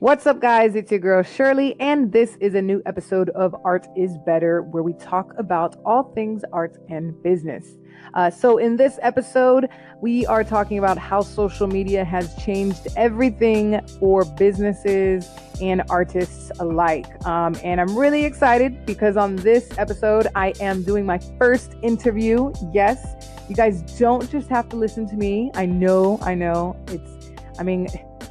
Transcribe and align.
What's 0.00 0.26
up, 0.26 0.40
guys? 0.40 0.76
It's 0.76 0.90
your 0.90 0.98
girl 0.98 1.22
Shirley, 1.22 1.76
and 1.78 2.10
this 2.10 2.38
is 2.40 2.54
a 2.54 2.62
new 2.62 2.80
episode 2.86 3.28
of 3.28 3.54
Art 3.66 3.86
is 3.94 4.16
Better, 4.24 4.62
where 4.62 4.82
we 4.82 4.94
talk 4.94 5.34
about 5.36 5.76
all 5.84 6.04
things 6.14 6.42
art 6.54 6.78
and 6.88 7.22
business. 7.22 7.76
Uh, 8.14 8.30
so, 8.30 8.56
in 8.56 8.78
this 8.78 8.98
episode, 9.02 9.68
we 10.00 10.24
are 10.24 10.42
talking 10.42 10.78
about 10.78 10.96
how 10.96 11.20
social 11.20 11.66
media 11.66 12.02
has 12.02 12.34
changed 12.36 12.88
everything 12.96 13.78
for 13.98 14.24
businesses 14.24 15.28
and 15.60 15.82
artists 15.90 16.50
alike. 16.60 17.04
Um, 17.26 17.54
and 17.62 17.78
I'm 17.78 17.94
really 17.94 18.24
excited 18.24 18.86
because 18.86 19.18
on 19.18 19.36
this 19.36 19.68
episode, 19.76 20.28
I 20.34 20.54
am 20.60 20.82
doing 20.82 21.04
my 21.04 21.18
first 21.38 21.74
interview. 21.82 22.54
Yes, 22.72 23.28
you 23.50 23.54
guys 23.54 23.82
don't 23.98 24.30
just 24.30 24.48
have 24.48 24.66
to 24.70 24.76
listen 24.76 25.06
to 25.10 25.16
me. 25.16 25.50
I 25.52 25.66
know, 25.66 26.18
I 26.22 26.34
know. 26.34 26.74
It's, 26.88 27.30
I 27.58 27.64
mean, 27.64 27.86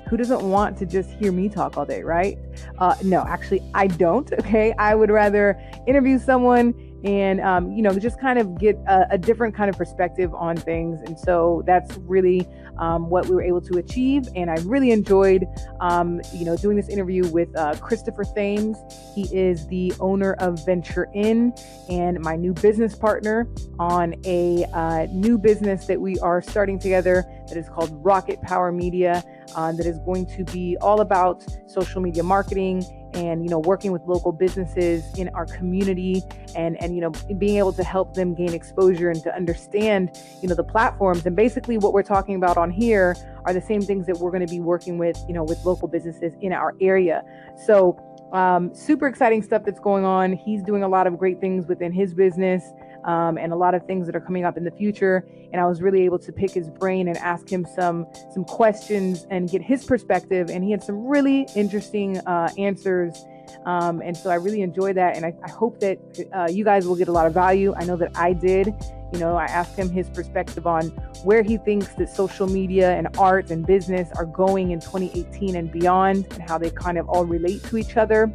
who 0.09 0.17
doesn't 0.17 0.41
want 0.41 0.75
to 0.79 0.85
just 0.85 1.11
hear 1.11 1.31
me 1.31 1.47
talk 1.47 1.77
all 1.77 1.85
day, 1.85 2.01
right? 2.01 2.37
Uh, 2.79 2.95
no, 3.03 3.23
actually, 3.27 3.61
I 3.73 3.87
don't. 3.87 4.31
Okay. 4.39 4.73
I 4.79 4.95
would 4.95 5.11
rather 5.11 5.61
interview 5.85 6.17
someone 6.17 6.73
and, 7.03 7.39
um, 7.41 7.71
you 7.71 7.83
know, 7.83 7.93
just 7.97 8.19
kind 8.19 8.39
of 8.39 8.57
get 8.57 8.75
a, 8.87 9.07
a, 9.11 9.17
different 9.17 9.55
kind 9.55 9.69
of 9.69 9.77
perspective 9.77 10.33
on 10.33 10.57
things. 10.57 10.99
And 11.05 11.17
so 11.19 11.61
that's 11.67 11.97
really 11.97 12.47
um, 12.79 13.09
what 13.09 13.27
we 13.27 13.35
were 13.35 13.41
able 13.41 13.61
to 13.61 13.77
achieve. 13.77 14.27
And 14.35 14.49
I 14.49 14.55
really 14.63 14.91
enjoyed, 14.91 15.45
um, 15.79 16.21
you 16.33 16.45
know, 16.45 16.55
doing 16.57 16.75
this 16.75 16.89
interview 16.89 17.27
with 17.27 17.55
uh, 17.57 17.75
Christopher 17.75 18.23
Thames. 18.23 18.77
He 19.13 19.23
is 19.35 19.67
the 19.67 19.93
owner 19.99 20.33
of 20.33 20.65
Venture 20.65 21.07
In 21.13 21.53
and 21.89 22.19
my 22.21 22.35
new 22.35 22.53
business 22.53 22.95
partner 22.95 23.47
on 23.77 24.15
a 24.25 24.65
uh, 24.73 25.07
new 25.11 25.37
business 25.37 25.85
that 25.85 25.99
we 25.99 26.17
are 26.19 26.41
starting 26.41 26.79
together 26.79 27.25
that 27.47 27.57
is 27.57 27.67
called 27.69 27.89
Rocket 28.03 28.41
Power 28.41 28.71
Media 28.71 29.23
uh, 29.55 29.71
that 29.73 29.85
is 29.85 29.99
going 29.99 30.25
to 30.37 30.43
be 30.45 30.77
all 30.81 31.01
about 31.01 31.45
social 31.67 32.01
media 32.01 32.23
marketing 32.23 32.83
and 33.13 33.43
you 33.43 33.49
know 33.49 33.59
working 33.59 33.91
with 33.91 34.03
local 34.05 34.31
businesses 34.31 35.03
in 35.17 35.29
our 35.29 35.45
community 35.45 36.23
and 36.55 36.81
and 36.81 36.95
you 36.95 37.01
know 37.01 37.11
being 37.37 37.57
able 37.57 37.73
to 37.73 37.83
help 37.83 38.13
them 38.13 38.33
gain 38.33 38.53
exposure 38.53 39.09
and 39.09 39.21
to 39.23 39.35
understand 39.35 40.17
you 40.41 40.47
know 40.47 40.55
the 40.55 40.63
platforms. 40.63 41.25
And 41.25 41.35
basically 41.35 41.77
what 41.77 41.93
we're 41.93 42.03
talking 42.03 42.35
about 42.35 42.57
on 42.57 42.71
here 42.71 43.15
are 43.45 43.53
the 43.53 43.61
same 43.61 43.81
things 43.81 44.05
that 44.07 44.17
we're 44.17 44.31
going 44.31 44.45
to 44.45 44.51
be 44.51 44.59
working 44.59 44.97
with 44.97 45.23
you 45.27 45.33
know 45.33 45.43
with 45.43 45.63
local 45.65 45.87
businesses 45.87 46.33
in 46.41 46.53
our 46.53 46.73
area. 46.81 47.23
So 47.65 47.97
um, 48.31 48.73
super 48.75 49.07
exciting 49.07 49.41
stuff 49.41 49.63
that's 49.65 49.79
going 49.79 50.05
on. 50.05 50.33
He's 50.33 50.61
doing 50.61 50.83
a 50.83 50.87
lot 50.87 51.07
of 51.07 51.17
great 51.17 51.39
things 51.39 51.67
within 51.67 51.91
his 51.91 52.13
business 52.13 52.73
um, 53.09 53.39
and 53.39 53.51
a 53.51 53.55
lot 53.55 53.73
of 53.73 53.83
things 53.87 54.05
that 54.05 54.15
are 54.15 54.21
coming 54.21 54.45
up 54.45 54.55
in 54.55 54.63
the 54.63 54.71
future. 54.71 55.25
And 55.51 55.59
I 55.59 55.65
was 55.65 55.81
really 55.81 56.03
able 56.05 56.19
to 56.19 56.31
pick 56.31 56.51
his 56.51 56.69
brain 56.69 57.07
and 57.07 57.17
ask 57.17 57.49
him 57.51 57.65
some 57.75 58.05
some 58.33 58.45
questions 58.45 59.25
and 59.31 59.49
get 59.49 59.63
his 59.63 59.83
perspective. 59.83 60.49
And 60.51 60.63
he 60.63 60.69
had 60.69 60.83
some 60.83 61.07
really 61.07 61.47
interesting 61.55 62.19
uh, 62.19 62.49
answers. 62.59 63.25
Um, 63.65 64.01
and 64.01 64.15
so 64.15 64.29
I 64.29 64.35
really 64.35 64.61
enjoy 64.61 64.93
that. 64.93 65.15
And 65.15 65.25
I, 65.25 65.33
I 65.43 65.49
hope 65.49 65.79
that 65.79 65.97
uh, 66.35 66.47
you 66.51 66.63
guys 66.63 66.85
will 66.85 66.95
get 66.95 67.07
a 67.07 67.11
lot 67.11 67.25
of 67.25 67.33
value. 67.33 67.73
I 67.75 67.83
know 67.83 67.95
that 67.97 68.15
I 68.15 68.33
did. 68.33 68.67
You 69.11 69.17
know, 69.17 69.35
I 69.37 69.45
asked 69.45 69.75
him 69.75 69.89
his 69.89 70.07
perspective 70.11 70.67
on 70.67 70.89
where 71.23 71.41
he 71.41 71.57
thinks 71.57 71.87
that 71.95 72.09
social 72.09 72.45
media 72.45 72.91
and 72.91 73.07
art 73.17 73.49
and 73.49 73.65
business 73.65 74.07
are 74.15 74.25
going 74.25 74.69
in 74.69 74.79
2018 74.79 75.55
and 75.55 75.71
beyond, 75.71 76.27
and 76.29 76.47
how 76.47 76.59
they 76.59 76.69
kind 76.69 76.99
of 76.99 77.09
all 77.09 77.25
relate 77.25 77.63
to 77.63 77.77
each 77.77 77.97
other. 77.97 78.31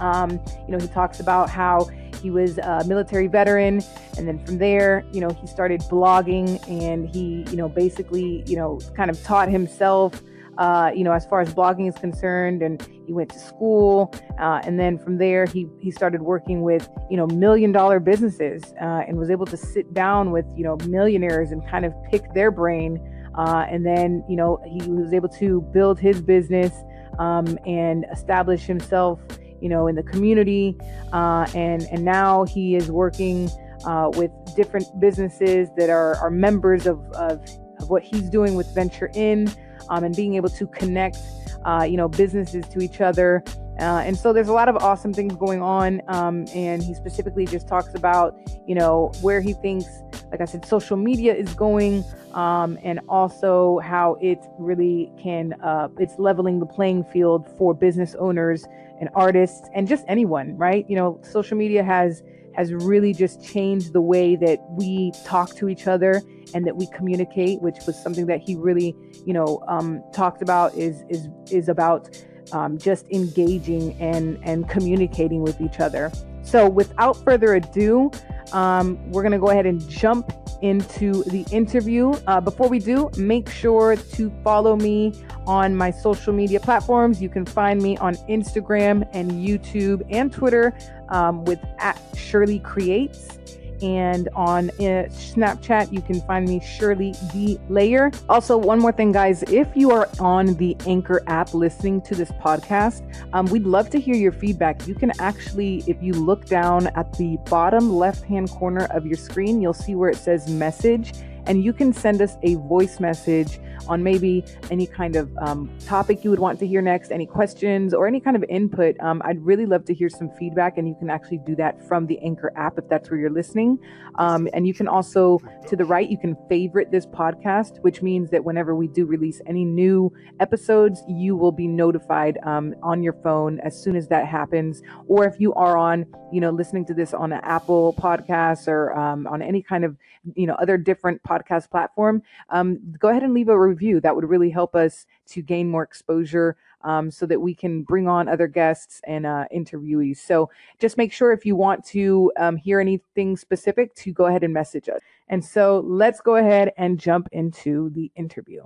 Um, 0.00 0.40
you 0.66 0.72
know, 0.72 0.78
he 0.78 0.88
talks 0.88 1.20
about 1.20 1.50
how 1.50 1.88
he 2.22 2.30
was 2.30 2.58
a 2.58 2.84
military 2.86 3.26
veteran, 3.26 3.82
and 4.16 4.26
then 4.26 4.44
from 4.44 4.58
there, 4.58 5.04
you 5.12 5.20
know, 5.20 5.30
he 5.30 5.46
started 5.46 5.80
blogging, 5.82 6.60
and 6.68 7.08
he, 7.08 7.44
you 7.50 7.56
know, 7.56 7.68
basically, 7.68 8.42
you 8.46 8.56
know, 8.56 8.80
kind 8.96 9.10
of 9.10 9.22
taught 9.22 9.48
himself. 9.48 10.20
Uh, 10.58 10.90
you 10.92 11.04
know, 11.04 11.12
as 11.12 11.24
far 11.24 11.40
as 11.40 11.54
blogging 11.54 11.88
is 11.88 11.94
concerned, 11.94 12.62
and 12.62 12.82
he 13.06 13.12
went 13.12 13.30
to 13.30 13.38
school, 13.38 14.12
uh, 14.40 14.60
and 14.64 14.78
then 14.78 14.98
from 14.98 15.16
there 15.16 15.46
he 15.46 15.68
he 15.78 15.88
started 15.88 16.20
working 16.20 16.62
with 16.62 16.88
you 17.08 17.16
know 17.16 17.28
million 17.28 17.70
dollar 17.70 18.00
businesses, 18.00 18.74
uh, 18.82 19.02
and 19.06 19.16
was 19.16 19.30
able 19.30 19.46
to 19.46 19.56
sit 19.56 19.94
down 19.94 20.32
with 20.32 20.44
you 20.56 20.64
know 20.64 20.76
millionaires 20.88 21.52
and 21.52 21.64
kind 21.68 21.84
of 21.84 21.94
pick 22.10 22.22
their 22.34 22.50
brain, 22.50 22.98
uh, 23.36 23.66
and 23.70 23.86
then 23.86 24.24
you 24.28 24.34
know 24.34 24.60
he 24.66 24.90
was 24.90 25.12
able 25.12 25.28
to 25.28 25.60
build 25.72 26.00
his 26.00 26.20
business 26.20 26.72
um, 27.20 27.56
and 27.64 28.04
establish 28.12 28.62
himself 28.62 29.20
you 29.60 29.68
know, 29.68 29.86
in 29.86 29.94
the 29.94 30.02
community. 30.02 30.76
Uh, 31.12 31.46
and, 31.54 31.82
and 31.90 32.04
now 32.04 32.44
he 32.44 32.74
is 32.74 32.90
working 32.90 33.50
uh, 33.84 34.10
with 34.14 34.30
different 34.56 34.86
businesses 34.98 35.68
that 35.76 35.90
are, 35.90 36.16
are 36.16 36.30
members 36.30 36.86
of, 36.86 36.98
of, 37.12 37.40
of 37.78 37.90
what 37.90 38.02
he's 38.02 38.28
doing 38.28 38.54
with 38.54 38.72
Venture 38.74 39.10
In 39.14 39.50
um, 39.88 40.04
and 40.04 40.14
being 40.16 40.34
able 40.34 40.48
to 40.50 40.66
connect, 40.66 41.18
uh, 41.64 41.86
you 41.88 41.96
know, 41.96 42.08
businesses 42.08 42.66
to 42.68 42.80
each 42.80 43.00
other. 43.00 43.42
Uh, 43.78 44.02
and 44.04 44.16
so 44.16 44.32
there's 44.32 44.48
a 44.48 44.52
lot 44.52 44.68
of 44.68 44.76
awesome 44.78 45.14
things 45.14 45.36
going 45.36 45.62
on. 45.62 46.02
Um, 46.08 46.46
and 46.52 46.82
he 46.82 46.94
specifically 46.94 47.46
just 47.46 47.68
talks 47.68 47.94
about, 47.94 48.36
you 48.66 48.74
know, 48.74 49.12
where 49.20 49.40
he 49.40 49.52
thinks, 49.52 49.86
like 50.32 50.40
I 50.40 50.46
said, 50.46 50.66
social 50.66 50.96
media 50.96 51.32
is 51.34 51.54
going, 51.54 52.04
um, 52.34 52.76
and 52.82 53.00
also 53.08 53.78
how 53.78 54.16
it 54.20 54.44
really 54.58 55.12
can, 55.16 55.54
uh, 55.62 55.88
it's 55.98 56.18
leveling 56.18 56.58
the 56.58 56.66
playing 56.66 57.04
field 57.04 57.48
for 57.56 57.72
business 57.72 58.16
owners 58.16 58.66
and 59.00 59.08
artists 59.14 59.68
and 59.74 59.86
just 59.86 60.04
anyone, 60.08 60.56
right? 60.56 60.84
You 60.88 60.96
know, 60.96 61.20
social 61.22 61.56
media 61.56 61.82
has 61.82 62.22
has 62.54 62.72
really 62.74 63.12
just 63.12 63.44
changed 63.44 63.92
the 63.92 64.00
way 64.00 64.34
that 64.34 64.58
we 64.70 65.12
talk 65.24 65.54
to 65.54 65.68
each 65.68 65.86
other 65.86 66.20
and 66.54 66.66
that 66.66 66.76
we 66.76 66.88
communicate, 66.88 67.60
which 67.62 67.76
was 67.86 67.96
something 68.02 68.26
that 68.26 68.40
he 68.40 68.56
really, 68.56 68.96
you 69.24 69.32
know, 69.32 69.62
um, 69.68 70.02
talked 70.12 70.42
about. 70.42 70.74
Is 70.74 71.04
is 71.08 71.28
is 71.50 71.68
about 71.68 72.08
um, 72.52 72.78
just 72.78 73.08
engaging 73.10 73.96
and 74.00 74.38
and 74.42 74.68
communicating 74.68 75.42
with 75.42 75.60
each 75.60 75.80
other. 75.80 76.10
So, 76.42 76.68
without 76.68 77.16
further 77.24 77.54
ado, 77.54 78.10
um, 78.52 78.98
we're 79.10 79.22
gonna 79.22 79.38
go 79.38 79.50
ahead 79.50 79.66
and 79.66 79.86
jump 79.88 80.32
into 80.62 81.22
the 81.24 81.44
interview. 81.52 82.12
Uh, 82.26 82.40
before 82.40 82.68
we 82.68 82.78
do, 82.78 83.10
make 83.16 83.48
sure 83.48 83.96
to 83.96 84.30
follow 84.42 84.76
me 84.76 85.12
on 85.46 85.74
my 85.74 85.90
social 85.90 86.32
media 86.32 86.60
platforms. 86.60 87.22
You 87.22 87.28
can 87.28 87.46
find 87.46 87.80
me 87.80 87.96
on 87.98 88.14
Instagram 88.28 89.08
and 89.12 89.30
YouTube 89.32 90.04
and 90.10 90.32
Twitter 90.32 90.76
um, 91.08 91.44
with 91.44 91.60
at 91.78 92.00
Shirley 92.16 92.58
Creates. 92.58 93.38
And 93.82 94.28
on 94.34 94.70
uh, 94.70 95.08
Snapchat, 95.10 95.92
you 95.92 96.00
can 96.00 96.20
find 96.22 96.48
me 96.48 96.60
Shirley 96.60 97.14
D 97.32 97.58
Layer. 97.68 98.10
Also, 98.28 98.56
one 98.56 98.78
more 98.78 98.92
thing, 98.92 99.12
guys, 99.12 99.42
if 99.44 99.68
you 99.74 99.90
are 99.90 100.08
on 100.18 100.54
the 100.54 100.76
Anchor 100.86 101.22
app 101.26 101.54
listening 101.54 102.00
to 102.02 102.14
this 102.14 102.30
podcast, 102.32 103.02
um, 103.32 103.46
we'd 103.46 103.64
love 103.64 103.90
to 103.90 104.00
hear 104.00 104.14
your 104.14 104.32
feedback. 104.32 104.86
You 104.86 104.94
can 104.94 105.12
actually, 105.20 105.84
if 105.86 106.02
you 106.02 106.12
look 106.12 106.46
down 106.46 106.88
at 106.88 107.12
the 107.18 107.36
bottom 107.48 107.90
left 107.90 108.24
hand 108.24 108.50
corner 108.50 108.86
of 108.90 109.06
your 109.06 109.16
screen, 109.16 109.60
you'll 109.60 109.72
see 109.72 109.94
where 109.94 110.10
it 110.10 110.16
says 110.16 110.48
message 110.48 111.12
and 111.48 111.64
you 111.64 111.72
can 111.72 111.92
send 111.92 112.20
us 112.22 112.36
a 112.42 112.54
voice 112.54 113.00
message 113.00 113.58
on 113.88 114.02
maybe 114.02 114.44
any 114.70 114.86
kind 114.86 115.16
of 115.16 115.34
um, 115.38 115.70
topic 115.86 116.22
you 116.22 116.30
would 116.30 116.38
want 116.38 116.58
to 116.58 116.66
hear 116.66 116.82
next, 116.82 117.10
any 117.10 117.26
questions, 117.26 117.94
or 117.94 118.06
any 118.06 118.20
kind 118.20 118.36
of 118.36 118.44
input. 118.48 118.98
Um, 119.00 119.22
I'd 119.24 119.40
really 119.40 119.66
love 119.66 119.84
to 119.86 119.94
hear 119.94 120.08
some 120.08 120.30
feedback, 120.38 120.76
and 120.76 120.86
you 120.86 120.94
can 120.98 121.08
actually 121.10 121.38
do 121.38 121.56
that 121.56 121.86
from 121.88 122.06
the 122.06 122.18
Anchor 122.20 122.52
app 122.54 122.78
if 122.78 122.88
that's 122.88 123.10
where 123.10 123.18
you're 123.18 123.30
listening. 123.30 123.78
Um, 124.16 124.48
and 124.52 124.66
you 124.66 124.74
can 124.74 124.88
also, 124.88 125.38
to 125.68 125.76
the 125.76 125.84
right, 125.84 126.08
you 126.08 126.18
can 126.18 126.36
favorite 126.48 126.90
this 126.90 127.06
podcast, 127.06 127.78
which 127.80 128.02
means 128.02 128.30
that 128.30 128.44
whenever 128.44 128.74
we 128.74 128.88
do 128.88 129.06
release 129.06 129.40
any 129.46 129.64
new 129.64 130.12
episodes, 130.40 131.02
you 131.08 131.36
will 131.36 131.52
be 131.52 131.66
notified 131.66 132.38
um, 132.44 132.74
on 132.82 133.02
your 133.02 133.14
phone 133.22 133.60
as 133.60 133.80
soon 133.80 133.96
as 133.96 134.08
that 134.08 134.26
happens. 134.26 134.82
Or 135.06 135.24
if 135.24 135.40
you 135.40 135.54
are 135.54 135.76
on, 135.76 136.04
you 136.32 136.40
know, 136.40 136.50
listening 136.50 136.84
to 136.86 136.94
this 136.94 137.14
on 137.14 137.32
an 137.32 137.40
Apple 137.42 137.94
podcast 137.94 138.68
or 138.68 138.92
um, 138.98 139.26
on 139.26 139.40
any 139.40 139.62
kind 139.62 139.84
of, 139.84 139.96
you 140.34 140.46
know, 140.46 140.54
other 140.54 140.76
different 140.76 141.22
podcast 141.22 141.37
podcast 141.38 141.70
platform, 141.70 142.22
um, 142.50 142.78
go 142.98 143.08
ahead 143.08 143.22
and 143.22 143.34
leave 143.34 143.48
a 143.48 143.58
review. 143.58 144.00
That 144.00 144.14
would 144.14 144.28
really 144.28 144.50
help 144.50 144.74
us 144.74 145.06
to 145.28 145.42
gain 145.42 145.68
more 145.68 145.82
exposure 145.82 146.56
um, 146.82 147.10
so 147.10 147.26
that 147.26 147.40
we 147.40 147.54
can 147.54 147.82
bring 147.82 148.08
on 148.08 148.28
other 148.28 148.46
guests 148.46 149.00
and 149.04 149.26
uh, 149.26 149.44
interviewees. 149.54 150.18
So 150.18 150.50
just 150.78 150.96
make 150.96 151.12
sure 151.12 151.32
if 151.32 151.44
you 151.44 151.56
want 151.56 151.84
to 151.86 152.32
um, 152.36 152.56
hear 152.56 152.80
anything 152.80 153.36
specific 153.36 153.94
to 153.96 154.12
go 154.12 154.26
ahead 154.26 154.44
and 154.44 154.54
message 154.54 154.88
us. 154.88 155.00
And 155.28 155.44
so 155.44 155.80
let's 155.86 156.20
go 156.20 156.36
ahead 156.36 156.72
and 156.76 156.98
jump 156.98 157.28
into 157.32 157.90
the 157.90 158.10
interview. 158.16 158.64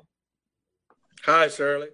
Hi, 1.24 1.48
Shirley. 1.48 1.88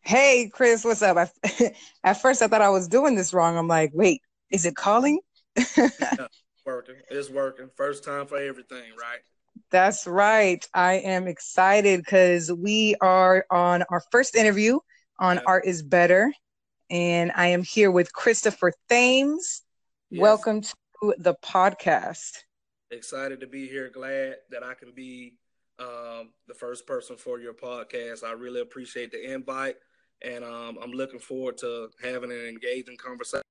Hey, 0.00 0.48
Chris, 0.52 0.84
what's 0.84 1.02
up? 1.02 1.16
I, 1.16 1.72
at 2.04 2.20
first, 2.22 2.40
I 2.40 2.46
thought 2.46 2.62
I 2.62 2.68
was 2.68 2.86
doing 2.86 3.16
this 3.16 3.34
wrong. 3.34 3.58
I'm 3.58 3.68
like, 3.68 3.90
wait, 3.92 4.22
is 4.50 4.64
it 4.64 4.76
calling? 4.76 5.18
yeah, 5.76 5.88
working. 6.66 6.96
It's 7.10 7.28
working. 7.28 7.70
First 7.74 8.04
time 8.04 8.26
for 8.26 8.38
everything, 8.38 8.84
right? 9.00 9.18
That's 9.70 10.06
right. 10.06 10.64
I 10.74 10.94
am 10.94 11.26
excited 11.26 12.00
because 12.00 12.52
we 12.52 12.94
are 13.00 13.44
on 13.50 13.82
our 13.90 14.02
first 14.12 14.36
interview 14.36 14.78
on 15.18 15.36
yeah. 15.36 15.42
Art 15.46 15.66
is 15.66 15.82
Better. 15.82 16.32
And 16.88 17.32
I 17.34 17.48
am 17.48 17.64
here 17.64 17.90
with 17.90 18.12
Christopher 18.12 18.72
Thames. 18.88 19.62
Yes. 20.10 20.20
Welcome 20.20 20.60
to 20.60 21.14
the 21.18 21.34
podcast. 21.44 22.38
Excited 22.92 23.40
to 23.40 23.48
be 23.48 23.66
here. 23.66 23.90
Glad 23.90 24.36
that 24.50 24.62
I 24.62 24.74
can 24.74 24.92
be 24.94 25.34
um, 25.80 26.30
the 26.46 26.54
first 26.54 26.86
person 26.86 27.16
for 27.16 27.40
your 27.40 27.52
podcast. 27.52 28.22
I 28.22 28.32
really 28.32 28.60
appreciate 28.60 29.10
the 29.10 29.32
invite 29.32 29.76
and 30.22 30.44
um, 30.44 30.78
I'm 30.82 30.92
looking 30.92 31.18
forward 31.18 31.58
to 31.58 31.88
having 32.02 32.30
an 32.30 32.46
engaging 32.46 32.96
conversation. 32.96 33.42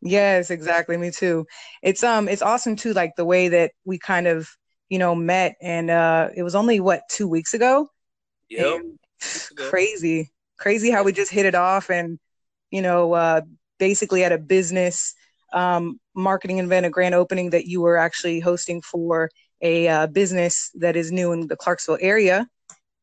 Yes, 0.00 0.50
exactly. 0.50 0.96
Me 0.96 1.10
too. 1.10 1.46
It's 1.82 2.02
um 2.02 2.28
it's 2.28 2.42
awesome 2.42 2.76
too, 2.76 2.92
like 2.92 3.12
the 3.16 3.24
way 3.24 3.48
that 3.48 3.72
we 3.86 3.98
kind 3.98 4.26
of, 4.26 4.48
you 4.88 4.98
know, 4.98 5.14
met 5.14 5.56
and 5.60 5.90
uh 5.90 6.28
it 6.36 6.42
was 6.42 6.54
only 6.54 6.80
what, 6.80 7.02
two 7.10 7.28
weeks 7.28 7.54
ago? 7.54 7.88
Yep. 8.50 9.68
Crazy. 9.70 10.32
Crazy 10.58 10.90
how 10.90 11.02
we 11.02 11.12
just 11.12 11.32
hit 11.32 11.46
it 11.46 11.54
off 11.54 11.90
and, 11.90 12.18
you 12.70 12.82
know, 12.82 13.12
uh 13.14 13.40
basically 13.78 14.24
at 14.24 14.32
a 14.32 14.38
business 14.38 15.14
um 15.52 15.98
marketing 16.14 16.58
event, 16.58 16.86
a 16.86 16.90
grand 16.90 17.14
opening 17.14 17.50
that 17.50 17.66
you 17.66 17.80
were 17.80 17.96
actually 17.96 18.40
hosting 18.40 18.80
for 18.82 19.30
a 19.60 19.88
uh, 19.88 20.06
business 20.06 20.70
that 20.74 20.94
is 20.94 21.10
new 21.10 21.32
in 21.32 21.46
the 21.48 21.56
Clarksville 21.56 21.98
area. 22.00 22.46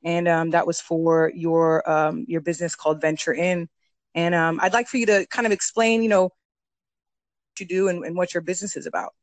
And 0.03 0.27
um, 0.27 0.51
that 0.51 0.65
was 0.65 0.79
for 0.79 1.31
your 1.35 1.87
um, 1.89 2.25
your 2.27 2.41
business 2.41 2.75
called 2.75 3.01
Venture 3.01 3.33
In. 3.33 3.67
And 4.15 4.35
um, 4.35 4.59
I'd 4.61 4.73
like 4.73 4.87
for 4.87 4.97
you 4.97 5.05
to 5.07 5.25
kind 5.29 5.45
of 5.45 5.51
explain, 5.51 6.03
you 6.03 6.09
know, 6.09 6.23
what 6.23 6.31
you 7.59 7.65
do 7.65 7.87
and, 7.87 8.03
and 8.03 8.15
what 8.15 8.33
your 8.33 8.41
business 8.41 8.75
is 8.75 8.85
about. 8.85 9.13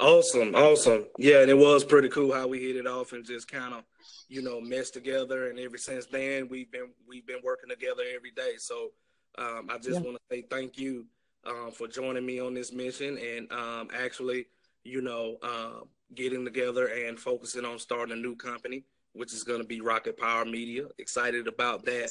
Awesome, 0.00 0.54
awesome. 0.54 1.06
Yeah, 1.18 1.40
and 1.40 1.50
it 1.50 1.58
was 1.58 1.84
pretty 1.84 2.08
cool 2.08 2.32
how 2.32 2.46
we 2.46 2.60
hit 2.60 2.76
it 2.76 2.86
off 2.86 3.12
and 3.12 3.24
just 3.24 3.50
kind 3.50 3.74
of, 3.74 3.84
you 4.28 4.42
know, 4.42 4.60
meshed 4.60 4.94
together. 4.94 5.50
And 5.50 5.58
ever 5.58 5.78
since 5.78 6.06
then, 6.06 6.48
we've 6.48 6.70
been 6.70 6.90
we've 7.06 7.26
been 7.26 7.40
working 7.42 7.70
together 7.70 8.02
every 8.14 8.30
day. 8.30 8.54
So 8.58 8.90
um, 9.38 9.68
I 9.70 9.78
just 9.78 10.00
yeah. 10.00 10.00
want 10.00 10.16
to 10.16 10.22
say 10.30 10.42
thank 10.42 10.78
you 10.78 11.06
um, 11.46 11.70
for 11.72 11.88
joining 11.88 12.26
me 12.26 12.40
on 12.40 12.54
this 12.54 12.72
mission 12.72 13.18
and 13.18 13.50
um, 13.52 13.88
actually, 13.96 14.46
you 14.84 15.00
know, 15.00 15.36
uh, 15.42 15.84
getting 16.14 16.44
together 16.44 16.86
and 16.86 17.18
focusing 17.18 17.64
on 17.64 17.78
starting 17.78 18.12
a 18.12 18.20
new 18.20 18.36
company, 18.36 18.84
which 19.12 19.32
is 19.32 19.44
going 19.44 19.60
to 19.60 19.66
be 19.66 19.80
Rocket 19.80 20.16
Power 20.16 20.44
Media. 20.44 20.84
Excited 20.98 21.46
about 21.46 21.84
that. 21.86 22.10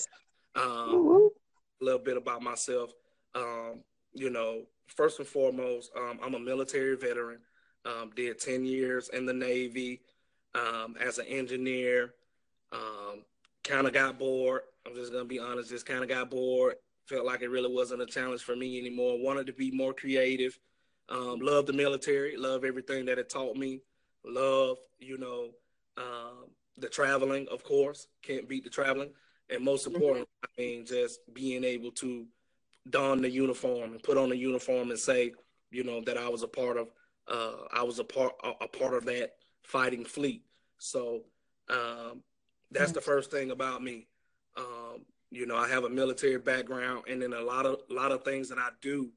Um, 0.56 1.30
a 1.82 1.84
little 1.84 2.00
bit 2.00 2.18
about 2.18 2.42
myself. 2.42 2.92
Um, 3.36 3.84
you 4.14 4.30
know, 4.30 4.64
first 4.88 5.20
and 5.20 5.28
foremost, 5.28 5.92
um, 5.96 6.20
I'm 6.24 6.34
a 6.34 6.40
military 6.40 6.96
veteran. 6.98 7.40
Um, 7.86 8.12
did 8.16 8.40
10 8.40 8.66
years 8.66 9.10
in 9.10 9.26
the 9.26 9.34
Navy 9.34 10.02
um, 10.56 10.96
as 11.00 11.18
an 11.20 11.26
engineer. 11.28 12.14
Um, 12.72 13.24
kind 13.64 13.88
of 13.88 13.94
got 13.94 14.20
bored. 14.20 14.62
I'm 14.86 14.96
just 14.96 15.12
going 15.12 15.24
to 15.24 15.28
be 15.28 15.40
honest, 15.40 15.70
just 15.70 15.86
kind 15.86 16.04
of 16.04 16.10
got 16.10 16.30
bored. 16.30 16.76
Felt 17.08 17.26
like 17.26 17.42
it 17.42 17.50
really 17.50 17.74
wasn't 17.74 18.02
a 18.02 18.06
challenge 18.06 18.42
for 18.42 18.56
me 18.56 18.80
anymore. 18.80 19.18
Wanted 19.20 19.48
to 19.48 19.54
be 19.54 19.72
more 19.72 19.94
creative. 19.94 20.58
Um, 21.10 21.40
love 21.40 21.66
the 21.66 21.74
military. 21.74 22.36
Love 22.36 22.66
everything 22.66 23.06
that 23.06 23.18
it 23.18 23.30
taught 23.30 23.56
me. 23.56 23.82
Love, 24.26 24.78
you 25.00 25.18
know, 25.18 25.50
um, 25.98 26.50
the 26.78 26.90
traveling, 26.90 27.48
of 27.50 27.64
course. 27.64 28.08
Can't 28.22 28.50
beat 28.50 28.64
the 28.64 28.70
traveling. 28.70 29.10
And 29.50 29.64
most 29.64 29.86
mm-hmm. 29.86 29.96
important, 29.96 30.30
I 30.44 30.48
mean, 30.58 30.86
just 30.86 31.22
being 31.34 31.64
able 31.64 31.92
to 31.92 32.26
don 32.90 33.22
the 33.22 33.30
uniform 33.30 33.94
and 33.94 34.04
put 34.04 34.18
on 34.18 34.30
the 34.30 34.38
uniform 34.38 34.90
and 34.90 35.00
say, 35.00 35.34
you 35.72 35.84
know, 35.84 36.02
that 36.06 36.18
I 36.18 36.28
was 36.28 36.44
a 36.44 36.48
part 36.48 36.78
of, 36.78 36.88
uh, 37.28 37.66
I 37.72 37.84
was 37.84 38.00
a 38.00 38.04
part, 38.04 38.34
a, 38.44 38.66
a 38.66 38.68
part 38.68 38.94
of 38.94 39.06
that 39.06 39.36
fighting 39.64 40.06
fleet. 40.06 40.44
So 40.78 41.22
um, 41.70 42.24
that's 42.72 42.92
the 42.92 43.02
first 43.02 43.32
thing 43.32 43.52
about 43.52 43.84
me. 43.84 44.08
Um, 44.58 45.06
you 45.30 45.46
know, 45.46 45.58
I 45.58 45.68
have 45.68 45.84
a 45.84 45.90
military 45.90 46.38
background, 46.38 47.04
and 47.10 47.22
then 47.22 47.34
a 47.34 47.42
lot 47.42 47.66
of 47.66 47.80
a 47.90 47.94
lot 47.94 48.12
of 48.12 48.24
things 48.24 48.50
that 48.50 48.58
I 48.58 48.70
do, 48.82 49.10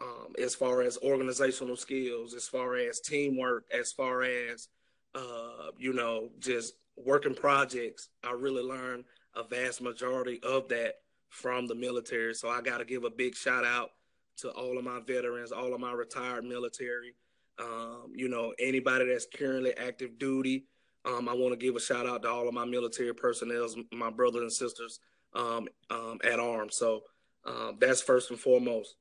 um, 0.00 0.34
as 0.42 0.54
far 0.54 0.82
as 0.82 0.98
organizational 0.98 1.76
skills, 1.76 2.34
as 2.34 2.48
far 2.48 2.76
as 2.76 3.00
teamwork, 3.00 3.64
as 3.72 3.92
far 3.92 4.22
as 4.22 4.68
uh, 5.14 5.70
you 5.78 5.92
know, 5.92 6.30
just 6.38 6.74
working 6.96 7.34
projects. 7.34 8.08
I 8.24 8.32
really 8.32 8.62
learned 8.62 9.04
a 9.36 9.44
vast 9.44 9.80
majority 9.80 10.40
of 10.42 10.68
that 10.68 10.94
from 11.28 11.66
the 11.66 11.74
military. 11.74 12.34
So 12.34 12.48
I 12.48 12.60
got 12.60 12.78
to 12.78 12.84
give 12.84 13.04
a 13.04 13.10
big 13.10 13.34
shout 13.34 13.64
out 13.64 13.90
to 14.38 14.50
all 14.50 14.78
of 14.78 14.84
my 14.84 15.00
veterans, 15.06 15.52
all 15.52 15.74
of 15.74 15.80
my 15.80 15.92
retired 15.92 16.44
military. 16.44 17.14
Um, 17.58 18.12
you 18.14 18.28
know, 18.28 18.52
anybody 18.58 19.06
that's 19.06 19.26
currently 19.26 19.76
active 19.76 20.18
duty. 20.18 20.66
Um, 21.04 21.28
I 21.28 21.34
want 21.34 21.52
to 21.52 21.64
give 21.64 21.76
a 21.76 21.80
shout 21.80 22.06
out 22.06 22.22
to 22.22 22.30
all 22.30 22.48
of 22.48 22.54
my 22.54 22.64
military 22.64 23.14
personnel, 23.14 23.68
my 23.92 24.10
brothers 24.10 24.42
and 24.42 24.52
sisters 24.52 25.00
um, 25.34 25.68
um 25.90 26.18
at 26.24 26.40
arms. 26.40 26.76
So 26.76 27.02
um, 27.44 27.76
that's 27.78 28.00
first 28.00 28.30
and 28.30 28.38
foremost. 28.38 28.96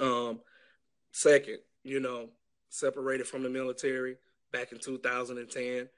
Um, 0.00 0.40
second, 1.12 1.58
you 1.84 2.00
know, 2.00 2.28
separated 2.68 3.26
from 3.26 3.42
the 3.42 3.48
military 3.50 4.16
back 4.52 4.72
in 4.72 4.78
2010. 4.78 5.88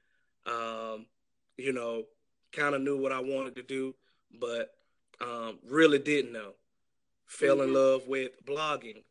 you 1.56 1.72
know, 1.72 2.04
kind 2.52 2.75
of 2.75 2.82
knew 2.82 3.00
what 3.00 3.12
I 3.12 3.20
wanted 3.20 3.56
to 3.56 3.62
do, 3.62 3.94
but 4.40 4.70
um, 5.20 5.58
really 5.69 5.98
didn't 5.98 6.32
know. 6.32 6.52
Fell 7.26 7.62
in 7.62 7.69
mm-hmm. 7.69 7.76
love 7.76 8.06
with 8.06 8.44
blogging, 8.44 9.02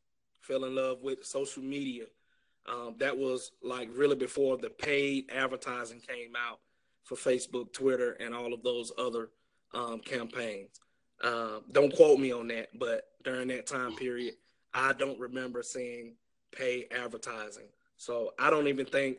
fell 0.42 0.66
in 0.66 0.76
love 0.76 1.00
with 1.02 1.26
social 1.26 1.64
media. 1.64 2.06
Um, 2.72 2.96
that 3.00 3.18
was 3.18 3.52
like 3.62 3.90
really 3.94 4.16
before 4.16 4.58
the 4.58 4.70
paid 4.70 5.30
advertising 5.32 6.00
came 6.00 6.34
out 6.38 6.60
for 7.04 7.16
Facebook, 7.16 7.74
Twitter, 7.74 8.14
and 8.14 8.34
all 8.34 8.54
of 8.54 8.64
those 8.64 8.92
other 8.98 9.30
um, 9.74 10.00
campaigns. 10.00 10.80
Um, 11.24 11.64
don't 11.72 11.94
quote 11.96 12.20
me 12.20 12.32
on 12.32 12.48
that, 12.50 12.70
but 12.78 13.06
during 13.24 13.50
that 13.50 13.68
time 13.68 13.96
period, 13.96 14.36
I 14.74 14.94
don't 14.94 15.20
remember 15.20 15.62
seeing 15.64 16.16
paid 16.52 16.88
advertising. 16.92 17.68
So 17.98 18.34
I 18.40 18.50
don't 18.50 18.68
even 18.68 18.86
think 18.86 19.18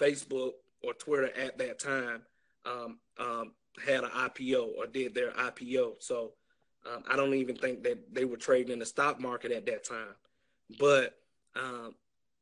Facebook 0.00 0.52
or 0.82 0.92
Twitter 0.94 1.30
at 1.38 1.58
that 1.58 1.78
time 1.78 2.22
um, 2.64 2.98
um, 3.18 3.52
had 3.84 4.04
an 4.04 4.10
IPO 4.10 4.76
or 4.76 4.86
did 4.86 5.14
their 5.14 5.32
IPO. 5.32 5.94
So 6.00 6.32
um, 6.90 7.02
I 7.08 7.16
don't 7.16 7.34
even 7.34 7.56
think 7.56 7.82
that 7.84 8.12
they 8.12 8.24
were 8.24 8.36
trading 8.36 8.72
in 8.72 8.78
the 8.78 8.86
stock 8.86 9.20
market 9.20 9.52
at 9.52 9.66
that 9.66 9.84
time. 9.84 10.14
But 10.78 11.14
um, 11.54 11.94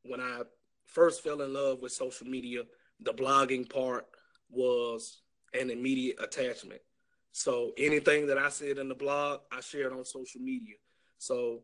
when 0.04 0.20
I 0.20 0.42
first 0.86 1.22
fell 1.22 1.42
in 1.42 1.52
love 1.52 1.80
with 1.80 1.92
social 1.92 2.26
media, 2.26 2.62
the 3.00 3.12
blogging 3.12 3.68
part 3.68 4.06
was 4.50 5.22
an 5.58 5.70
immediate 5.70 6.16
attachment. 6.22 6.80
So 7.32 7.72
anything 7.76 8.26
that 8.28 8.38
I 8.38 8.48
said 8.48 8.78
in 8.78 8.88
the 8.88 8.94
blog, 8.94 9.40
I 9.50 9.60
shared 9.60 9.92
on 9.92 10.04
social 10.04 10.40
media. 10.40 10.76
So 11.18 11.62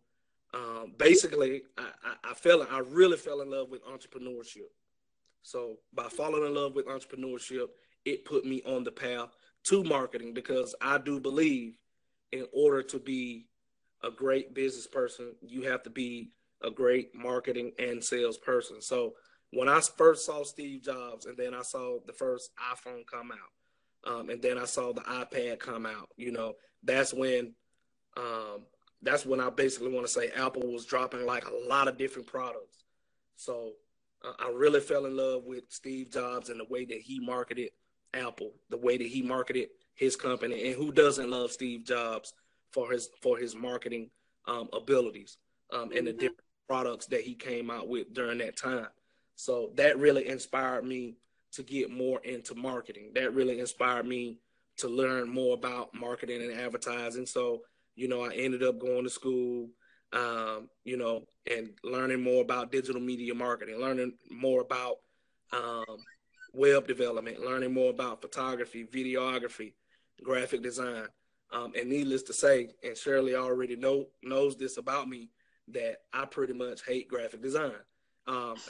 um, 0.53 0.95
basically, 0.99 1.63
I, 1.79 1.91
I, 2.05 2.31
I 2.31 2.35
fell, 2.35 2.67
I 2.69 2.81
really 2.81 3.17
fell 3.17 3.41
in 3.41 3.51
love 3.51 3.71
with 3.71 3.85
entrepreneurship. 3.85 4.69
So 5.43 5.77
by 5.93 6.09
falling 6.09 6.45
in 6.45 6.55
love 6.55 6.75
with 6.75 6.87
entrepreneurship, 6.87 7.67
it 8.05 8.25
put 8.25 8.45
me 8.45 8.63
on 8.67 8.83
the 8.83 8.91
path 8.91 9.37
to 9.65 9.85
marketing 9.85 10.35
because 10.35 10.75
I 10.81 10.99
do 10.99 11.21
believe 11.21 11.79
in 12.33 12.47
order 12.53 12.83
to 12.83 12.99
be 12.99 13.47
a 14.03 14.11
great 14.11 14.55
business 14.55 14.87
person, 14.87 15.35
you 15.43 15.63
have 15.63 15.83
to 15.83 15.91
be 15.91 16.31
a 16.63 16.71
great 16.71 17.15
marketing 17.15 17.73
and 17.79 18.03
sales 18.03 18.39
person. 18.39 18.81
So 18.81 19.15
when 19.53 19.69
I 19.69 19.81
first 19.81 20.27
saw 20.27 20.45
Steve 20.45 20.83
Jobs 20.83 21.27
and 21.27 21.37
then 21.37 21.55
I 21.55 21.63
saw 21.63 21.99
the 22.07 22.13
first 22.13 22.51
iPhone 22.73 23.07
come 23.07 23.33
out, 23.33 24.13
um, 24.13 24.31
and 24.31 24.41
then 24.41 24.59
I 24.59 24.65
saw 24.65 24.93
the 24.93 25.03
iPad 25.03 25.59
come 25.59 25.87
out, 25.87 26.09
you 26.17 26.33
know, 26.33 26.55
that's 26.83 27.13
when 27.13 27.55
um, 28.17 28.63
that's 29.03 29.25
when 29.25 29.41
I 29.41 29.51
basically 29.51 29.93
want 29.93 30.07
to 30.07 30.13
say 30.13 30.29
Apple 30.29 30.73
was 30.73 30.85
dropping 30.85 31.27
like 31.27 31.47
a 31.47 31.69
lot 31.69 31.89
of 31.89 31.97
different 31.97 32.27
products. 32.27 32.85
So 33.37 33.73
uh, 34.25 34.33
I 34.39 34.51
really 34.51 34.81
fell 34.81 35.07
in 35.07 35.17
love 35.17 35.45
with 35.45 35.65
Steve 35.69 36.11
Jobs 36.11 36.51
and 36.51 36.61
the 36.61 36.67
way 36.69 36.85
that 36.85 36.99
he 36.99 37.21
marketed 37.21 37.71
Apple, 38.13 38.53
the 38.69 38.77
way 38.77 38.97
that 38.97 39.07
he 39.07 39.23
marketed 39.23 39.69
his 39.95 40.17
company, 40.17 40.69
and 40.69 40.77
who 40.77 40.93
doesn't 40.93 41.31
love 41.31 41.51
Steve 41.53 41.85
Jobs 41.85 42.33
for 42.73 42.91
his 42.91 43.09
for 43.23 43.39
his 43.39 43.55
marketing 43.55 44.11
um, 44.47 44.69
abilities 44.73 45.39
um, 45.73 45.91
and 45.95 46.07
the 46.07 46.13
different 46.13 46.41
products 46.71 47.07
that 47.07 47.23
he 47.23 47.35
came 47.35 47.69
out 47.69 47.89
with 47.89 48.15
during 48.15 48.39
that 48.39 48.57
time. 48.57 48.87
So 49.35 49.73
that 49.75 49.99
really 49.99 50.29
inspired 50.29 50.85
me 50.85 51.17
to 51.53 51.65
get 51.65 51.91
more 51.91 52.21
into 52.21 52.55
marketing. 52.55 53.11
That 53.17 53.35
really 53.35 53.59
inspired 53.59 54.07
me 54.07 54.39
to 54.77 54.89
learn 54.89 55.29
more 55.29 55.55
about 55.55 55.93
marketing 55.93 56.43
and 56.43 56.53
advertising. 56.53 57.27
So 57.27 57.63
you 57.97 58.09
know, 58.09 58.23
I 58.23 58.33
ended 58.35 58.63
up 58.63 58.79
going 58.79 59.05
to 59.05 59.11
school, 59.11 59.69
um, 60.13 60.69
you 60.85 60.97
know, 60.97 61.27
and 61.51 61.71
learning 61.83 62.23
more 62.23 62.43
about 62.43 62.73
digital 62.73 63.01
media 63.01 63.35
marketing, 63.35 63.81
learning 63.81 64.15
more 64.31 64.61
about 64.61 64.97
um, 65.53 65.99
web 66.55 66.87
development, 66.87 67.41
learning 67.41 67.75
more 67.75 67.91
about 67.91 68.23
photography, 68.23 68.85
videography, 68.85 69.75
graphic 70.23 70.63
design. 70.63 71.09
Um, 71.53 71.73
and 71.79 71.91
needless 71.91 72.23
to 72.25 72.33
say, 72.33 72.71
and 72.85 72.97
Shirley 72.97 73.35
already 73.35 73.75
know 73.75 74.07
knows 74.23 74.57
this 74.57 74.77
about 74.77 75.09
me, 75.09 75.31
that 75.73 75.99
I 76.13 76.25
pretty 76.25 76.53
much 76.53 76.85
hate 76.85 77.09
graphic 77.09 77.43
design. 77.43 77.73
Um, 78.27 78.55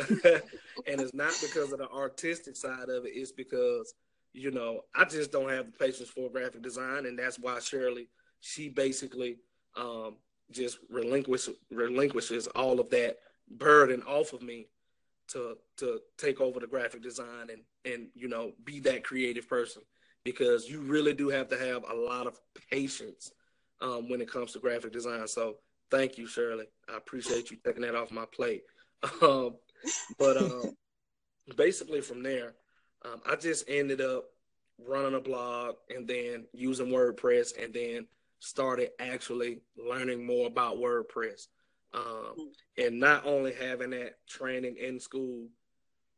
and 0.87 1.01
it's 1.01 1.15
not 1.15 1.33
because 1.41 1.73
of 1.73 1.79
the 1.79 1.89
artistic 1.91 2.57
side 2.57 2.89
of 2.89 3.05
it, 3.05 3.13
it's 3.15 3.33
because, 3.33 3.95
you 4.33 4.51
know, 4.51 4.83
I 4.95 5.05
just 5.05 5.33
don't 5.33 5.51
have 5.51 5.67
the 5.67 5.73
patience 5.73 6.09
for 6.09 6.31
graphic 6.31 6.63
design. 6.63 7.07
And 7.07 7.19
that's 7.19 7.39
why 7.39 7.59
Shirley, 7.59 8.09
she 8.41 8.69
basically 8.69 9.39
um, 9.77 10.17
just 10.51 10.79
relinquish, 10.89 11.49
relinquishes 11.71 12.47
all 12.49 12.81
of 12.81 12.91
that 12.91 13.19
burden 13.51 14.03
off 14.03 14.33
of 14.33 14.43
me 14.43 14.69
to 15.29 15.57
to 15.77 16.01
take 16.19 16.41
over 16.41 16.59
the 16.61 16.67
graphic 16.67 17.03
design 17.03 17.49
and 17.51 17.63
and 17.85 18.09
you 18.15 18.29
know 18.29 18.53
be 18.65 18.81
that 18.81 19.05
creative 19.05 19.49
person 19.49 19.83
because 20.25 20.69
you 20.69 20.81
really 20.81 21.15
do 21.15 21.29
have 21.29 21.49
to 21.49 21.59
have 21.59 21.85
a 21.91 21.95
lot 21.95 22.27
of 22.27 22.39
patience 22.71 23.33
um, 23.81 24.09
when 24.09 24.21
it 24.21 24.31
comes 24.31 24.53
to 24.53 24.59
graphic 24.59 24.93
design. 24.93 25.27
So 25.27 25.57
thank 25.91 26.19
you, 26.19 26.27
Shirley. 26.27 26.67
I 26.93 26.97
appreciate 26.97 27.51
you 27.51 27.59
taking 27.65 27.83
that 27.83 27.95
off 27.95 28.11
my 28.11 28.27
plate. 28.27 28.63
Um, 29.23 29.55
but 30.19 30.37
um, 30.37 30.77
basically, 31.57 32.03
from 32.03 32.23
there, 32.23 32.53
um, 33.03 33.23
I 33.27 33.35
just 33.37 33.65
ended 33.67 34.03
up 34.03 34.25
running 34.87 35.15
a 35.15 35.21
blog 35.21 35.77
and 35.89 36.07
then 36.07 36.45
using 36.53 36.89
WordPress 36.89 37.53
and 37.63 37.73
then 37.73 38.07
started 38.41 38.91
actually 38.99 39.63
learning 39.79 40.27
more 40.27 40.47
about 40.47 40.77
WordPress. 40.77 41.47
Um, 41.95 42.53
and 42.77 43.01
not 43.01 43.27
only 43.27 43.55
having 43.55 43.91
that 43.91 44.17
training 44.29 44.77
in 44.77 45.01
school 45.01 45.49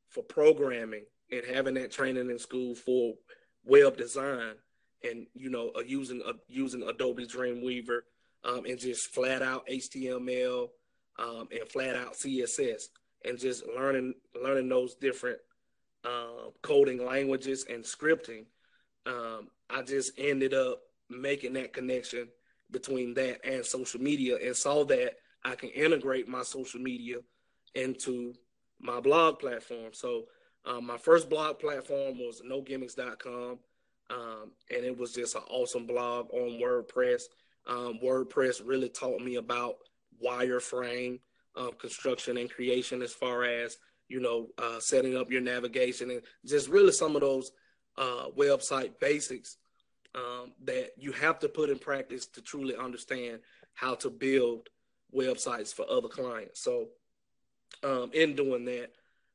for 0.08 0.22
programming 0.22 1.04
and 1.30 1.42
having 1.44 1.74
that 1.74 1.90
training 1.90 2.30
in 2.30 2.38
school 2.38 2.74
for 2.74 3.14
web 3.64 3.96
design 3.96 4.54
and 5.02 5.26
you 5.34 5.50
know 5.50 5.70
uh, 5.76 5.80
using 5.80 6.22
uh, 6.26 6.32
using 6.48 6.82
Adobe 6.82 7.26
Dreamweaver 7.26 8.00
um, 8.44 8.64
and 8.64 8.78
just 8.78 9.14
flat 9.14 9.42
out 9.42 9.66
HTML 9.66 10.68
um, 11.18 11.48
and 11.50 11.68
flat 11.68 11.96
out 11.96 12.14
CSS 12.14 12.84
and 13.24 13.38
just 13.38 13.64
learning 13.76 14.14
learning 14.42 14.68
those 14.68 14.94
different 14.94 15.38
uh, 16.04 16.50
coding 16.62 17.04
languages 17.04 17.66
and 17.68 17.84
scripting. 17.84 18.46
Um, 19.06 19.48
I 19.70 19.82
just 19.82 20.12
ended 20.18 20.54
up 20.54 20.80
making 21.08 21.52
that 21.54 21.72
connection 21.72 22.28
between 22.70 23.14
that 23.14 23.44
and 23.44 23.64
social 23.64 24.00
media 24.00 24.38
and 24.42 24.56
saw 24.56 24.84
that 24.84 25.14
I 25.44 25.54
can 25.54 25.70
integrate 25.70 26.28
my 26.28 26.42
social 26.42 26.80
media 26.80 27.16
into 27.74 28.34
my 28.80 29.00
blog 29.00 29.38
platform. 29.38 29.92
So 29.92 30.24
um, 30.64 30.86
my 30.86 30.98
first 30.98 31.28
blog 31.28 31.58
platform 31.58 32.18
was 32.18 32.42
nogimmicks.com. 32.48 33.58
Um, 34.10 34.52
and 34.70 34.84
it 34.84 34.96
was 34.96 35.12
just 35.12 35.36
an 35.36 35.42
awesome 35.48 35.86
blog 35.86 36.32
on 36.32 36.60
WordPress. 36.60 37.22
Um, 37.66 37.98
WordPress 38.02 38.62
really 38.64 38.88
taught 38.88 39.20
me 39.20 39.36
about 39.36 39.76
wireframe 40.24 41.20
um, 41.56 41.72
construction 41.78 42.36
and 42.36 42.50
creation 42.50 43.02
as 43.02 43.12
far 43.12 43.44
as, 43.44 43.76
you 44.08 44.20
know, 44.20 44.48
uh, 44.58 44.80
setting 44.80 45.16
up 45.16 45.30
your 45.30 45.40
navigation 45.40 46.10
and 46.10 46.22
just 46.44 46.68
really 46.68 46.92
some 46.92 47.14
of 47.14 47.22
those 47.22 47.52
uh, 47.98 48.26
website 48.36 48.98
basics 49.00 49.58
um, 50.14 50.52
that 50.64 50.90
you 50.96 51.12
have 51.12 51.38
to 51.38 51.48
put 51.48 51.70
in 51.70 51.78
practice 51.78 52.26
to 52.26 52.42
truly 52.42 52.76
understand 52.76 53.40
how 53.74 53.94
to 53.94 54.10
build 54.10 54.68
websites 55.14 55.72
for 55.72 55.88
other 55.88 56.08
clients. 56.08 56.60
So, 56.60 56.88
um, 57.82 58.10
in 58.12 58.34
doing 58.34 58.64
that, 58.66 58.92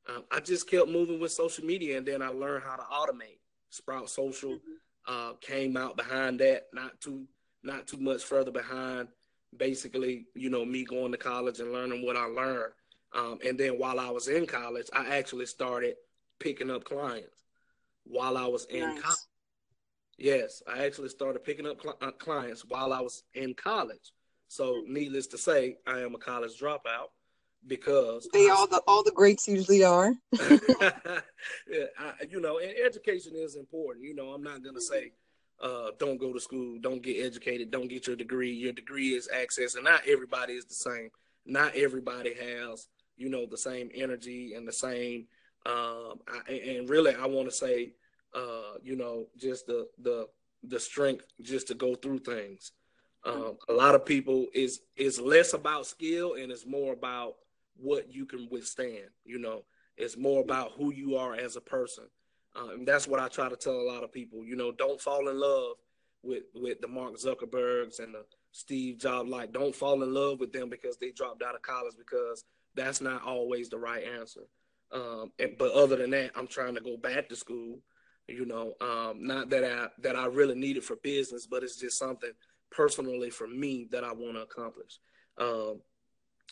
um, 0.10 0.24
I 0.32 0.40
just 0.40 0.70
kept 0.70 0.88
moving 0.88 1.20
with 1.20 1.32
social 1.32 1.66
media, 1.66 1.98
and 1.98 2.06
then 2.06 2.22
I 2.22 2.30
learned 2.30 2.64
how 2.64 2.76
to 2.76 2.84
automate. 2.84 3.40
Sprout 3.70 4.10
Social 4.10 4.52
mm-hmm. 4.52 5.14
uh, 5.14 5.34
came 5.42 5.76
out 5.76 5.98
behind 5.98 6.40
that, 6.40 6.68
not 6.74 7.00
too 7.02 7.26
not 7.64 7.88
too 7.88 7.98
much 7.98 8.24
further 8.24 8.52
behind. 8.52 9.08
Basically, 9.56 10.26
you 10.36 10.50
know, 10.50 10.66
me 10.66 10.84
going 10.84 11.12
to 11.12 11.18
college 11.18 11.60
and 11.60 11.72
learning 11.72 12.06
what 12.06 12.18
I 12.18 12.26
learned, 12.26 12.74
um, 13.14 13.40
and 13.46 13.58
then 13.58 13.80
while 13.80 14.00
I 14.00 14.10
was 14.10 14.28
in 14.28 14.46
college, 14.46 14.88
I 14.94 15.16
actually 15.18 15.46
started 15.46 15.96
picking 16.40 16.70
up 16.70 16.84
clients 16.84 17.44
while 18.04 18.38
I 18.38 18.46
was 18.46 18.66
in 18.66 18.82
nice. 18.82 19.02
college. 19.02 19.18
Yes, 20.18 20.62
I 20.68 20.86
actually 20.86 21.10
started 21.10 21.44
picking 21.44 21.68
up 21.68 21.82
cl- 21.82 21.98
uh, 22.02 22.12
clients 22.12 22.66
while 22.66 22.92
I 22.92 23.02
was 23.02 23.24
in 23.34 23.54
college. 23.54 24.12
So, 24.50 24.82
needless 24.88 25.28
to 25.28 25.38
say, 25.38 25.78
I 25.86 26.00
am 26.00 26.16
a 26.16 26.18
college 26.18 26.60
dropout 26.60 27.10
because 27.66 28.28
they 28.34 28.50
I, 28.50 28.56
all 28.56 28.68
the 28.68 28.82
all 28.88 29.04
the 29.04 29.12
greats 29.12 29.48
usually 29.48 29.84
are. 29.84 30.14
yeah, 30.40 31.86
I, 32.00 32.14
you 32.30 32.40
know, 32.40 32.60
and 32.60 32.74
education 32.84 33.34
is 33.36 33.56
important. 33.56 34.06
You 34.06 34.16
know, 34.16 34.30
I'm 34.30 34.44
not 34.44 34.64
gonna 34.64 34.82
say 34.82 35.12
uh, 35.62 35.92
don't 35.98 36.20
go 36.20 36.34
to 36.34 36.40
school, 36.40 36.78
don't 36.80 37.02
get 37.02 37.26
educated, 37.26 37.72
don't 37.72 37.88
get 37.88 38.08
your 38.08 38.16
degree. 38.16 38.54
Your 38.54 38.74
degree 38.74 39.10
is 39.10 39.30
access, 39.34 39.76
and 39.76 39.84
not 39.84 40.02
everybody 40.08 40.54
is 40.54 40.66
the 40.66 40.74
same. 40.74 41.10
Not 41.46 41.76
everybody 41.76 42.34
has, 42.34 42.88
you 43.16 43.30
know, 43.30 43.46
the 43.46 43.58
same 43.58 43.90
energy 43.96 44.54
and 44.54 44.68
the 44.68 44.74
same. 44.74 45.28
Um, 45.66 46.20
I, 46.28 46.54
and 46.54 46.90
really, 46.90 47.16
I 47.16 47.26
want 47.26 47.50
to 47.50 47.56
say, 47.56 47.94
uh, 48.36 48.78
you 48.84 48.96
know, 48.96 49.28
just 49.38 49.68
the 49.68 49.88
the 50.02 50.28
the 50.64 50.80
strength 50.80 51.26
just 51.42 51.68
to 51.68 51.74
go 51.74 51.96
through 51.96 52.20
things. 52.20 52.72
Um, 53.26 53.58
a 53.68 53.74
lot 53.74 53.96
of 53.96 54.06
people 54.06 54.48
is 54.54 54.82
is 54.96 55.20
less 55.20 55.54
about 55.54 55.86
skill 55.86 56.36
and 56.36 56.52
it's 56.52 56.66
more 56.66 56.94
about 56.94 57.36
what 57.76 58.14
you 58.14 58.26
can 58.26 58.48
withstand. 58.50 59.10
You 59.26 59.40
know, 59.40 59.64
it's 59.98 60.18
more 60.18 60.42
about 60.42 60.74
who 60.78 60.94
you 60.94 61.18
are 61.18 61.36
as 61.36 61.56
a 61.56 61.62
person. 61.62 62.06
Uh, 62.58 62.70
and 62.70 62.88
that's 62.88 63.08
what 63.08 63.20
I 63.20 63.28
try 63.28 63.50
to 63.50 63.56
tell 63.56 63.80
a 63.80 63.90
lot 63.92 64.04
of 64.04 64.12
people. 64.12 64.44
You 64.44 64.56
know, 64.56 64.72
don't 64.72 65.00
fall 65.00 65.28
in 65.28 65.40
love 65.40 65.78
with 66.24 66.44
with 66.56 66.82
the 66.82 66.88
Mark 66.88 67.16
Zuckerbergs 67.16 68.00
and 68.00 68.14
the 68.14 68.26
Steve 68.52 68.98
Jobs. 68.98 69.30
Like, 69.30 69.54
don't 69.54 69.76
fall 69.76 70.02
in 70.04 70.14
love 70.14 70.40
with 70.40 70.52
them 70.52 70.70
because 70.70 70.98
they 70.98 71.12
dropped 71.12 71.44
out 71.44 71.56
of 71.56 71.62
college 71.62 71.96
because 71.98 72.44
that's 72.76 73.02
not 73.02 73.24
always 73.24 73.70
the 73.70 73.78
right 73.78 74.04
answer. 74.20 74.42
Um, 74.92 75.32
and, 75.40 75.52
but 75.58 75.74
other 75.74 75.98
than 75.98 76.12
that, 76.12 76.32
I'm 76.36 76.48
trying 76.48 76.76
to 76.76 76.82
go 76.82 76.98
back 76.98 77.30
to 77.30 77.36
school. 77.36 77.80
You 78.28 78.46
know, 78.46 78.74
um, 78.82 79.26
not 79.26 79.50
that 79.52 79.64
I 79.64 79.88
that 80.02 80.16
I 80.16 80.26
really 80.26 80.56
need 80.56 80.78
it 80.78 80.84
for 80.84 80.98
business, 80.98 81.48
but 81.48 81.64
it's 81.64 81.80
just 81.80 81.98
something 81.98 82.32
personally 82.72 83.30
for 83.30 83.48
me 83.48 83.88
that 83.92 84.04
I 84.04 84.12
want 84.12 84.36
to 84.36 84.42
accomplish. 84.42 85.00
Um, 85.38 85.82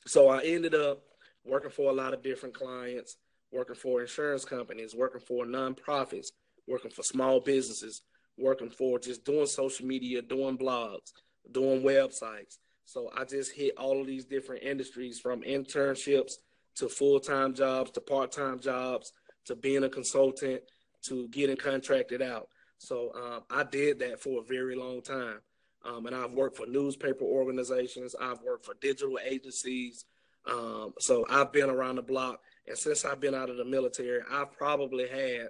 so 0.06 0.30
I 0.30 0.44
ended 0.44 0.76
up 0.76 1.02
working 1.44 1.72
for 1.72 1.90
a 1.90 1.94
lot 1.94 2.14
of 2.14 2.24
different 2.24 2.56
clients, 2.56 3.18
working 3.52 3.76
for 3.76 4.02
insurance 4.02 4.46
companies, 4.46 4.96
working 4.96 5.22
for 5.22 5.46
nonprofits, 5.46 6.28
working 6.68 6.92
for 6.92 7.04
small 7.04 7.40
businesses, 7.40 8.02
working 8.38 8.70
for 8.70 9.00
just 9.00 9.24
doing 9.24 9.46
social 9.46 9.86
media, 9.86 10.22
doing 10.22 10.58
blogs, 10.58 11.12
doing 11.52 11.82
websites. 11.82 12.58
So 12.86 13.10
I 13.16 13.24
just 13.24 13.54
hit 13.54 13.78
all 13.78 14.02
of 14.02 14.08
these 14.08 14.26
different 14.26 14.64
industries 14.64 15.20
from 15.20 15.42
internships 15.42 16.34
to 16.76 16.90
full 16.90 17.20
time 17.20 17.54
jobs 17.54 17.92
to 17.92 18.02
part 18.02 18.32
time 18.32 18.60
jobs 18.60 19.12
to 19.46 19.56
being 19.56 19.84
a 19.84 19.90
consultant 19.90 20.62
to 21.04 21.28
getting 21.30 21.58
contracted 21.58 22.22
out. 22.22 22.48
So 22.78 23.12
um, 23.16 23.44
I 23.50 23.64
did 23.64 24.00
that 24.00 24.20
for 24.20 24.42
a 24.42 24.44
very 24.46 24.76
long 24.76 25.02
time. 25.02 25.40
Um, 25.86 26.08
and 26.08 26.16
I've 26.16 26.32
worked 26.32 26.58
for 26.58 26.66
newspaper 26.66 27.24
organizations, 27.24 28.16
I've 28.20 28.42
worked 28.42 28.66
for 28.66 28.74
digital 28.82 29.20
agencies, 29.24 30.06
um, 30.52 30.94
so 31.00 31.26
I've 31.30 31.52
been 31.52 31.70
around 31.70 31.98
the 31.98 32.02
block, 32.02 32.40
and 32.68 32.78
since 32.78 33.06
I've 33.06 33.20
been 33.20 33.36
out 33.36 33.50
of 33.50 33.58
the 33.58 33.66
military, 33.66 34.22
I've 34.30 34.52
probably 34.52 35.08
had 35.08 35.50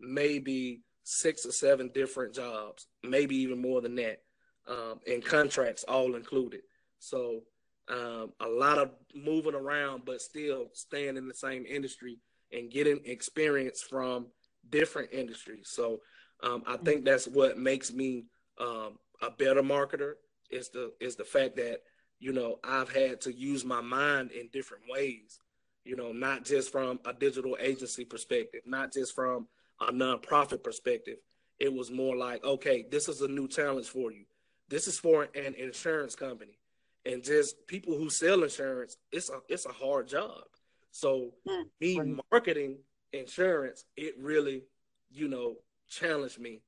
maybe 0.00 0.82
six 1.04 1.46
or 1.46 1.52
seven 1.52 1.90
different 1.94 2.34
jobs, 2.34 2.86
maybe 3.02 3.36
even 3.36 3.60
more 3.60 3.80
than 3.80 3.94
that, 3.96 4.22
um, 4.68 5.00
and 5.06 5.24
contracts 5.24 5.84
all 5.84 6.16
included. 6.16 6.60
So 6.98 7.42
um, 7.88 8.32
a 8.40 8.48
lot 8.48 8.78
of 8.78 8.90
moving 9.14 9.54
around, 9.54 10.02
but 10.04 10.20
still 10.20 10.66
staying 10.72 11.16
in 11.16 11.28
the 11.28 11.34
same 11.34 11.64
industry 11.66 12.18
and 12.52 12.70
getting 12.70 13.00
experience 13.04 13.82
from 13.82 14.26
different 14.70 15.12
industries. 15.12 15.68
So 15.70 16.00
um, 16.42 16.64
I 16.66 16.76
think 16.78 17.04
that's 17.04 17.28
what 17.28 17.58
makes 17.58 17.92
me 17.92 18.24
um, 18.60 18.98
a 19.22 19.30
better 19.30 19.62
marketer. 19.62 20.14
Is 20.50 20.68
the 20.68 20.92
is 21.00 21.16
the 21.16 21.24
fact 21.24 21.56
that 21.56 21.80
you 22.18 22.32
know, 22.32 22.58
I've 22.64 22.90
had 22.90 23.20
to 23.22 23.32
use 23.32 23.64
my 23.64 23.80
mind 23.80 24.30
in 24.32 24.48
different 24.52 24.84
ways, 24.88 25.38
you 25.86 25.96
know, 25.96 26.12
not 26.12 26.44
just 26.44 26.72
from 26.72 27.00
a 27.04 27.12
digital 27.12 27.56
agency 27.60 28.04
perspective, 28.04 28.62
not 28.66 28.92
just 28.92 29.14
from 29.14 29.46
a 29.80 29.92
nonprofit 29.92 30.62
perspective. 30.62 31.18
It 31.58 31.72
was 31.72 31.90
more 31.90 32.16
like, 32.16 32.44
okay, 32.44 32.86
this 32.90 33.08
is 33.08 33.22
a 33.22 33.28
new 33.28 33.48
challenge 33.48 33.88
for 33.88 34.12
you. 34.12 34.24
This 34.68 34.88
is 34.88 34.98
for 34.98 35.28
an 35.34 35.54
insurance 35.54 36.14
company. 36.14 36.58
And 37.04 37.22
just 37.22 37.66
people 37.66 37.96
who 37.96 38.10
sell 38.10 38.42
insurance, 38.42 38.96
it's 39.12 39.30
a 39.30 39.38
it's 39.48 39.66
a 39.66 39.72
hard 39.72 40.08
job. 40.08 40.42
So 40.90 41.30
hmm. 41.46 41.62
me 41.80 42.16
marketing 42.32 42.78
insurance, 43.12 43.84
it 43.96 44.14
really, 44.20 44.64
you 45.10 45.28
know, 45.28 45.56
challenged 45.88 46.40
me 46.40 46.62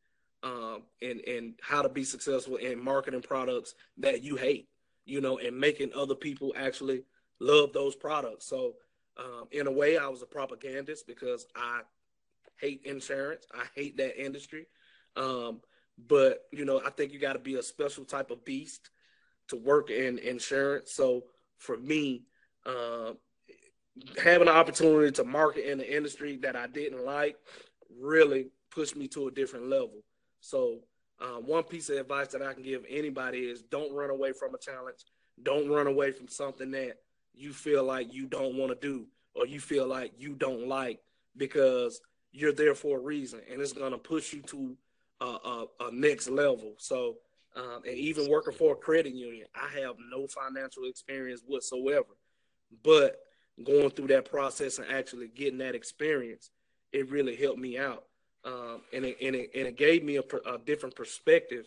um 0.45 0.85
in 1.01 1.19
in 1.21 1.55
how 1.61 1.83
to 1.83 1.89
be 1.89 2.05
successful 2.05 2.57
in 2.57 2.83
marketing 2.83 3.23
products 3.23 3.75
that 3.99 4.23
you 4.23 4.37
hate 4.37 4.69
you 5.09 5.23
know, 5.23 5.39
and 5.39 5.59
making 5.59 5.91
other 5.95 6.15
people 6.15 6.53
actually 6.57 7.03
love 7.41 7.73
those 7.73 7.97
products. 7.97 8.47
So, 8.47 8.75
um, 9.19 9.49
in 9.51 9.67
a 9.67 9.73
way, 9.73 9.99
I 9.99 10.09
was 10.09 10.23
a 10.23 10.27
propagandist 10.27 11.07
because 11.07 11.47
I 11.57 11.81
hate 12.61 12.83
insurance. 12.85 13.47
I 13.53 13.65
hate 13.75 13.97
that 13.97 14.23
industry. 14.23 14.67
Um, 15.17 15.61
but 16.07 16.45
you 16.53 16.65
know, 16.65 16.81
I 16.85 16.91
think 16.91 17.13
you 17.13 17.19
got 17.19 17.33
to 17.33 17.39
be 17.39 17.57
a 17.57 17.63
special 17.63 18.05
type 18.05 18.31
of 18.31 18.45
beast 18.45 18.91
to 19.49 19.57
work 19.57 19.91
in 19.91 20.19
insurance. 20.19 20.93
So 20.93 21.25
for 21.57 21.77
me, 21.77 22.25
uh, 22.65 23.13
having 24.23 24.49
an 24.49 24.55
opportunity 24.55 25.11
to 25.13 25.25
market 25.25 25.71
in 25.71 25.79
the 25.79 25.97
industry 25.97 26.37
that 26.43 26.55
I 26.55 26.67
didn't 26.69 27.05
like 27.05 27.37
really 28.01 28.49
pushed 28.71 28.97
me 28.97 29.09
to 29.09 29.29
a 29.29 29.31
different 29.33 29.69
level. 29.69 30.05
So 30.41 30.81
um, 31.21 31.47
one 31.47 31.65
piece 31.65 31.91
of 31.91 31.97
advice 31.97 32.29
that 32.29 32.43
I 32.43 32.53
can 32.53 32.63
give 32.63 32.85
anybody 32.89 33.41
is 33.41 33.63
don't 33.63 33.93
run 33.93 34.11
away 34.11 34.33
from 34.33 34.55
a 34.55 34.59
challenge. 34.59 34.99
Don't 35.43 35.69
run 35.69 35.89
away 35.89 36.13
from 36.13 36.29
something 36.29 36.71
that 36.73 36.99
you 37.39 37.53
feel 37.53 37.85
like 37.85 38.13
you 38.13 38.27
don't 38.27 38.57
want 38.57 38.71
to 38.71 38.87
do 38.87 39.07
or 39.35 39.47
you 39.47 39.61
feel 39.61 39.87
like 39.87 40.13
you 40.19 40.35
don't 40.35 40.67
like 40.67 40.99
because 41.37 42.01
you're 42.33 42.53
there 42.53 42.75
for 42.75 42.99
a 42.99 43.01
reason 43.01 43.41
and 43.51 43.61
it's 43.61 43.73
going 43.73 43.93
to 43.93 43.99
push 43.99 44.33
you 44.33 44.43
to 44.43 44.77
a, 45.21 45.25
a, 45.25 45.67
a 45.81 45.93
next 45.93 46.29
level. 46.29 46.75
So, 46.79 47.17
um, 47.57 47.83
and 47.87 47.97
even 47.97 48.29
working 48.29 48.53
for 48.53 48.73
a 48.73 48.77
credit 48.77 49.15
union, 49.15 49.47
I 49.55 49.81
have 49.81 49.95
no 50.11 50.27
financial 50.27 50.85
experience 50.85 51.43
whatsoever. 51.47 52.17
But 52.83 53.21
going 53.65 53.91
through 53.91 54.09
that 54.09 54.31
process 54.31 54.79
and 54.79 54.91
actually 54.91 55.29
getting 55.29 55.59
that 55.59 55.75
experience, 55.75 56.51
it 56.93 57.11
really 57.11 57.37
helped 57.37 57.59
me 57.59 57.79
out. 57.79 58.05
Um, 58.45 58.83
and, 58.93 59.05
it, 59.05 59.17
and, 59.21 59.35
it, 59.35 59.51
and 59.55 59.67
it 59.67 59.77
gave 59.77 60.05
me 60.05 60.17
a, 60.17 60.23
a 60.51 60.59
different 60.59 60.95
perspective, 60.95 61.67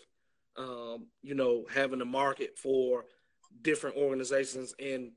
um, 0.57 1.07
you 1.21 1.35
know, 1.35 1.65
having 1.73 2.01
a 2.01 2.05
market 2.05 2.57
for 2.57 3.05
different 3.61 3.97
organizations 3.97 4.73
in 4.79 5.11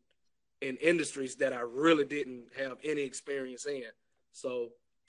in 0.65 0.77
industries 0.79 1.35
that 1.37 1.53
I 1.53 1.61
really 1.61 2.07
didn't 2.17 2.45
have 2.63 2.77
any 2.93 3.03
experience 3.03 3.67
in. 3.67 3.93
So 4.33 4.51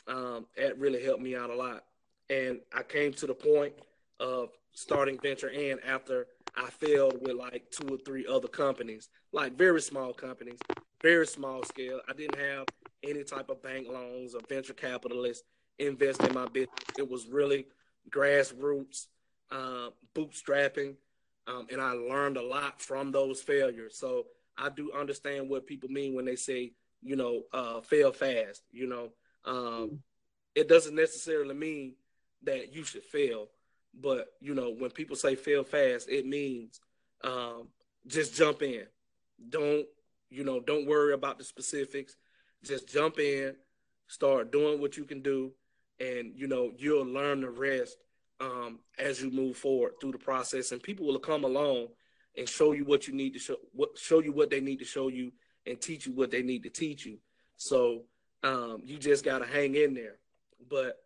um, 0.08 0.46
that 0.58 0.78
really 0.78 1.02
helped 1.08 1.24
me 1.28 1.34
out 1.42 1.50
a 1.50 1.56
lot. 1.56 1.82
And 2.30 2.60
I 2.74 2.84
came 2.84 3.14
to 3.14 3.28
the 3.28 3.34
point 3.34 3.74
of 4.20 4.50
starting 4.74 5.18
Venture 5.28 5.50
N 5.50 5.78
after 5.88 6.28
I 6.58 6.70
failed 6.70 7.18
with 7.22 7.36
like 7.36 7.64
two 7.72 7.96
or 7.96 8.00
three 8.06 8.26
other 8.36 8.50
companies, 8.50 9.10
like 9.32 9.58
very 9.58 9.82
small 9.82 10.14
companies, 10.14 10.60
very 11.02 11.28
small 11.28 11.64
scale. 11.64 12.00
I 12.10 12.14
didn't 12.14 12.40
have 12.40 12.66
any 13.04 13.24
type 13.24 13.50
of 13.50 13.64
bank 13.64 13.88
loans 13.90 14.36
or 14.36 14.42
venture 14.50 14.74
capitalists 14.74 15.44
invest 15.80 16.24
in 16.24 16.34
my 16.34 16.48
business. 16.48 16.70
It 16.98 17.10
was 17.10 17.28
really 17.28 17.68
grassroots, 18.10 19.08
uh, 19.52 19.90
bootstrapping, 20.16 20.96
um, 21.48 21.68
and 21.72 21.82
I 21.82 21.92
learned 21.92 22.38
a 22.38 22.46
lot 22.46 22.82
from 22.82 23.12
those 23.12 23.42
failures. 23.42 23.98
So 23.98 24.26
I 24.58 24.70
do 24.70 24.92
understand 24.98 25.50
what 25.50 25.68
people 25.68 25.90
mean 25.90 26.16
when 26.16 26.26
they 26.26 26.36
say, 26.36 26.74
you 27.02 27.16
know, 27.16 27.44
uh, 27.54 27.82
fail 27.82 28.12
fast. 28.12 28.64
You 28.72 28.88
know, 28.88 29.10
um, 29.46 30.00
it 30.54 30.68
doesn't 30.68 30.96
necessarily 30.96 31.56
mean 31.56 31.96
that 32.44 32.74
you 32.74 32.84
should 32.84 33.04
fail, 33.04 33.48
but 33.94 34.28
you 34.40 34.54
know, 34.54 34.72
when 34.78 34.92
people 34.92 35.16
say 35.16 35.36
fail 35.36 35.64
fast, 35.64 36.10
it 36.10 36.26
means 36.26 36.80
um, 37.24 37.68
just 38.08 38.36
jump 38.36 38.62
in. 38.62 38.86
Don't 39.50 39.86
you 40.30 40.44
know? 40.44 40.60
Don't 40.60 40.88
worry 40.88 41.14
about 41.14 41.38
the 41.38 41.44
specifics. 41.44 42.16
Just 42.64 42.88
jump 42.88 43.20
in, 43.20 43.56
start 44.08 44.52
doing 44.52 44.82
what 44.82 44.98
you 44.98 45.06
can 45.06 45.22
do, 45.22 45.52
and 46.00 46.34
you 46.36 46.48
know 46.48 46.72
you'll 46.78 47.06
learn 47.06 47.42
the 47.42 47.50
rest 47.50 47.98
um, 48.40 48.80
as 48.98 49.22
you 49.22 49.32
move 49.32 49.58
forward 49.58 49.94
through 50.00 50.14
the 50.14 50.18
process. 50.18 50.72
And 50.72 50.82
people 50.82 51.06
will 51.06 51.20
come 51.20 51.44
along 51.44 51.88
and 52.38 52.48
show 52.48 52.72
you 52.72 52.86
what 52.86 53.08
you 53.08 53.14
need 53.14 53.34
to 53.34 53.40
show, 53.40 53.56
what 53.74 53.98
show 53.98 54.20
you 54.20 54.32
what 54.32 54.50
they 54.50 54.62
need 54.62 54.80
to 54.80 54.86
show 54.86 55.08
you, 55.08 55.32
and 55.66 55.80
teach 55.80 56.06
you 56.06 56.14
what 56.14 56.32
they 56.32 56.42
need 56.42 56.64
to 56.64 56.70
teach 56.70 57.06
you. 57.06 57.18
So 57.58 58.04
um, 58.44 58.82
you 58.84 58.98
just 58.98 59.24
got 59.24 59.40
to 59.40 59.46
hang 59.46 59.76
in 59.76 59.94
there. 59.94 60.18
But 60.70 60.98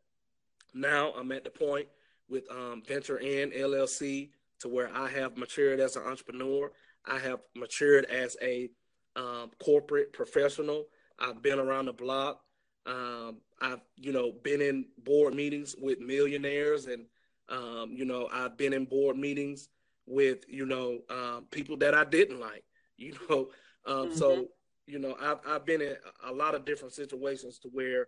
now 0.73 1.13
I'm 1.17 1.31
at 1.31 1.43
the 1.43 1.49
point 1.49 1.87
with 2.29 2.43
um, 2.51 2.83
Venture 2.87 3.19
N 3.19 3.51
LLC 3.51 4.29
to 4.59 4.67
where 4.67 4.93
I 4.93 5.09
have 5.09 5.37
matured 5.37 5.79
as 5.79 5.95
an 5.95 6.03
entrepreneur. 6.03 6.71
I 7.05 7.17
have 7.19 7.39
matured 7.55 8.05
as 8.05 8.35
a 8.41 8.69
um, 9.15 9.51
corporate 9.63 10.13
professional. 10.13 10.85
I've 11.17 11.41
been 11.41 11.59
around 11.59 11.85
the 11.85 11.93
block. 11.93 12.41
Um, 12.85 13.37
I've 13.61 13.81
you 13.95 14.11
know 14.11 14.31
been 14.43 14.61
in 14.61 14.85
board 15.03 15.33
meetings 15.33 15.75
with 15.79 15.99
millionaires, 15.99 16.87
and 16.87 17.05
um, 17.49 17.91
you 17.91 18.05
know 18.05 18.29
I've 18.31 18.57
been 18.57 18.73
in 18.73 18.85
board 18.85 19.17
meetings 19.17 19.69
with 20.09 20.39
you 20.49 20.65
know 20.65 20.99
um, 21.09 21.45
people 21.51 21.77
that 21.77 21.93
I 21.93 22.03
didn't 22.03 22.39
like. 22.39 22.63
You 22.99 23.13
know, 23.29 23.47
um, 23.85 24.07
mm-hmm. 24.07 24.17
so 24.17 24.47
you 24.85 24.99
know 24.99 25.15
I've 25.21 25.37
I've 25.47 25.65
been 25.65 25.79
in 25.79 25.95
a 26.27 26.33
lot 26.33 26.53
of 26.53 26.65
different 26.65 26.93
situations 26.93 27.57
to 27.59 27.69
where 27.69 28.07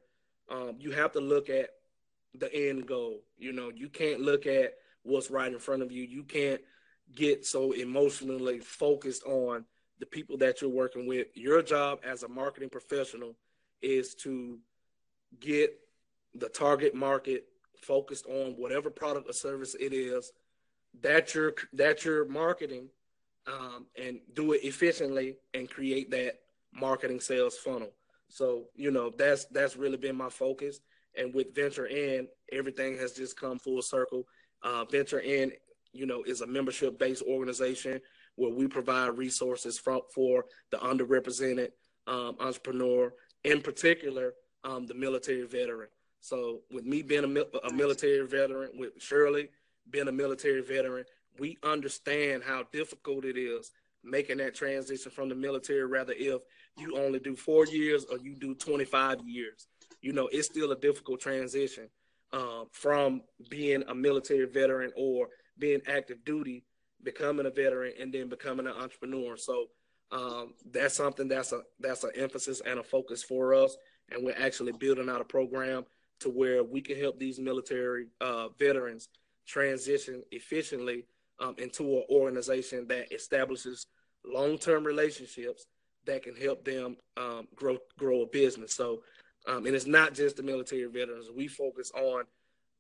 um, 0.50 0.75
you 0.79 0.91
have 0.91 1.13
to 1.13 1.22
look 1.22 1.50
at 1.50 1.70
the 2.38 2.53
end 2.53 2.88
goal. 2.88 3.22
You 3.38 3.53
know, 3.53 3.72
you 3.74 3.88
can't 3.88 4.20
look 4.20 4.46
at 4.46 4.74
what's 5.03 5.31
right 5.31 5.50
in 5.50 5.60
front 5.60 5.81
of 5.81 5.93
you. 5.93 6.03
You 6.03 6.24
can't 6.24 6.60
get 7.15 7.46
so 7.46 7.72
emotionally 7.72 8.60
focused 8.60 9.24
on 9.24 9.63
the 10.00 10.05
people 10.05 10.38
that 10.39 10.62
you're 10.62 10.70
working 10.70 11.08
with. 11.08 11.28
Your 11.36 11.62
job 11.62 11.99
as 12.04 12.23
a 12.23 12.28
marketing 12.28 12.69
professional 12.69 13.38
is 13.82 14.13
to 14.15 14.60
get 15.39 15.73
the 16.36 16.49
target 16.49 16.93
market 16.93 17.45
focused 17.82 18.26
on 18.26 18.56
whatever 18.58 18.89
product 18.89 19.30
or 19.30 19.34
service 19.34 19.73
it 19.80 19.93
is 19.93 20.34
that 21.01 21.34
you're 21.34 21.54
that 21.73 22.04
you're 22.06 22.27
marketing 22.27 22.89
um, 23.47 23.88
and 23.97 24.19
do 24.34 24.54
it 24.54 24.63
efficiently 24.63 25.38
and 25.54 25.69
create 25.69 26.12
that 26.12 26.39
marketing 26.73 27.19
sales 27.19 27.58
funnel. 27.58 27.91
So 28.30 28.65
you 28.75 28.91
know 28.91 29.12
that's 29.17 29.45
that's 29.45 29.75
really 29.75 29.97
been 29.97 30.15
my 30.15 30.30
focus. 30.30 30.80
And 31.17 31.34
with 31.34 31.54
Venture 31.54 31.88
in 31.88 32.27
everything 32.51 32.97
has 32.97 33.13
just 33.13 33.39
come 33.39 33.60
full 33.60 33.82
circle. 33.82 34.25
Uh, 34.63 34.86
Venture 34.86 35.19
in 35.19 35.51
you 35.93 36.06
know, 36.06 36.23
is 36.23 36.41
a 36.41 36.47
membership 36.47 36.97
based 36.97 37.23
organization 37.23 37.99
where 38.36 38.54
we 38.54 38.67
provide 38.67 39.17
resources 39.17 39.77
for, 39.77 40.01
for 40.13 40.45
the 40.71 40.77
underrepresented 40.77 41.69
um, 42.08 42.36
entrepreneur, 42.39 43.13
in 43.43 43.62
particular, 43.62 44.34
um, 44.63 44.86
the 44.86 44.93
military 44.93 45.45
veteran. 45.45 45.89
So 46.21 46.62
with 46.71 46.86
me 46.86 47.01
being 47.01 47.25
a, 47.25 47.67
a 47.67 47.73
military 47.73 48.25
veteran, 48.25 48.71
with 48.75 48.91
Shirley 48.99 49.49
being 49.91 50.08
a 50.08 50.12
military 50.12 50.62
veteran, 50.62 51.06
we 51.39 51.58
understand 51.63 52.43
how 52.43 52.63
difficult 52.71 53.25
it 53.25 53.38
is 53.38 53.71
making 54.04 54.38
that 54.38 54.56
transition 54.56 55.12
from 55.12 55.30
the 55.30 55.36
military, 55.36 55.86
rather 55.86 56.13
if 56.15 56.41
you 56.77 56.97
only 56.97 57.19
do 57.19 57.36
four 57.36 57.65
years 57.67 58.06
or 58.06 58.17
you 58.17 58.36
do 58.36 58.56
25 58.56 59.19
years. 59.25 59.67
You 60.01 60.13
know, 60.13 60.27
it's 60.32 60.47
still 60.47 60.71
a 60.71 60.75
difficult 60.75 61.19
transition 61.19 61.89
uh, 62.34 62.63
from 62.71 63.21
being 63.49 63.84
a 63.88 63.95
military 63.95 64.45
veteran 64.45 64.91
or 64.95 65.30
being 65.58 65.82
active 65.88 66.23
duty, 66.25 66.63
becoming 67.04 67.45
a 67.45 67.51
veteran, 67.51 67.93
and 67.99 68.12
then 68.12 68.30
becoming 68.30 68.67
an 68.67 68.73
entrepreneur. 68.73 69.38
So 69.38 69.67
um, 70.12 70.54
that's 70.71 70.95
something 70.95 71.27
that's 71.27 71.51
a 71.51 71.62
that's 71.80 72.04
an 72.04 72.12
emphasis 72.15 72.62
and 72.65 72.80
a 72.80 72.84
focus 72.84 73.23
for 73.23 73.54
us, 73.54 73.77
and 74.10 74.23
we're 74.23 74.36
actually 74.38 74.71
building 74.73 75.10
out 75.10 75.21
a 75.21 75.25
program 75.25 75.86
to 76.21 76.30
where 76.30 76.63
we 76.63 76.82
can 76.82 76.99
help 76.99 77.19
these 77.19 77.39
military 77.39 78.08
uh, 78.19 78.47
veterans 78.60 79.10
transition 79.52 80.24
efficiently 80.32 81.06
um, 81.40 81.56
into 81.58 81.84
an 81.84 82.04
organization 82.10 82.88
that 82.88 83.12
establishes 83.12 83.88
long-term 84.26 84.84
relationships 84.86 85.66
that 86.06 86.24
can 86.24 86.36
help 86.36 86.64
them 86.64 86.96
um, 87.18 87.48
grow 87.56 87.78
grow 87.98 88.22
a 88.22 88.26
business. 88.28 88.74
So, 88.74 89.04
um, 89.48 89.66
and 89.66 89.76
it's 89.76 89.86
not 89.86 90.14
just 90.14 90.38
the 90.38 90.44
military 90.44 90.86
veterans. 90.86 91.28
We 91.36 91.48
focus 91.48 91.92
on 91.92 92.24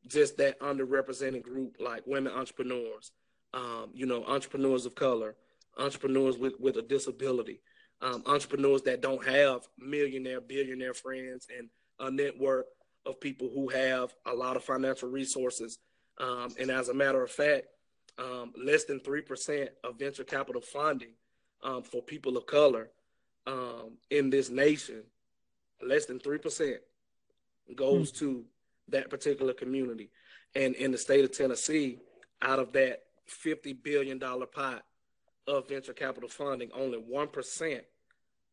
just 0.07 0.37
that 0.37 0.59
underrepresented 0.59 1.43
group, 1.43 1.77
like 1.79 2.07
women 2.07 2.33
entrepreneurs, 2.33 3.11
um, 3.53 3.91
you 3.93 4.05
know, 4.05 4.23
entrepreneurs 4.25 4.85
of 4.85 4.95
color, 4.95 5.35
entrepreneurs 5.77 6.37
with 6.37 6.53
with 6.59 6.77
a 6.77 6.81
disability, 6.81 7.61
um, 8.01 8.23
entrepreneurs 8.25 8.81
that 8.83 9.01
don't 9.01 9.25
have 9.27 9.67
millionaire, 9.77 10.41
billionaire 10.41 10.93
friends, 10.93 11.47
and 11.57 11.69
a 11.99 12.09
network 12.09 12.65
of 13.05 13.19
people 13.19 13.49
who 13.53 13.67
have 13.69 14.13
a 14.25 14.33
lot 14.33 14.55
of 14.55 14.63
financial 14.63 15.09
resources 15.09 15.79
um, 16.21 16.53
and 16.59 16.69
as 16.69 16.89
a 16.89 16.93
matter 16.93 17.23
of 17.23 17.31
fact, 17.31 17.65
um, 18.19 18.53
less 18.55 18.83
than 18.83 18.99
3% 18.99 19.69
of 19.83 19.97
venture 19.97 20.23
capital 20.23 20.61
funding 20.61 21.13
um, 21.63 21.81
for 21.81 22.01
people 22.01 22.37
of 22.37 22.45
color 22.45 22.89
um, 23.47 23.93
in 24.11 24.29
this 24.29 24.49
nation, 24.49 25.03
less 25.81 26.05
than 26.05 26.19
3% 26.19 26.75
goes 27.75 28.11
mm. 28.11 28.19
to 28.19 28.45
that 28.89 29.09
particular 29.09 29.53
community. 29.53 30.11
And 30.53 30.75
in 30.75 30.91
the 30.91 30.97
state 30.97 31.23
of 31.23 31.35
Tennessee, 31.35 31.99
out 32.41 32.59
of 32.59 32.71
that 32.73 33.03
$50 33.43 33.81
billion 33.81 34.19
pot 34.19 34.83
of 35.47 35.67
venture 35.67 35.93
capital 35.93 36.29
funding, 36.29 36.69
only 36.73 36.99
1% 36.99 37.81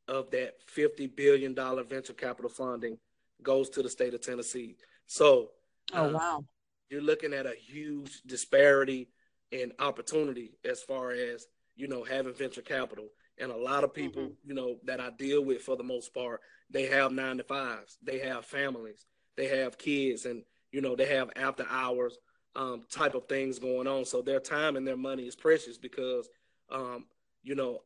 of 0.06 0.30
that 0.30 0.54
$50 0.74 1.14
billion 1.14 1.54
venture 1.54 2.14
capital 2.14 2.50
funding 2.50 2.96
goes 3.42 3.68
to 3.70 3.82
the 3.82 3.90
state 3.90 4.14
of 4.14 4.22
Tennessee. 4.22 4.76
So, 5.06 5.50
oh, 5.92 6.06
um, 6.06 6.12
wow 6.14 6.44
you're 6.90 7.02
looking 7.02 7.34
at 7.34 7.46
a 7.46 7.54
huge 7.54 8.22
disparity 8.22 9.08
in 9.50 9.72
opportunity 9.78 10.52
as 10.64 10.82
far 10.82 11.10
as 11.10 11.46
you 11.76 11.88
know 11.88 12.04
having 12.04 12.34
venture 12.34 12.62
capital. 12.62 13.08
And 13.40 13.52
a 13.52 13.56
lot 13.56 13.84
of 13.84 13.94
people 13.94 14.22
mm-hmm. 14.22 14.48
you 14.48 14.54
know 14.54 14.78
that 14.84 15.00
i 15.00 15.10
deal 15.10 15.44
with 15.44 15.62
for 15.62 15.76
the 15.76 15.84
most 15.84 16.12
part 16.12 16.40
they 16.70 16.86
have 16.86 17.12
nine 17.12 17.36
to 17.36 17.44
fives 17.44 17.96
they 18.02 18.18
have 18.18 18.44
families 18.44 19.06
they 19.36 19.46
have 19.46 19.78
kids 19.78 20.26
and 20.26 20.42
you 20.72 20.80
know 20.80 20.96
they 20.96 21.06
have 21.06 21.30
after 21.36 21.64
hours 21.70 22.18
um, 22.58 22.82
type 22.90 23.14
of 23.14 23.26
things 23.28 23.58
going 23.58 23.86
on. 23.86 24.04
So 24.04 24.20
their 24.20 24.40
time 24.40 24.76
and 24.76 24.86
their 24.86 24.96
money 24.96 25.24
is 25.24 25.36
precious 25.36 25.78
because 25.78 26.28
um, 26.70 27.06
you 27.42 27.54
know 27.54 27.80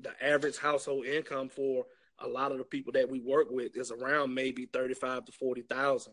the 0.00 0.12
average 0.22 0.58
household 0.58 1.06
income 1.06 1.48
for 1.48 1.86
a 2.18 2.26
lot 2.26 2.52
of 2.52 2.58
the 2.58 2.64
people 2.64 2.92
that 2.92 3.08
we 3.08 3.20
work 3.20 3.48
with 3.50 3.76
is 3.76 3.90
around 3.90 4.34
maybe 4.34 4.66
35 4.66 5.26
to 5.26 5.32
40,000 5.32 6.12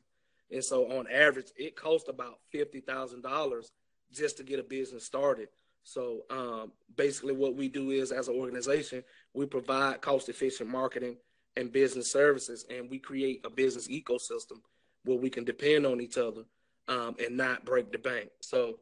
and 0.54 0.64
so 0.64 0.98
on 0.98 1.08
average, 1.12 1.48
it 1.58 1.76
costs 1.76 2.10
about 2.10 2.40
fifty 2.52 2.80
thousand 2.80 3.24
dollars 3.24 3.72
just 4.12 4.38
to 4.38 4.44
get 4.44 4.60
a 4.60 4.64
business 4.64 5.06
started. 5.06 5.50
So 5.84 6.22
um, 6.30 6.72
basically, 6.96 7.34
what 7.34 7.56
we 7.56 7.68
do 7.68 7.92
is, 7.92 8.12
as 8.12 8.30
an 8.30 8.36
organization, 8.36 9.04
we 9.34 9.46
provide 9.46 10.02
cost-efficient 10.02 10.70
marketing 10.70 11.18
and 11.58 11.72
business 11.72 12.10
services, 12.12 12.66
and 12.70 12.90
we 12.90 13.00
create 13.00 13.42
a 13.46 13.50
business 13.50 13.90
ecosystem 13.90 14.62
where 15.04 15.18
we 15.18 15.30
can 15.30 15.44
depend 15.44 15.86
on 15.86 16.00
each 16.00 16.18
other. 16.18 16.44
um, 16.88 17.16
and 17.24 17.38
not 17.38 17.66
break 17.66 17.92
the 17.92 17.98
bank. 17.98 18.30
So 18.42 18.80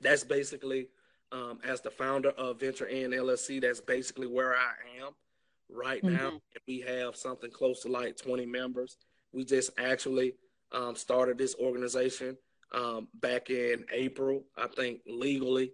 that's 0.00 0.24
basically 0.24 0.88
um, 1.30 1.58
as 1.64 1.80
the 1.80 1.90
founder 1.90 2.30
of 2.30 2.60
Venture 2.60 2.86
In 2.86 3.12
LLC. 3.12 3.60
That's 3.60 3.80
basically 3.80 4.26
where 4.26 4.54
I 4.54 5.04
am 5.04 5.12
right 5.68 6.02
now. 6.02 6.30
Mm-hmm. 6.30 6.36
We 6.66 6.80
have 6.80 7.16
something 7.16 7.50
close 7.50 7.80
to 7.82 7.88
like 7.88 8.16
20 8.16 8.46
members. 8.46 8.96
We 9.32 9.44
just 9.44 9.70
actually 9.78 10.34
um, 10.72 10.96
started 10.96 11.38
this 11.38 11.54
organization 11.56 12.36
um, 12.72 13.08
back 13.14 13.50
in 13.50 13.84
April, 13.92 14.44
I 14.56 14.66
think 14.66 15.00
legally 15.06 15.72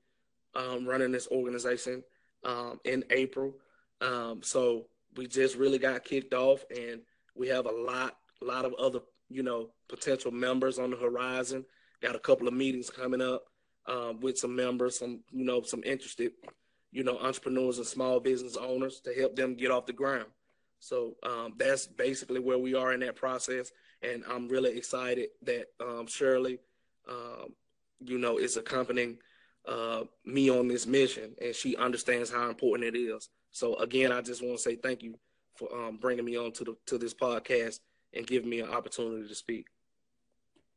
um, 0.55 0.87
running 0.87 1.13
this 1.13 1.29
organization 1.29 2.03
um, 2.45 2.81
in 2.85 3.05
April. 3.11 3.55
Um, 4.01 4.43
so 4.43 4.87
we 5.17 5.27
just 5.27 5.57
really 5.57 5.79
got 5.79 6.05
kicked 6.05 6.35
off, 6.35 6.65
and 6.77 7.01
we 7.35 7.49
have 7.49 7.67
a 7.67 7.71
lot, 7.71 8.17
a 8.43 8.45
lot 8.45 8.65
of 8.65 8.75
other, 8.75 9.01
you 9.29 9.43
know, 9.43 9.71
potential 9.89 10.31
members 10.31 10.79
on 10.79 10.91
the 10.91 10.97
horizon. 10.97 11.65
Got 12.01 12.17
a 12.17 12.21
couple 12.21 12.49
of 12.49 12.55
meetings 12.55 12.91
coming 12.91 13.23
up 13.23 13.45
um, 13.87 14.21
with 14.21 14.39
some 14.39 14.55
members, 14.55 14.99
some, 14.99 15.21
you 15.33 15.45
know, 15.45 15.63
some 15.63 15.83
interested, 15.85 16.33
you 16.93 17.03
know, 17.05 17.19
entrepreneurs 17.19 17.79
and 17.79 17.87
small 17.87 18.21
business 18.21 18.57
owners 18.57 19.01
to 19.01 19.13
help 19.15 19.35
them 19.37 19.55
get 19.55 19.71
off 19.71 19.87
the 19.87 19.93
ground. 19.93 20.27
So 20.81 21.17
that's 21.57 21.89
basically 21.89 22.39
where 22.39 22.59
we 22.59 22.75
are 22.75 22.93
in 22.93 23.01
that 23.01 23.17
process, 23.17 23.73
and 24.03 24.25
I'm 24.29 24.49
really 24.49 24.77
excited 24.77 25.29
that 25.43 25.67
um, 25.81 26.07
Shirley, 26.07 26.59
um, 27.09 27.55
you 28.01 28.19
know, 28.19 28.39
is 28.39 28.57
accompanying 28.57 29.19
uh, 29.67 30.05
me 30.25 30.51
on 30.51 30.69
this 30.69 30.87
mission, 30.87 31.35
and 31.43 31.55
she 31.55 31.77
understands 31.77 32.31
how 32.31 32.49
important 32.49 32.95
it 32.95 32.99
is. 32.99 33.29
So 33.51 33.77
again, 33.77 34.13
I 34.13 34.21
just 34.21 34.43
want 34.43 34.57
to 34.57 34.63
say 34.63 34.77
thank 34.77 35.03
you 35.03 35.15
for 35.57 35.75
um, 35.75 35.99
bringing 36.01 36.25
me 36.25 36.37
on 36.37 36.53
to 36.53 36.65
the 36.65 36.77
to 36.87 36.99
this 36.99 37.15
podcast 37.15 37.81
and 38.15 38.27
giving 38.27 38.49
me 38.49 38.61
an 38.61 38.71
opportunity 38.71 39.29
to 39.29 39.35
speak. 39.35 39.67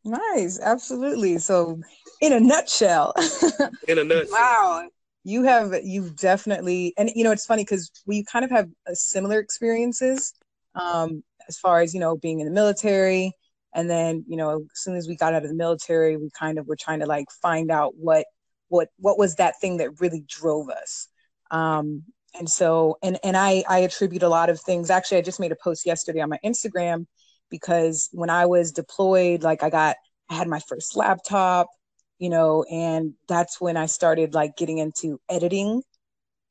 Nice, 0.03 0.59
absolutely. 0.59 1.37
So, 1.37 1.79
in 2.21 2.33
a 2.33 2.39
nutshell, 2.39 3.13
in 3.87 3.99
a 3.99 4.03
nutshell, 4.03 4.31
wow, 4.31 4.89
you 5.23 5.43
have 5.43 5.73
you've 5.83 6.15
definitely, 6.15 6.93
and 6.97 7.11
you 7.15 7.23
know, 7.23 7.31
it's 7.31 7.45
funny 7.45 7.63
because 7.63 7.91
we 8.05 8.23
kind 8.23 8.43
of 8.43 8.51
have 8.51 8.67
similar 8.93 9.39
experiences, 9.39 10.33
um, 10.73 11.23
as 11.47 11.57
far 11.57 11.81
as 11.81 11.93
you 11.93 11.99
know, 11.99 12.15
being 12.15 12.39
in 12.39 12.47
the 12.47 12.53
military, 12.53 13.33
and 13.73 13.89
then 13.89 14.25
you 14.27 14.37
know, 14.37 14.65
as 14.71 14.81
soon 14.81 14.95
as 14.95 15.07
we 15.07 15.15
got 15.15 15.33
out 15.33 15.43
of 15.43 15.49
the 15.49 15.55
military, 15.55 16.17
we 16.17 16.29
kind 16.37 16.57
of 16.57 16.67
were 16.67 16.77
trying 16.77 16.99
to 16.99 17.05
like 17.05 17.25
find 17.41 17.71
out 17.71 17.93
what 17.97 18.25
what 18.69 18.89
what 18.97 19.17
was 19.17 19.35
that 19.35 19.59
thing 19.61 19.77
that 19.77 19.99
really 19.99 20.23
drove 20.27 20.69
us. 20.69 21.07
Um, 21.51 22.03
and 22.37 22.49
so 22.49 22.97
and 23.03 23.19
and 23.23 23.35
i 23.35 23.63
i 23.67 23.79
attribute 23.79 24.23
a 24.23 24.29
lot 24.29 24.49
of 24.49 24.59
things 24.59 24.89
actually 24.89 25.17
i 25.17 25.21
just 25.21 25.39
made 25.39 25.51
a 25.51 25.57
post 25.63 25.85
yesterday 25.85 26.21
on 26.21 26.29
my 26.29 26.39
instagram 26.45 27.05
because 27.49 28.09
when 28.13 28.29
i 28.29 28.45
was 28.45 28.71
deployed 28.71 29.43
like 29.43 29.63
i 29.63 29.69
got 29.69 29.97
i 30.29 30.33
had 30.35 30.47
my 30.47 30.59
first 30.67 30.95
laptop 30.95 31.67
you 32.19 32.29
know 32.29 32.63
and 32.71 33.13
that's 33.27 33.59
when 33.59 33.77
i 33.77 33.85
started 33.85 34.33
like 34.33 34.55
getting 34.55 34.77
into 34.77 35.19
editing. 35.29 35.81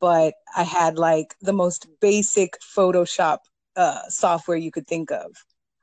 But 0.00 0.34
i 0.56 0.62
had 0.62 0.98
like 0.98 1.34
the 1.40 1.52
most 1.52 1.86
basic 2.00 2.54
photoshop 2.76 3.38
uh, 3.76 4.08
software 4.08 4.56
you 4.56 4.70
could 4.70 4.86
think 4.86 5.10
of. 5.10 5.32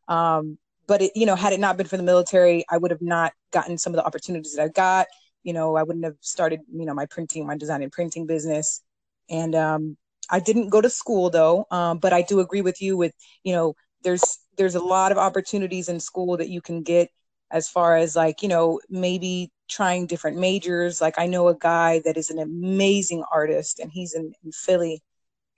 Um, 0.07 0.57
but 0.87 1.01
it 1.01 1.11
you 1.15 1.25
know 1.25 1.35
had 1.35 1.53
it 1.53 1.59
not 1.59 1.77
been 1.77 1.87
for 1.87 1.97
the 1.97 2.03
military 2.03 2.65
i 2.71 2.77
would 2.77 2.91
have 2.91 3.01
not 3.01 3.33
gotten 3.51 3.77
some 3.77 3.93
of 3.93 3.97
the 3.97 4.05
opportunities 4.05 4.55
that 4.55 4.63
i 4.63 4.67
got. 4.69 5.07
You 5.43 5.53
know 5.53 5.75
i 5.75 5.83
wouldn't 5.83 6.05
have 6.05 6.15
started 6.21 6.61
you 6.71 6.85
know 6.85 6.93
my 6.93 7.05
printing 7.05 7.45
my 7.45 7.57
design 7.57 7.83
and 7.83 7.91
printing 7.91 8.25
business. 8.25 8.81
And 9.29 9.55
um, 9.55 9.97
i 10.29 10.39
didn't 10.39 10.69
go 10.69 10.81
to 10.81 10.89
school 10.89 11.29
though. 11.29 11.65
Um, 11.71 11.99
but 11.99 12.13
i 12.13 12.21
do 12.21 12.39
agree 12.39 12.61
with 12.61 12.81
you 12.81 12.97
with 12.97 13.13
you 13.43 13.53
know 13.53 13.75
there's 14.03 14.39
there's 14.57 14.75
a 14.75 14.83
lot 14.83 15.11
of 15.11 15.17
opportunities 15.17 15.89
in 15.89 15.99
school 15.99 16.37
that 16.37 16.49
you 16.49 16.61
can 16.61 16.81
get 16.83 17.09
as 17.51 17.69
far 17.69 17.97
as 17.97 18.15
like 18.15 18.41
you 18.41 18.47
know 18.49 18.79
maybe 18.89 19.51
trying 19.69 20.07
different 20.07 20.37
majors. 20.37 21.01
Like 21.01 21.15
i 21.17 21.27
know 21.27 21.49
a 21.49 21.57
guy 21.57 22.01
that 22.05 22.17
is 22.17 22.29
an 22.29 22.39
amazing 22.39 23.23
artist 23.31 23.79
and 23.79 23.91
he's 23.91 24.13
in, 24.13 24.33
in 24.43 24.51
philly. 24.51 25.03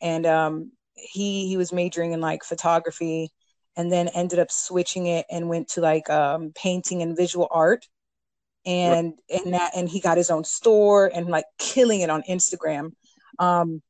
And 0.02 0.26
um, 0.26 0.72
he 1.00 1.48
he 1.48 1.58
was 1.58 1.72
majoring 1.72 2.14
in 2.14 2.22
like 2.22 2.44
photography 2.44 3.32
and 3.76 3.92
then 3.92 4.10
ended 4.10 4.40
up 4.40 4.52
switching 4.52 5.08
it 5.08 5.26
and 5.32 5.50
went 5.50 5.70
to 5.70 5.82
like 5.82 6.10
um, 6.10 6.52
painting 6.56 7.02
and 7.02 7.16
visual 7.16 7.48
art 7.52 7.88
and 8.66 9.14
right. 9.30 9.42
and 9.42 9.54
that 9.54 9.72
and 9.76 9.88
he 9.90 10.00
got 10.00 10.18
his 10.18 10.30
own 10.30 10.44
store 10.44 11.10
and 11.14 11.28
like 11.28 11.46
killing 11.58 12.02
it 12.02 12.10
on 12.10 12.24
Instagram, 12.24 12.92
um, 13.40 13.82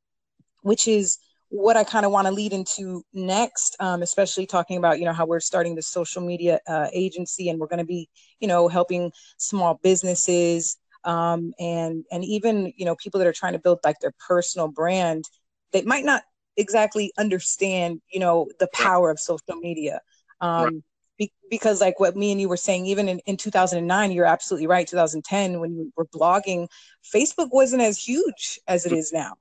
which 0.62 0.86
is 0.86 1.18
what 1.48 1.76
I 1.76 1.82
kind 1.82 2.06
of 2.06 2.12
want 2.12 2.28
to 2.28 2.32
lead 2.32 2.52
into 2.52 3.02
next, 3.12 3.76
um, 3.80 4.02
especially 4.02 4.46
talking 4.46 4.76
about 4.76 5.00
you 5.00 5.04
know 5.04 5.12
how 5.12 5.26
we're 5.26 5.40
starting 5.40 5.74
the 5.74 5.82
social 5.82 6.22
media 6.22 6.60
uh, 6.68 6.86
agency 6.92 7.48
and 7.48 7.58
we're 7.58 7.66
going 7.66 7.78
to 7.78 7.84
be 7.84 8.08
you 8.38 8.48
know 8.48 8.68
helping 8.68 9.10
small 9.38 9.80
businesses 9.82 10.76
um, 11.04 11.52
and 11.58 12.04
and 12.12 12.24
even 12.24 12.72
you 12.76 12.84
know 12.84 12.94
people 12.96 13.18
that 13.18 13.26
are 13.26 13.32
trying 13.32 13.54
to 13.54 13.58
build 13.58 13.80
like 13.84 13.98
their 14.00 14.14
personal 14.26 14.68
brand 14.68 15.24
they 15.72 15.82
might 15.82 16.04
not 16.04 16.22
exactly 16.60 17.12
understand 17.18 18.00
you 18.12 18.20
know 18.20 18.48
the 18.60 18.68
power 18.72 19.06
right. 19.08 19.12
of 19.12 19.20
social 19.20 19.56
media 19.56 20.00
um, 20.40 20.62
right 20.64 20.82
be- 21.20 21.32
because 21.50 21.80
like 21.80 22.00
what 22.00 22.16
me 22.16 22.32
and 22.32 22.40
you 22.40 22.48
were 22.48 22.56
saying 22.56 22.86
even 22.86 23.08
in, 23.08 23.20
in 23.26 23.36
2009 23.36 24.10
you're 24.10 24.24
absolutely 24.24 24.66
right 24.66 24.88
2010 24.88 25.60
when 25.60 25.74
you 25.76 25.92
were 25.96 26.06
blogging 26.06 26.66
facebook 27.14 27.50
wasn't 27.52 27.80
as 27.80 27.98
huge 27.98 28.58
as 28.66 28.86
it 28.86 28.92
is 28.92 29.12
now 29.12 29.34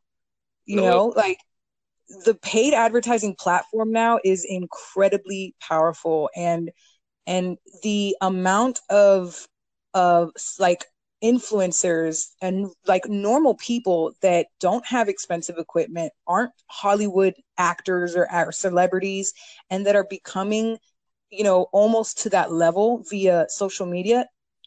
you 0.65 0.75
no. 0.75 0.83
know 0.83 1.05
like 1.15 1.39
the 2.25 2.35
paid 2.35 2.73
advertising 2.73 3.35
platform 3.39 3.91
now 3.91 4.19
is 4.23 4.45
incredibly 4.47 5.55
powerful 5.61 6.29
and 6.35 6.69
and 7.25 7.57
the 7.81 8.15
amount 8.21 8.79
of 8.89 9.47
of 9.93 10.31
like 10.59 10.85
influencers 11.23 12.27
and 12.41 12.67
like 12.87 13.07
normal 13.07 13.55
people 13.55 14.13
that 14.21 14.47
don't 14.59 14.85
have 14.85 15.09
expensive 15.09 15.57
equipment 15.57 16.13
aren't 16.27 16.51
hollywood 16.67 17.33
actors 17.57 18.15
or, 18.15 18.25
or 18.33 18.53
celebrities 18.53 19.33
and 19.69 19.85
that 19.85 19.97
are 19.97 20.07
becoming 20.09 20.77
you 21.29 21.43
know 21.43 21.67
almost 21.73 22.19
to 22.19 22.29
that 22.29 22.53
level 22.53 23.03
via 23.09 23.45
social 23.49 23.85
media 23.85 24.25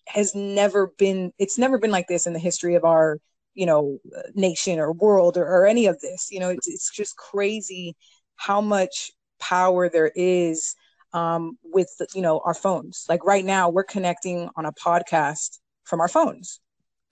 has 0.08 0.34
never 0.34 0.88
been 0.98 1.32
it's 1.38 1.56
never 1.56 1.78
been 1.78 1.90
like 1.90 2.06
this 2.08 2.26
in 2.26 2.34
the 2.34 2.38
history 2.38 2.74
of 2.74 2.84
our 2.84 3.18
you 3.54 3.66
know 3.66 3.98
nation 4.34 4.78
or 4.78 4.92
world 4.92 5.36
or, 5.36 5.44
or 5.44 5.66
any 5.66 5.86
of 5.86 6.00
this. 6.00 6.28
You 6.30 6.40
know 6.40 6.50
it's, 6.50 6.68
it's 6.68 6.90
just 6.90 7.16
crazy 7.16 7.96
how 8.36 8.60
much 8.60 9.12
power 9.38 9.88
there 9.88 10.12
is 10.14 10.74
um, 11.12 11.58
with 11.62 11.90
you 12.14 12.22
know 12.22 12.40
our 12.44 12.54
phones. 12.54 13.06
Like 13.08 13.24
right 13.24 13.44
now 13.44 13.68
we're 13.68 13.84
connecting 13.84 14.48
on 14.56 14.66
a 14.66 14.72
podcast 14.72 15.58
from 15.84 16.00
our 16.00 16.08
phones 16.08 16.60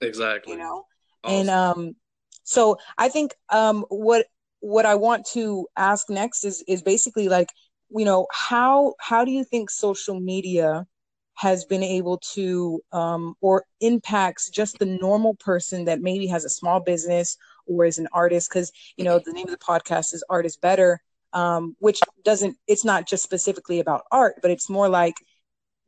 exactly. 0.01 0.53
you 0.53 0.59
know? 0.59 0.85
Awesome. 1.23 1.39
and 1.39 1.49
um 1.49 1.95
so 2.43 2.77
i 2.97 3.09
think 3.09 3.33
um 3.49 3.85
what 3.89 4.25
what 4.59 4.85
i 4.85 4.95
want 4.95 5.25
to 5.33 5.67
ask 5.77 6.09
next 6.09 6.43
is 6.43 6.63
is 6.67 6.81
basically 6.81 7.29
like 7.29 7.49
you 7.95 8.05
know 8.05 8.27
how 8.31 8.95
how 8.99 9.23
do 9.23 9.31
you 9.31 9.43
think 9.43 9.69
social 9.69 10.19
media 10.19 10.87
has 11.35 11.65
been 11.65 11.81
able 11.81 12.19
to 12.19 12.81
um, 12.91 13.35
or 13.41 13.65
impacts 13.79 14.49
just 14.49 14.77
the 14.77 14.85
normal 14.85 15.33
person 15.35 15.85
that 15.85 16.01
maybe 16.01 16.27
has 16.27 16.45
a 16.45 16.49
small 16.49 16.79
business 16.79 17.35
or 17.65 17.85
is 17.85 17.97
an 17.97 18.07
artist? 18.13 18.49
Because 18.49 18.71
you 18.97 19.03
know 19.03 19.19
the 19.23 19.33
name 19.33 19.47
of 19.47 19.51
the 19.51 19.65
podcast 19.65 20.13
is 20.13 20.23
art 20.29 20.45
is 20.45 20.57
better 20.57 21.01
um, 21.33 21.75
which 21.79 21.99
doesn't 22.23 22.57
it's 22.67 22.85
not 22.85 23.07
just 23.07 23.23
specifically 23.23 23.79
about 23.79 24.03
art 24.11 24.35
but 24.41 24.51
it's 24.51 24.69
more 24.69 24.89
like 24.89 25.15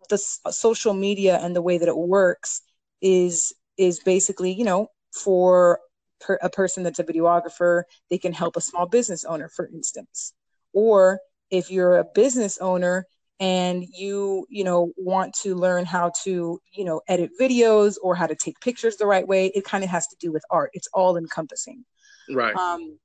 the 0.10 0.18
social 0.18 0.94
media 0.94 1.40
and 1.42 1.56
the 1.56 1.62
way 1.62 1.78
that 1.78 1.88
it 1.88 1.98
works 1.98 2.62
is 3.04 3.54
is 3.78 4.00
basically 4.00 4.52
you 4.52 4.64
know 4.64 4.88
for 5.14 5.80
per, 6.20 6.40
a 6.42 6.50
person 6.50 6.82
that's 6.82 7.00
a 7.00 7.04
videographer 7.04 7.84
they 8.10 8.18
can 8.18 8.34
help 8.34 8.56
a 8.56 8.62
small 8.62 8.88
business 8.88 9.24
owner 9.26 9.50
for 9.50 9.68
instance. 9.68 10.34
Or 10.74 11.20
if 11.52 11.70
you're 11.70 11.98
a 11.98 12.06
business 12.16 12.58
owner 12.58 13.06
and 13.40 13.86
you 13.94 14.48
you 14.50 14.64
know 14.64 14.92
want 14.98 15.34
to 15.34 15.54
learn 15.54 15.86
how 15.86 16.12
to 16.24 16.60
you 16.72 16.86
know 16.86 17.02
edit 17.08 17.32
videos 17.40 17.98
or 18.02 18.16
how 18.16 18.26
to 18.26 18.36
take 18.36 18.60
pictures 18.62 18.96
the 18.96 19.06
right 19.06 19.28
way 19.28 19.48
it 19.48 19.66
kind 19.66 19.84
of 19.84 19.90
has 19.90 20.08
to 20.08 20.16
do 20.20 20.32
with 20.32 20.44
art. 20.50 20.72
It's 20.74 20.88
all 20.94 21.18
encompassing. 21.18 21.86
Right. 22.32 22.56
Um 22.56 22.98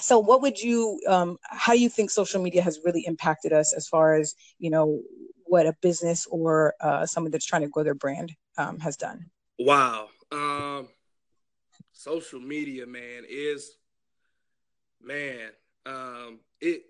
so 0.00 0.18
what 0.18 0.42
would 0.42 0.60
you 0.60 1.00
um 1.06 1.36
how 1.42 1.72
do 1.72 1.80
you 1.80 1.88
think 1.88 2.10
social 2.10 2.42
media 2.42 2.62
has 2.62 2.80
really 2.84 3.04
impacted 3.06 3.52
us 3.52 3.72
as 3.74 3.86
far 3.86 4.14
as 4.14 4.34
you 4.58 4.70
know 4.70 5.00
what 5.54 5.66
a 5.66 5.72
business 5.80 6.26
or 6.30 6.74
uh, 6.80 7.06
someone 7.06 7.30
that's 7.30 7.46
trying 7.46 7.62
to 7.62 7.68
grow 7.68 7.84
their 7.84 7.94
brand 7.94 8.34
um, 8.58 8.78
has 8.80 8.96
done 8.96 9.26
wow 9.58 10.08
um 10.32 10.88
social 11.92 12.40
media 12.40 12.86
man 12.86 13.22
is 13.28 13.76
man 15.00 15.50
um 15.86 16.40
it 16.60 16.82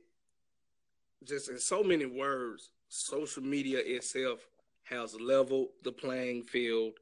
just 1.25 1.49
in 1.49 1.59
so 1.59 1.83
many 1.83 2.07
words, 2.07 2.71
social 2.89 3.43
media 3.43 3.79
itself 3.85 4.41
has 4.85 5.19
leveled 5.19 5.69
the 5.83 5.93
playing 5.93 6.43
field 6.43 6.93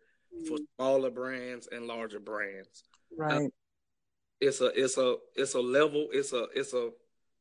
for 0.47 0.55
mm-hmm. 0.55 0.65
smaller 0.77 1.11
brands 1.11 1.69
and 1.71 1.87
larger 1.87 2.21
brands. 2.21 2.85
Right. 3.17 3.47
Uh, 3.47 3.49
it's 4.41 4.61
a 4.61 4.67
it's 4.81 4.99
a 4.99 5.17
it's 5.37 5.55
a 5.55 5.61
level 5.61 6.09
it's 6.13 6.33
a 6.33 6.47
it's 6.55 6.73
a 6.73 6.91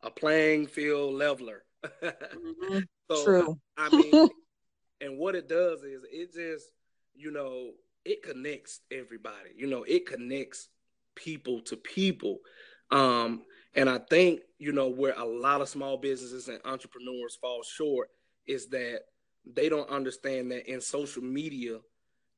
a 0.04 0.12
playing 0.12 0.68
field 0.68 1.14
leveler. 1.14 1.64
Mm-hmm. 1.84 2.80
so, 3.12 3.24
True. 3.24 3.60
I 3.78 3.90
mean, 3.90 4.30
and 5.02 5.18
what 5.18 5.36
it 5.36 5.48
does 5.48 5.84
is 5.84 6.04
it 6.12 6.34
just 6.34 6.72
you 7.16 7.32
know, 7.32 7.72
it 8.06 8.24
connects 8.24 8.82
everybody. 8.92 9.52
You 9.56 9.68
know, 9.68 9.84
it 9.84 10.06
connects 10.06 10.70
people 11.16 11.62
to 11.62 11.78
people. 11.78 12.40
Um, 12.90 13.44
and 13.76 13.90
I 13.90 14.00
think, 14.00 14.42
you 14.60 14.72
know, 14.72 14.90
where 14.90 15.14
a 15.18 15.26
lot 15.26 15.62
of 15.62 15.70
small 15.70 15.98
businesses 15.98 16.48
and 16.48 16.60
entrepreneurs 16.66 17.38
fall 17.40 17.64
short 17.64 18.10
is 18.48 18.68
that 18.70 19.02
they 19.46 19.70
don't 19.70 19.90
understand 19.90 20.52
that 20.52 20.72
in 20.72 20.82
social 20.82 21.24
media, 21.24 21.78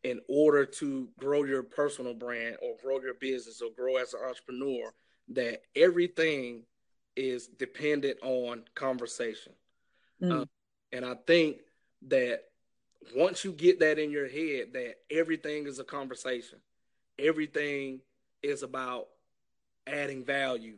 in 0.03 0.19
order 0.27 0.65
to 0.65 1.07
grow 1.17 1.43
your 1.43 1.63
personal 1.63 2.13
brand 2.13 2.57
or 2.61 2.75
grow 2.83 2.99
your 2.99 3.15
business 3.15 3.61
or 3.61 3.71
grow 3.75 3.95
as 3.97 4.13
an 4.13 4.19
entrepreneur, 4.27 4.93
that 5.29 5.61
everything 5.75 6.63
is 7.15 7.47
dependent 7.47 8.17
on 8.21 8.63
conversation. 8.75 9.53
Mm. 10.21 10.41
Uh, 10.41 10.45
and 10.91 11.05
I 11.05 11.15
think 11.27 11.57
that 12.07 12.41
once 13.15 13.43
you 13.43 13.51
get 13.51 13.79
that 13.79 13.99
in 13.99 14.11
your 14.11 14.27
head, 14.27 14.73
that 14.73 14.95
everything 15.11 15.67
is 15.67 15.79
a 15.79 15.83
conversation, 15.83 16.59
everything 17.19 17.99
is 18.41 18.63
about 18.63 19.07
adding 19.87 20.23
value, 20.23 20.77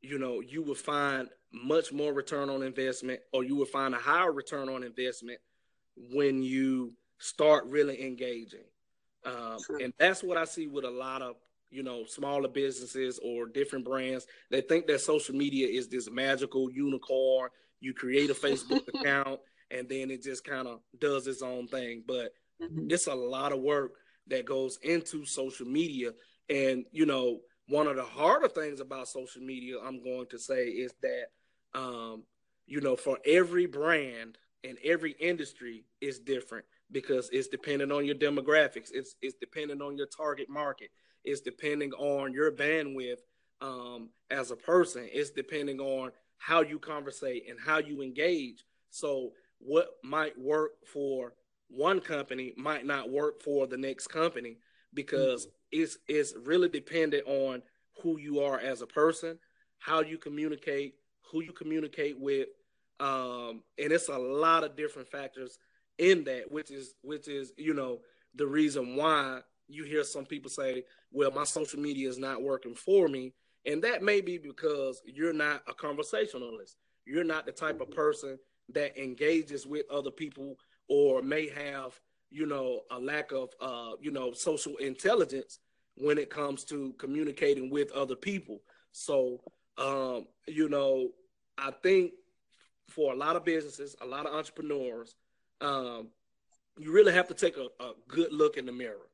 you 0.00 0.18
know, 0.18 0.40
you 0.40 0.62
will 0.62 0.74
find 0.74 1.28
much 1.52 1.92
more 1.92 2.12
return 2.12 2.50
on 2.50 2.62
investment 2.62 3.20
or 3.32 3.42
you 3.42 3.56
will 3.56 3.66
find 3.66 3.94
a 3.94 3.98
higher 3.98 4.32
return 4.32 4.68
on 4.68 4.82
investment 4.84 5.40
when 6.12 6.42
you 6.42 6.92
start 7.18 7.64
really 7.66 8.04
engaging. 8.04 8.64
Um, 9.24 9.58
and 9.80 9.92
that's 9.98 10.22
what 10.22 10.36
I 10.36 10.44
see 10.44 10.66
with 10.66 10.84
a 10.84 10.90
lot 10.90 11.22
of 11.22 11.36
you 11.70 11.82
know 11.82 12.04
smaller 12.04 12.48
businesses 12.48 13.18
or 13.22 13.46
different 13.46 13.84
brands 13.84 14.26
they 14.50 14.60
think 14.60 14.86
that 14.86 15.00
social 15.00 15.34
media 15.34 15.66
is 15.68 15.88
this 15.88 16.10
magical 16.10 16.70
unicorn. 16.70 17.50
You 17.80 17.94
create 17.94 18.30
a 18.30 18.34
facebook 18.34 18.88
account 18.94 19.40
and 19.70 19.88
then 19.88 20.10
it 20.10 20.22
just 20.22 20.44
kind 20.44 20.66
of 20.66 20.80
does 20.98 21.26
its 21.26 21.42
own 21.42 21.68
thing. 21.68 22.02
But 22.06 22.32
mm-hmm. 22.62 22.90
it's 22.90 23.06
a 23.06 23.14
lot 23.14 23.52
of 23.52 23.60
work 23.60 23.92
that 24.28 24.46
goes 24.46 24.78
into 24.82 25.26
social 25.26 25.66
media. 25.66 26.12
And 26.48 26.84
you 26.92 27.06
know 27.06 27.40
one 27.68 27.86
of 27.86 27.96
the 27.96 28.02
harder 28.02 28.48
things 28.48 28.80
about 28.80 29.06
social 29.06 29.42
media 29.42 29.76
i'm 29.84 30.02
going 30.02 30.26
to 30.26 30.38
say 30.38 30.68
is 30.68 30.90
that 31.02 31.26
um, 31.78 32.22
you 32.66 32.80
know 32.80 32.96
for 32.96 33.18
every 33.26 33.66
brand 33.66 34.38
and 34.64 34.78
every 34.84 35.12
industry 35.20 35.84
is 36.00 36.18
different 36.18 36.64
because 36.90 37.28
it's 37.32 37.48
dependent 37.48 37.92
on 37.92 38.04
your 38.04 38.14
demographics. 38.14 38.90
It's 38.92 39.14
it's 39.20 39.36
dependent 39.40 39.82
on 39.82 39.96
your 39.96 40.06
target 40.06 40.48
market 40.48 40.90
it's 41.28 41.42
depending 41.42 41.92
on 41.92 42.32
your 42.32 42.50
bandwidth 42.50 43.18
um, 43.60 44.08
as 44.30 44.50
a 44.50 44.56
person. 44.56 45.06
It's 45.12 45.30
depending 45.30 45.78
on 45.78 46.10
how 46.38 46.62
you 46.62 46.78
conversate 46.78 47.44
and 47.48 47.58
how 47.60 47.78
you 47.78 48.00
engage. 48.00 48.64
So 48.90 49.32
what 49.58 49.88
might 50.02 50.38
work 50.38 50.70
for 50.90 51.34
one 51.68 52.00
company 52.00 52.54
might 52.56 52.86
not 52.86 53.10
work 53.10 53.42
for 53.42 53.66
the 53.66 53.76
next 53.76 54.06
company 54.06 54.56
because 54.94 55.46
mm-hmm. 55.46 55.82
it's 55.82 55.98
it's 56.08 56.34
really 56.46 56.68
dependent 56.68 57.26
on 57.26 57.62
who 58.02 58.18
you 58.18 58.40
are 58.40 58.58
as 58.58 58.80
a 58.80 58.86
person, 58.86 59.38
how 59.78 60.00
you 60.00 60.16
communicate, 60.16 60.94
who 61.30 61.42
you 61.42 61.52
communicate 61.52 62.18
with, 62.18 62.48
um, 63.00 63.62
and 63.78 63.92
it's 63.92 64.08
a 64.08 64.16
lot 64.16 64.64
of 64.64 64.76
different 64.76 65.08
factors 65.08 65.58
in 65.98 66.24
that, 66.24 66.50
which 66.50 66.70
is 66.70 66.94
which 67.02 67.28
is 67.28 67.52
you 67.58 67.74
know 67.74 67.98
the 68.34 68.46
reason 68.46 68.96
why 68.96 69.40
you 69.68 69.84
hear 69.84 70.02
some 70.02 70.24
people 70.24 70.50
say, 70.50 70.84
well, 71.12 71.30
my 71.30 71.44
social 71.44 71.78
media 71.78 72.08
is 72.08 72.18
not 72.18 72.42
working 72.42 72.74
for 72.74 73.08
me. 73.08 73.34
And 73.66 73.82
that 73.82 74.02
may 74.02 74.20
be 74.20 74.38
because 74.38 75.02
you're 75.04 75.32
not 75.32 75.62
a 75.68 75.74
conversationalist. 75.74 76.76
You're 77.04 77.24
not 77.24 77.46
the 77.46 77.52
type 77.52 77.80
of 77.80 77.90
person 77.90 78.38
that 78.70 79.00
engages 79.02 79.66
with 79.66 79.90
other 79.90 80.10
people 80.10 80.56
or 80.88 81.22
may 81.22 81.48
have, 81.48 81.98
you 82.30 82.46
know, 82.46 82.80
a 82.90 82.98
lack 82.98 83.32
of, 83.32 83.50
uh, 83.60 83.92
you 84.00 84.10
know, 84.10 84.32
social 84.32 84.76
intelligence 84.76 85.58
when 85.96 86.18
it 86.18 86.30
comes 86.30 86.64
to 86.64 86.94
communicating 86.98 87.70
with 87.70 87.90
other 87.92 88.16
people. 88.16 88.60
So, 88.92 89.40
um, 89.76 90.26
you 90.46 90.68
know, 90.68 91.10
I 91.56 91.72
think 91.82 92.12
for 92.88 93.12
a 93.12 93.16
lot 93.16 93.36
of 93.36 93.44
businesses, 93.44 93.96
a 94.00 94.06
lot 94.06 94.26
of 94.26 94.34
entrepreneurs, 94.34 95.14
um, 95.60 96.08
you 96.78 96.92
really 96.92 97.12
have 97.12 97.28
to 97.28 97.34
take 97.34 97.56
a, 97.56 97.66
a 97.82 97.92
good 98.06 98.32
look 98.32 98.56
in 98.56 98.66
the 98.66 98.72
mirror 98.72 99.07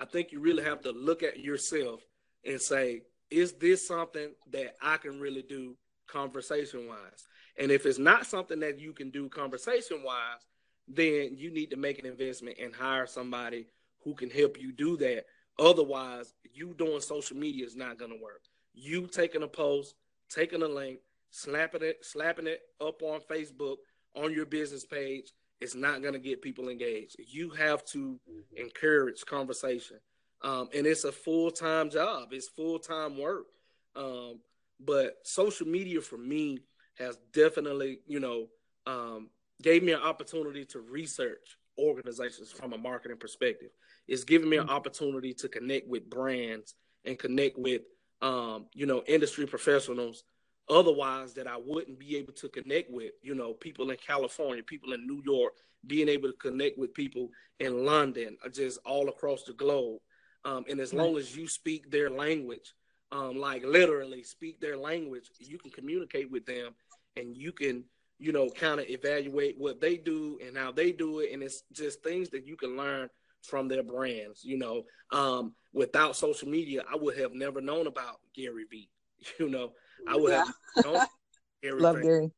I 0.00 0.06
think 0.06 0.32
you 0.32 0.40
really 0.40 0.64
have 0.64 0.80
to 0.82 0.92
look 0.92 1.22
at 1.22 1.40
yourself 1.40 2.00
and 2.44 2.60
say, 2.60 3.02
is 3.30 3.52
this 3.52 3.86
something 3.86 4.30
that 4.50 4.74
I 4.80 4.96
can 4.96 5.20
really 5.20 5.42
do 5.42 5.76
conversation 6.08 6.88
wise? 6.88 7.26
And 7.58 7.70
if 7.70 7.84
it's 7.84 7.98
not 7.98 8.26
something 8.26 8.60
that 8.60 8.80
you 8.80 8.94
can 8.94 9.10
do 9.10 9.28
conversation 9.28 10.02
wise, 10.02 10.40
then 10.88 11.36
you 11.36 11.52
need 11.52 11.70
to 11.70 11.76
make 11.76 11.98
an 11.98 12.06
investment 12.06 12.56
and 12.60 12.74
hire 12.74 13.06
somebody 13.06 13.66
who 14.02 14.14
can 14.14 14.30
help 14.30 14.58
you 14.58 14.72
do 14.72 14.96
that. 14.96 15.26
Otherwise, 15.58 16.32
you 16.50 16.74
doing 16.78 17.00
social 17.00 17.36
media 17.36 17.66
is 17.66 17.76
not 17.76 17.98
going 17.98 18.10
to 18.10 18.22
work. 18.22 18.42
You 18.72 19.06
taking 19.06 19.42
a 19.42 19.48
post, 19.48 19.94
taking 20.30 20.62
a 20.62 20.68
link, 20.68 21.00
slapping 21.30 21.82
it, 21.82 21.98
slapping 22.02 22.46
it 22.46 22.60
up 22.80 23.02
on 23.02 23.20
Facebook 23.30 23.76
on 24.16 24.32
your 24.32 24.46
business 24.46 24.86
page, 24.86 25.32
it's 25.60 25.74
not 25.74 26.02
going 26.02 26.14
to 26.14 26.20
get 26.20 26.42
people 26.42 26.68
engaged. 26.68 27.16
You 27.18 27.50
have 27.50 27.84
to 27.86 28.18
encourage 28.56 29.24
conversation. 29.26 29.98
Um, 30.42 30.68
and 30.74 30.86
it's 30.86 31.04
a 31.04 31.12
full 31.12 31.50
time 31.50 31.90
job, 31.90 32.28
it's 32.32 32.48
full 32.48 32.78
time 32.78 33.18
work. 33.18 33.46
Um, 33.94 34.40
but 34.78 35.18
social 35.22 35.66
media 35.66 36.00
for 36.00 36.16
me 36.16 36.60
has 36.98 37.18
definitely, 37.32 38.00
you 38.06 38.20
know, 38.20 38.46
um, 38.86 39.28
gave 39.62 39.82
me 39.82 39.92
an 39.92 40.00
opportunity 40.00 40.64
to 40.66 40.80
research 40.80 41.58
organizations 41.78 42.50
from 42.50 42.72
a 42.72 42.78
marketing 42.78 43.18
perspective. 43.18 43.70
It's 44.08 44.24
given 44.24 44.48
me 44.48 44.56
an 44.56 44.64
mm-hmm. 44.64 44.72
opportunity 44.72 45.34
to 45.34 45.48
connect 45.48 45.88
with 45.88 46.08
brands 46.08 46.74
and 47.04 47.18
connect 47.18 47.58
with, 47.58 47.82
um, 48.22 48.66
you 48.74 48.86
know, 48.86 49.02
industry 49.06 49.46
professionals 49.46 50.24
otherwise 50.68 51.34
that 51.34 51.46
I 51.46 51.56
wouldn't 51.56 51.98
be 51.98 52.16
able 52.16 52.32
to 52.34 52.48
connect 52.48 52.90
with, 52.90 53.12
you 53.22 53.34
know, 53.34 53.54
people 53.54 53.90
in 53.90 53.96
California, 53.96 54.62
people 54.62 54.92
in 54.92 55.06
New 55.06 55.22
York, 55.24 55.54
being 55.86 56.08
able 56.08 56.28
to 56.28 56.36
connect 56.36 56.78
with 56.78 56.94
people 56.94 57.30
in 57.58 57.84
London, 57.84 58.36
uh, 58.44 58.48
just 58.48 58.78
all 58.84 59.08
across 59.08 59.44
the 59.44 59.52
globe. 59.52 60.00
Um, 60.44 60.64
and 60.68 60.80
as 60.80 60.94
long 60.94 61.16
as 61.16 61.36
you 61.36 61.48
speak 61.48 61.90
their 61.90 62.08
language, 62.10 62.74
um, 63.12 63.38
like 63.38 63.64
literally 63.64 64.22
speak 64.22 64.60
their 64.60 64.76
language, 64.76 65.30
you 65.38 65.58
can 65.58 65.70
communicate 65.70 66.30
with 66.30 66.46
them 66.46 66.74
and 67.16 67.36
you 67.36 67.52
can, 67.52 67.84
you 68.18 68.32
know, 68.32 68.48
kind 68.50 68.80
of 68.80 68.88
evaluate 68.88 69.56
what 69.58 69.80
they 69.80 69.96
do 69.96 70.38
and 70.46 70.56
how 70.56 70.72
they 70.72 70.92
do 70.92 71.20
it. 71.20 71.32
And 71.32 71.42
it's 71.42 71.62
just 71.72 72.02
things 72.02 72.30
that 72.30 72.46
you 72.46 72.56
can 72.56 72.76
learn 72.76 73.08
from 73.42 73.68
their 73.68 73.82
brands. 73.82 74.44
You 74.44 74.58
know, 74.58 74.84
um, 75.12 75.54
without 75.72 76.16
social 76.16 76.48
media, 76.48 76.84
I 76.90 76.96
would 76.96 77.18
have 77.18 77.34
never 77.34 77.60
known 77.60 77.86
about 77.86 78.20
Gary 78.34 78.64
Vee. 78.70 78.88
You 79.38 79.50
know, 79.50 79.72
I 80.08 80.16
would 80.16 80.32
yeah. 80.32 80.44
have 80.84 81.08
Gary 81.62 81.80
Love 81.80 82.02
Gary 82.02 82.30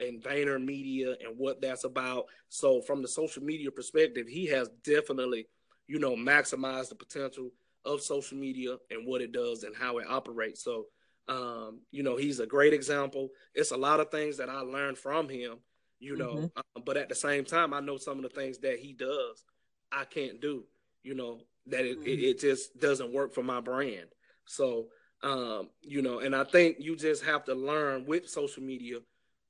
and 0.00 0.22
Vayner 0.22 0.62
Media 0.62 1.14
and 1.24 1.36
what 1.36 1.60
that's 1.60 1.84
about. 1.84 2.26
So 2.48 2.80
from 2.82 3.02
the 3.02 3.08
social 3.08 3.42
media 3.42 3.70
perspective, 3.70 4.26
he 4.28 4.46
has 4.46 4.68
definitely, 4.84 5.46
you 5.86 5.98
know, 5.98 6.14
maximized 6.14 6.90
the 6.90 6.94
potential 6.94 7.50
of 7.84 8.02
social 8.02 8.38
media 8.38 8.76
and 8.90 9.06
what 9.06 9.20
it 9.20 9.32
does 9.32 9.64
and 9.64 9.74
how 9.74 9.98
it 9.98 10.06
operates. 10.08 10.62
So 10.62 10.86
um, 11.28 11.80
you 11.90 12.02
know, 12.02 12.16
he's 12.16 12.40
a 12.40 12.46
great 12.46 12.72
example. 12.72 13.28
It's 13.54 13.70
a 13.70 13.76
lot 13.76 14.00
of 14.00 14.10
things 14.10 14.38
that 14.38 14.48
I 14.48 14.60
learned 14.60 14.96
from 14.96 15.28
him, 15.28 15.58
you 16.00 16.16
know, 16.16 16.34
mm-hmm. 16.34 16.58
um, 16.76 16.82
but 16.86 16.96
at 16.96 17.10
the 17.10 17.14
same 17.14 17.44
time, 17.44 17.74
I 17.74 17.80
know 17.80 17.98
some 17.98 18.16
of 18.16 18.22
the 18.22 18.30
things 18.30 18.58
that 18.60 18.78
he 18.78 18.94
does 18.94 19.44
I 19.92 20.04
can't 20.04 20.40
do, 20.40 20.64
you 21.02 21.14
know, 21.14 21.40
that 21.66 21.84
it, 21.84 22.00
mm-hmm. 22.00 22.08
it, 22.08 22.18
it 22.20 22.40
just 22.40 22.78
doesn't 22.78 23.12
work 23.12 23.34
for 23.34 23.42
my 23.42 23.60
brand. 23.60 24.08
So 24.46 24.88
um, 25.22 25.70
you 25.82 26.02
know, 26.02 26.20
and 26.20 26.34
I 26.34 26.44
think 26.44 26.76
you 26.78 26.96
just 26.96 27.24
have 27.24 27.44
to 27.44 27.54
learn 27.54 28.04
with 28.06 28.28
social 28.28 28.62
media 28.62 28.98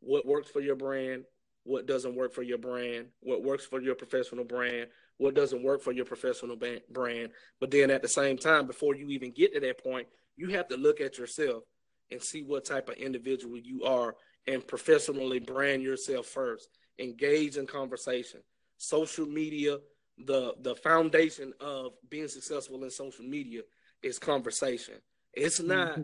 what 0.00 0.26
works 0.26 0.50
for 0.50 0.60
your 0.60 0.76
brand, 0.76 1.24
what 1.64 1.86
doesn't 1.86 2.14
work 2.14 2.32
for 2.32 2.42
your 2.42 2.58
brand, 2.58 3.08
what 3.20 3.42
works 3.42 3.66
for 3.66 3.80
your 3.80 3.94
professional 3.94 4.44
brand, 4.44 4.88
what 5.18 5.34
doesn't 5.34 5.62
work 5.62 5.82
for 5.82 5.92
your 5.92 6.04
professional 6.04 6.56
brand. 6.90 7.30
But 7.60 7.70
then 7.70 7.90
at 7.90 8.02
the 8.02 8.08
same 8.08 8.38
time, 8.38 8.66
before 8.66 8.94
you 8.94 9.10
even 9.10 9.32
get 9.32 9.52
to 9.54 9.60
that 9.60 9.82
point, 9.82 10.06
you 10.36 10.48
have 10.50 10.68
to 10.68 10.76
look 10.76 11.00
at 11.00 11.18
yourself 11.18 11.64
and 12.10 12.22
see 12.22 12.42
what 12.42 12.64
type 12.64 12.88
of 12.88 12.94
individual 12.94 13.58
you 13.58 13.84
are 13.84 14.14
and 14.46 14.66
professionally 14.66 15.40
brand 15.40 15.82
yourself 15.82 16.26
first. 16.26 16.68
Engage 16.98 17.56
in 17.56 17.66
conversation. 17.66 18.40
Social 18.78 19.26
media, 19.26 19.78
the 20.24 20.54
the 20.62 20.74
foundation 20.76 21.52
of 21.60 21.92
being 22.08 22.28
successful 22.28 22.82
in 22.82 22.90
social 22.90 23.24
media 23.24 23.60
is 24.02 24.18
conversation. 24.18 24.94
It's 25.38 25.60
not 25.60 25.92
mm-hmm. 25.92 26.02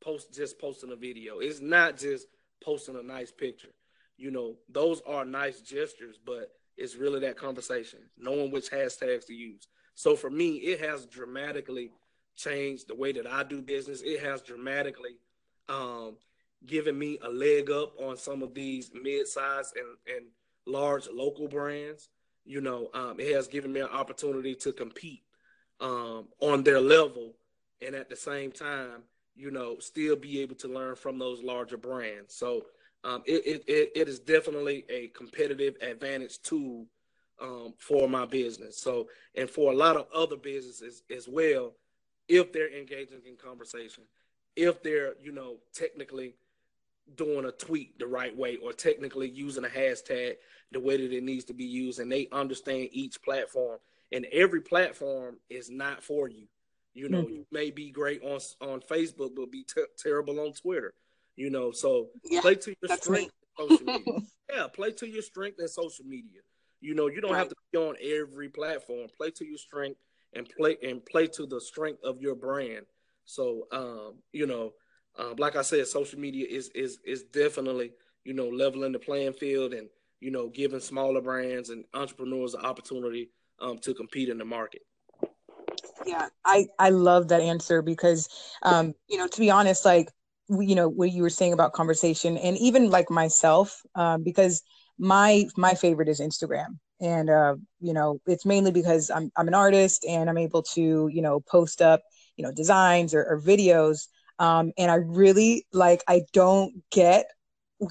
post 0.00 0.34
just 0.34 0.58
posting 0.58 0.92
a 0.92 0.96
video. 0.96 1.38
It's 1.38 1.60
not 1.60 1.96
just 1.96 2.26
posting 2.62 2.96
a 2.96 3.02
nice 3.02 3.32
picture. 3.32 3.74
You 4.16 4.30
know, 4.30 4.56
those 4.68 5.00
are 5.06 5.24
nice 5.24 5.60
gestures, 5.60 6.18
but 6.24 6.50
it's 6.76 6.96
really 6.96 7.20
that 7.20 7.36
conversation, 7.36 8.00
knowing 8.16 8.50
which 8.50 8.70
hashtags 8.70 9.26
to 9.26 9.34
use. 9.34 9.68
So 9.94 10.16
for 10.16 10.30
me, 10.30 10.56
it 10.56 10.80
has 10.80 11.06
dramatically 11.06 11.90
changed 12.36 12.88
the 12.88 12.94
way 12.94 13.12
that 13.12 13.26
I 13.26 13.42
do 13.42 13.62
business. 13.62 14.02
It 14.02 14.20
has 14.20 14.42
dramatically 14.42 15.18
um, 15.68 16.16
given 16.66 16.98
me 16.98 17.18
a 17.22 17.28
leg 17.28 17.70
up 17.70 17.94
on 18.00 18.16
some 18.16 18.42
of 18.42 18.54
these 18.54 18.90
mid-sized 18.94 19.76
and, 19.76 20.16
and 20.16 20.26
large 20.66 21.08
local 21.12 21.48
brands. 21.48 22.08
you 22.48 22.62
know, 22.62 22.88
um, 22.94 23.20
it 23.20 23.34
has 23.34 23.46
given 23.46 23.72
me 23.72 23.80
an 23.80 23.88
opportunity 23.88 24.54
to 24.54 24.72
compete 24.72 25.22
um, 25.80 26.28
on 26.40 26.62
their 26.62 26.80
level, 26.80 27.34
and 27.84 27.94
at 27.94 28.08
the 28.08 28.16
same 28.16 28.52
time, 28.52 29.02
you 29.36 29.50
know, 29.50 29.76
still 29.78 30.16
be 30.16 30.40
able 30.40 30.56
to 30.56 30.68
learn 30.68 30.96
from 30.96 31.18
those 31.18 31.42
larger 31.42 31.76
brands. 31.76 32.34
So 32.34 32.66
um, 33.04 33.22
it, 33.24 33.62
it, 33.68 33.92
it 33.94 34.08
is 34.08 34.18
definitely 34.18 34.84
a 34.88 35.08
competitive 35.08 35.76
advantage 35.80 36.40
tool 36.42 36.86
um, 37.40 37.74
for 37.78 38.08
my 38.08 38.26
business. 38.26 38.78
So, 38.78 39.08
and 39.36 39.48
for 39.48 39.72
a 39.72 39.76
lot 39.76 39.96
of 39.96 40.06
other 40.14 40.36
businesses 40.36 41.02
as 41.14 41.28
well, 41.28 41.74
if 42.26 42.52
they're 42.52 42.76
engaging 42.76 43.20
in 43.26 43.36
conversation, 43.36 44.04
if 44.56 44.82
they're, 44.82 45.14
you 45.22 45.30
know, 45.30 45.58
technically 45.72 46.34
doing 47.14 47.46
a 47.46 47.52
tweet 47.52 47.98
the 47.98 48.06
right 48.06 48.36
way 48.36 48.56
or 48.56 48.72
technically 48.72 49.28
using 49.28 49.64
a 49.64 49.68
hashtag 49.68 50.34
the 50.72 50.80
way 50.80 50.96
that 50.96 51.16
it 51.16 51.22
needs 51.22 51.44
to 51.44 51.54
be 51.54 51.64
used 51.64 52.00
and 52.00 52.12
they 52.12 52.28
understand 52.32 52.88
each 52.92 53.22
platform 53.22 53.78
and 54.12 54.26
every 54.26 54.60
platform 54.60 55.36
is 55.48 55.70
not 55.70 56.02
for 56.02 56.28
you 56.28 56.46
you 56.98 57.08
know 57.08 57.22
mm-hmm. 57.22 57.34
you 57.36 57.46
may 57.52 57.70
be 57.70 57.90
great 57.90 58.22
on 58.22 58.40
on 58.60 58.80
facebook 58.80 59.30
but 59.36 59.50
be 59.50 59.64
t- 59.64 59.82
terrible 59.96 60.40
on 60.40 60.52
twitter 60.52 60.94
you 61.36 61.50
know 61.50 61.70
so 61.70 62.08
yeah, 62.24 62.40
play 62.40 62.54
to 62.54 62.74
your 62.82 62.96
strength 62.96 63.32
social 63.58 63.86
media 63.86 64.20
yeah 64.54 64.66
play 64.66 64.90
to 64.90 65.08
your 65.08 65.22
strength 65.22 65.58
in 65.60 65.68
social 65.68 66.04
media 66.04 66.40
you 66.80 66.94
know 66.94 67.06
you 67.08 67.20
don't 67.20 67.32
right. 67.32 67.38
have 67.38 67.48
to 67.48 67.56
be 67.72 67.78
on 67.78 67.94
every 68.02 68.48
platform 68.48 69.08
play 69.16 69.30
to 69.30 69.44
your 69.44 69.58
strength 69.58 69.98
and 70.34 70.48
play 70.56 70.76
and 70.82 71.04
play 71.06 71.26
to 71.26 71.46
the 71.46 71.60
strength 71.60 72.02
of 72.04 72.20
your 72.20 72.34
brand 72.34 72.84
so 73.24 73.66
um 73.72 74.14
you 74.32 74.46
know 74.46 74.72
um, 75.18 75.34
like 75.36 75.56
I 75.56 75.62
said, 75.62 75.86
social 75.86 76.18
media 76.18 76.46
is 76.48 76.70
is 76.74 76.98
is 77.04 77.24
definitely 77.24 77.92
you 78.24 78.34
know 78.34 78.48
leveling 78.48 78.92
the 78.92 78.98
playing 78.98 79.32
field 79.32 79.74
and 79.74 79.88
you 80.20 80.30
know 80.30 80.48
giving 80.48 80.80
smaller 80.80 81.20
brands 81.20 81.70
and 81.70 81.84
entrepreneurs 81.92 82.52
the 82.52 82.64
opportunity 82.64 83.30
um, 83.60 83.78
to 83.78 83.94
compete 83.94 84.28
in 84.28 84.38
the 84.38 84.44
market. 84.44 84.82
Yeah, 86.06 86.28
I 86.44 86.66
I 86.78 86.90
love 86.90 87.28
that 87.28 87.40
answer 87.40 87.82
because 87.82 88.28
um, 88.62 88.94
you 89.08 89.18
know 89.18 89.26
to 89.28 89.40
be 89.40 89.50
honest, 89.50 89.84
like 89.84 90.10
you 90.48 90.74
know 90.74 90.88
what 90.88 91.12
you 91.12 91.22
were 91.22 91.30
saying 91.30 91.52
about 91.52 91.72
conversation 91.72 92.38
and 92.38 92.56
even 92.58 92.90
like 92.90 93.10
myself 93.10 93.82
um, 93.94 94.22
because 94.22 94.62
my 94.98 95.46
my 95.56 95.74
favorite 95.74 96.08
is 96.08 96.20
Instagram 96.20 96.78
and 97.00 97.28
uh, 97.30 97.54
you 97.80 97.92
know 97.92 98.20
it's 98.26 98.46
mainly 98.46 98.72
because 98.72 99.10
I'm 99.10 99.30
I'm 99.36 99.48
an 99.48 99.54
artist 99.54 100.04
and 100.08 100.30
I'm 100.30 100.38
able 100.38 100.62
to 100.74 101.08
you 101.12 101.22
know 101.22 101.40
post 101.40 101.82
up 101.82 102.00
you 102.36 102.44
know 102.44 102.52
designs 102.52 103.14
or, 103.14 103.24
or 103.24 103.40
videos 103.40 104.08
um, 104.38 104.72
and 104.78 104.90
I 104.90 104.96
really 104.96 105.66
like, 105.72 106.02
I 106.08 106.22
don't 106.32 106.82
get 106.90 107.26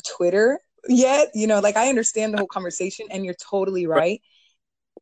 Twitter 0.06 0.60
yet. 0.88 1.30
You 1.34 1.48
know, 1.48 1.60
like 1.60 1.76
I 1.78 1.90
understand 1.90 2.34
the 2.34 2.38
whole 2.38 2.48
conversation, 2.48 3.08
and 3.12 3.26
you're 3.26 3.36
totally 3.36 3.86
right. 3.86 4.22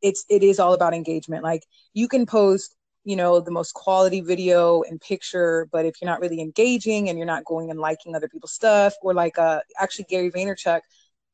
It's 0.02 0.24
it 0.28 0.42
is 0.42 0.58
all 0.60 0.74
about 0.74 0.94
engagement. 0.94 1.42
Like 1.42 1.62
you 1.94 2.08
can 2.08 2.26
post, 2.26 2.75
you 3.06 3.14
know, 3.14 3.40
the 3.40 3.52
most 3.52 3.72
quality 3.72 4.20
video 4.20 4.82
and 4.82 5.00
picture, 5.00 5.68
but 5.70 5.86
if 5.86 5.94
you're 6.02 6.10
not 6.10 6.20
really 6.20 6.40
engaging 6.40 7.08
and 7.08 7.16
you're 7.16 7.26
not 7.26 7.44
going 7.44 7.70
and 7.70 7.78
liking 7.78 8.16
other 8.16 8.28
people's 8.28 8.52
stuff, 8.52 8.94
or 9.00 9.14
like 9.14 9.38
uh, 9.38 9.60
actually 9.78 10.06
Gary 10.10 10.30
Vaynerchuk, 10.30 10.80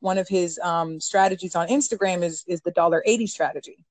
one 0.01 0.19
of 0.19 0.29
his 0.29 0.59
um, 0.59 1.01
strategies 1.01 1.57
on 1.57 1.69
Instagram 1.69 2.23
is 2.23 2.45
is 2.47 2.61
the 2.61 2.73
dollar 2.73 3.03
eighty 3.07 3.27
strategy, 3.27 3.85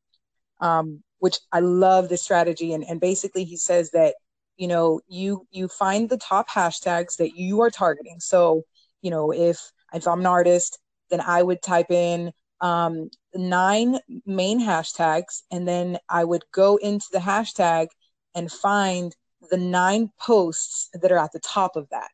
um, 0.60 1.02
which 1.18 1.40
I 1.52 1.60
love 1.62 2.08
this 2.08 2.22
strategy. 2.22 2.74
And 2.74 2.84
and 2.84 3.02
basically 3.02 3.46
he 3.46 3.58
says 3.58 3.90
that 3.92 4.14
you 4.58 4.68
know 4.68 5.02
you 5.08 5.48
you 5.50 5.68
find 5.68 6.08
the 6.08 6.18
top 6.18 6.48
hashtags 6.48 7.18
that 7.18 7.36
you 7.36 7.62
are 7.62 7.72
targeting 7.72 8.20
so 8.20 8.64
you 9.02 9.10
know 9.10 9.32
if 9.32 9.72
if 9.94 10.08
i'm 10.08 10.20
an 10.20 10.26
artist 10.28 10.78
then 11.10 11.20
i 11.22 11.42
would 11.42 11.62
type 11.64 11.90
in 11.90 12.32
um, 12.62 13.10
nine 13.34 13.98
main 14.26 14.60
hashtags 14.60 15.42
and 15.52 15.68
then 15.68 15.98
i 16.10 16.24
would 16.24 16.44
go 16.54 16.78
into 16.78 17.08
the 17.12 17.20
hashtag 17.20 17.88
and 18.36 18.52
find 18.52 19.16
the 19.50 19.58
nine 19.58 20.10
posts 20.20 20.90
that 20.94 21.12
are 21.12 21.18
at 21.18 21.32
the 21.32 21.40
top 21.40 21.76
of 21.76 21.88
that 21.90 22.12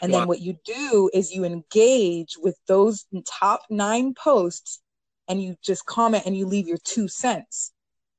and 0.00 0.12
wow. 0.12 0.20
then 0.20 0.28
what 0.28 0.40
you 0.40 0.56
do 0.64 1.10
is 1.12 1.32
you 1.32 1.44
engage 1.44 2.36
with 2.38 2.56
those 2.66 3.04
top 3.26 3.62
nine 3.68 4.14
posts 4.14 4.80
and 5.28 5.42
you 5.42 5.54
just 5.62 5.84
comment 5.86 6.24
and 6.24 6.36
you 6.36 6.46
leave 6.46 6.68
your 6.68 6.78
two 6.84 7.08
cents 7.08 7.72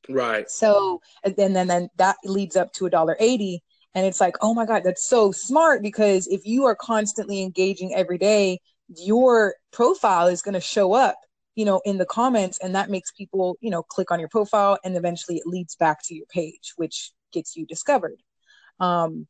Right. 0.10 0.50
So 0.50 1.02
and 1.24 1.36
then 1.36 1.54
then, 1.54 1.68
then 1.68 1.90
that 1.98 2.18
leads 2.24 2.56
up 2.56 2.74
to 2.74 2.88
a 2.88 2.90
dollar 2.90 3.16
eighty. 3.20 3.64
And 3.96 4.06
it's 4.06 4.22
like, 4.22 4.36
oh 4.42 4.54
my 4.54 4.66
God, 4.66 4.84
that's 4.84 5.08
so 5.08 5.32
smart 5.32 5.82
because 5.82 6.28
if 6.28 6.46
you 6.46 6.66
are 6.66 6.76
constantly 6.76 7.42
engaging 7.42 7.94
every 7.96 8.20
day, 8.20 8.60
your 8.88 9.56
profile 9.72 10.28
is 10.28 10.44
going 10.44 10.54
to 10.54 10.62
show 10.62 10.94
up, 10.94 11.18
you 11.56 11.66
know, 11.66 11.82
in 11.86 11.98
the 11.98 12.06
comments, 12.06 12.60
and 12.62 12.76
that 12.76 12.90
makes 12.90 13.12
people, 13.12 13.58
you 13.62 13.70
know, 13.70 13.84
click 13.84 14.12
on 14.12 14.20
your 14.20 14.30
profile, 14.30 14.78
and 14.84 14.96
eventually 14.96 15.38
it 15.38 15.46
leads 15.46 15.76
back 15.76 16.00
to 16.06 16.16
your 16.16 16.26
page, 16.28 16.74
which 16.78 17.12
gets 17.32 17.56
you 17.56 17.66
discovered. 17.66 18.22
Um, 18.80 19.28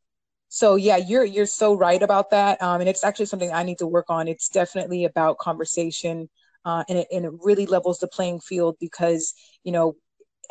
so 0.50 0.76
yeah, 0.76 0.98
you're 0.98 1.24
you're 1.26 1.46
so 1.46 1.76
right 1.76 2.02
about 2.02 2.32
that, 2.32 2.62
um, 2.62 2.82
and 2.82 2.90
it's 2.90 3.04
actually 3.04 3.28
something 3.28 3.52
I 3.52 3.64
need 3.64 3.78
to 3.80 3.88
work 3.88 4.06
on. 4.10 4.28
It's 4.28 4.50
definitely 4.50 5.06
about 5.06 5.38
conversation, 5.38 6.30
uh, 6.66 6.84
and 6.90 7.00
it 7.00 7.08
and 7.12 7.26
it 7.26 7.32
really 7.44 7.66
levels 7.68 8.00
the 8.00 8.08
playing 8.08 8.40
field 8.40 8.76
because 8.80 9.34
you 9.64 9.72
know 9.72 9.96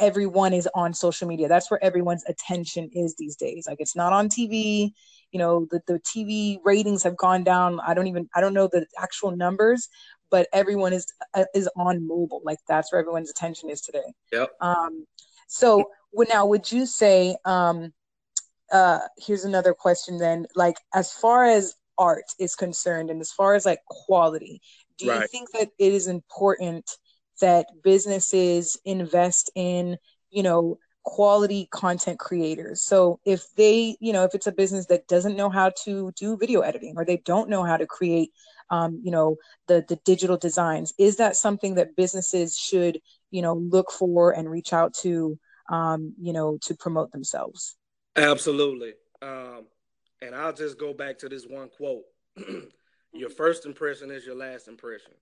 everyone 0.00 0.52
is 0.52 0.68
on 0.74 0.94
social 0.94 1.26
media. 1.26 1.48
That's 1.48 1.70
where 1.70 1.82
everyone's 1.82 2.24
attention 2.28 2.90
is 2.92 3.16
these 3.16 3.36
days. 3.36 3.66
Like 3.66 3.78
it's 3.80 3.96
not 3.96 4.12
on 4.12 4.28
TV. 4.28 4.92
You 5.32 5.38
know, 5.38 5.66
the, 5.70 5.80
the 5.86 6.00
TV 6.00 6.58
ratings 6.64 7.02
have 7.02 7.16
gone 7.16 7.44
down. 7.44 7.80
I 7.80 7.94
don't 7.94 8.06
even 8.06 8.28
I 8.34 8.40
don't 8.40 8.54
know 8.54 8.68
the 8.70 8.86
actual 8.98 9.36
numbers, 9.36 9.88
but 10.30 10.48
everyone 10.52 10.92
is 10.92 11.06
uh, 11.34 11.44
is 11.54 11.68
on 11.76 12.06
mobile. 12.06 12.40
Like 12.44 12.58
that's 12.68 12.92
where 12.92 13.00
everyone's 13.00 13.30
attention 13.30 13.70
is 13.70 13.80
today. 13.80 14.12
Yep. 14.32 14.50
Um, 14.60 15.06
so 15.46 15.90
now 16.28 16.46
would 16.46 16.70
you 16.70 16.86
say 16.86 17.36
um, 17.44 17.92
uh, 18.72 19.00
here's 19.16 19.44
another 19.44 19.72
question 19.72 20.18
then 20.18 20.46
like 20.54 20.76
as 20.94 21.12
far 21.12 21.44
as 21.44 21.74
art 21.96 22.24
is 22.38 22.54
concerned 22.54 23.10
and 23.10 23.20
as 23.20 23.32
far 23.32 23.54
as 23.54 23.66
like 23.66 23.80
quality 23.86 24.60
do 24.98 25.08
right. 25.08 25.22
you 25.22 25.28
think 25.28 25.50
that 25.52 25.70
it 25.78 25.92
is 25.92 26.06
important 26.06 26.90
that 27.40 27.66
businesses 27.82 28.76
invest 28.84 29.50
in, 29.54 29.96
you 30.30 30.42
know, 30.42 30.78
quality 31.04 31.68
content 31.70 32.18
creators. 32.18 32.82
So 32.82 33.20
if 33.24 33.46
they, 33.56 33.96
you 34.00 34.12
know, 34.12 34.24
if 34.24 34.34
it's 34.34 34.48
a 34.48 34.52
business 34.52 34.86
that 34.86 35.06
doesn't 35.06 35.36
know 35.36 35.48
how 35.48 35.72
to 35.84 36.12
do 36.16 36.36
video 36.36 36.60
editing 36.60 36.94
or 36.96 37.04
they 37.04 37.18
don't 37.18 37.48
know 37.48 37.62
how 37.64 37.76
to 37.76 37.86
create, 37.86 38.30
um, 38.70 39.00
you 39.02 39.10
know, 39.10 39.36
the 39.66 39.84
the 39.88 39.96
digital 40.04 40.36
designs, 40.36 40.92
is 40.98 41.16
that 41.16 41.36
something 41.36 41.74
that 41.76 41.96
businesses 41.96 42.58
should, 42.58 43.00
you 43.30 43.42
know, 43.42 43.54
look 43.54 43.90
for 43.90 44.32
and 44.32 44.50
reach 44.50 44.72
out 44.72 44.94
to, 44.94 45.38
um, 45.70 46.14
you 46.20 46.32
know, 46.32 46.58
to 46.62 46.74
promote 46.74 47.12
themselves? 47.12 47.76
Absolutely. 48.16 48.94
Um, 49.22 49.66
and 50.20 50.34
I'll 50.34 50.52
just 50.52 50.78
go 50.78 50.92
back 50.92 51.18
to 51.18 51.28
this 51.28 51.44
one 51.44 51.68
quote: 51.68 52.04
"Your 53.12 53.30
first 53.30 53.66
impression 53.66 54.10
is 54.10 54.26
your 54.26 54.36
last 54.36 54.68
impression." 54.68 55.12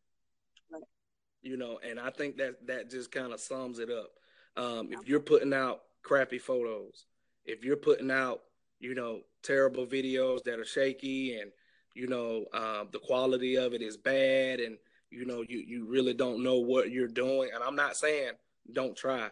you 1.46 1.56
know, 1.56 1.78
and 1.88 2.00
I 2.00 2.10
think 2.10 2.38
that 2.38 2.66
that 2.66 2.90
just 2.90 3.12
kind 3.12 3.32
of 3.32 3.40
sums 3.40 3.78
it 3.78 3.88
up. 3.88 4.10
Um, 4.56 4.88
if 4.90 5.08
you're 5.08 5.20
putting 5.20 5.54
out 5.54 5.82
crappy 6.02 6.38
photos, 6.38 7.04
if 7.44 7.64
you're 7.64 7.76
putting 7.76 8.10
out, 8.10 8.40
you 8.80 8.94
know, 8.94 9.20
terrible 9.42 9.86
videos 9.86 10.42
that 10.44 10.58
are 10.58 10.64
shaky 10.64 11.38
and 11.38 11.52
you 11.96 12.06
know 12.06 12.44
um, 12.52 12.88
the 12.92 12.98
quality 12.98 13.56
of 13.56 13.72
it 13.72 13.80
is 13.80 13.96
bad 13.96 14.60
and 14.60 14.76
you 15.10 15.24
know 15.24 15.42
you 15.48 15.64
you 15.66 15.86
really 15.86 16.12
don't 16.12 16.42
know 16.42 16.56
what 16.56 16.90
you're 16.90 17.08
doing. 17.08 17.50
And 17.54 17.62
i'm 17.64 17.76
not 17.76 17.96
saying 17.96 18.32
don't 18.72 18.96
try. 18.96 19.30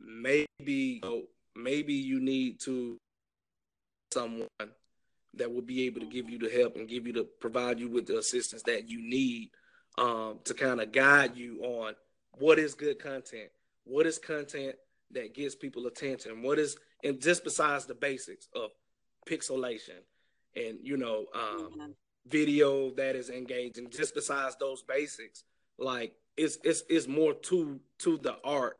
Maybe 0.00 0.48
you 0.66 1.00
know, 1.02 1.22
maybe 1.54 1.94
you 1.94 2.20
need 2.20 2.60
to 2.60 2.98
someone 4.12 4.48
that 5.34 5.52
will 5.52 5.62
be 5.62 5.84
able 5.86 6.00
to 6.00 6.06
give 6.06 6.30
you 6.30 6.38
the 6.38 6.48
help 6.48 6.76
and 6.76 6.88
give 6.88 7.06
you 7.06 7.12
the 7.12 7.24
provide 7.40 7.78
you 7.78 7.88
with 7.88 8.06
the 8.06 8.18
assistance 8.18 8.62
that 8.62 8.88
you 8.88 9.00
need 9.02 9.50
um, 9.98 10.38
to 10.44 10.54
kind 10.54 10.80
of 10.80 10.92
guide 10.92 11.36
you 11.36 11.60
on 11.62 11.94
what 12.38 12.58
is 12.58 12.74
good 12.74 12.98
content, 12.98 13.50
what 13.84 14.06
is 14.06 14.18
content 14.18 14.76
that 15.10 15.34
gets 15.34 15.54
people 15.54 15.86
attention, 15.86 16.42
what 16.42 16.58
is 16.58 16.76
and 17.04 17.20
just 17.20 17.44
besides 17.44 17.84
the 17.84 17.94
basics 17.94 18.48
of 18.54 18.70
pixelation 19.28 20.00
and 20.56 20.78
you 20.82 20.96
know 20.96 21.26
um, 21.34 21.94
video 22.26 22.90
that 22.94 23.16
is 23.16 23.30
engaging, 23.30 23.90
just 23.90 24.14
besides 24.14 24.56
those 24.58 24.82
basics, 24.82 25.44
like 25.78 26.12
it's 26.36 26.58
it's 26.64 26.82
it's 26.88 27.08
more 27.08 27.34
to 27.34 27.80
to 27.98 28.18
the 28.18 28.36
art 28.44 28.76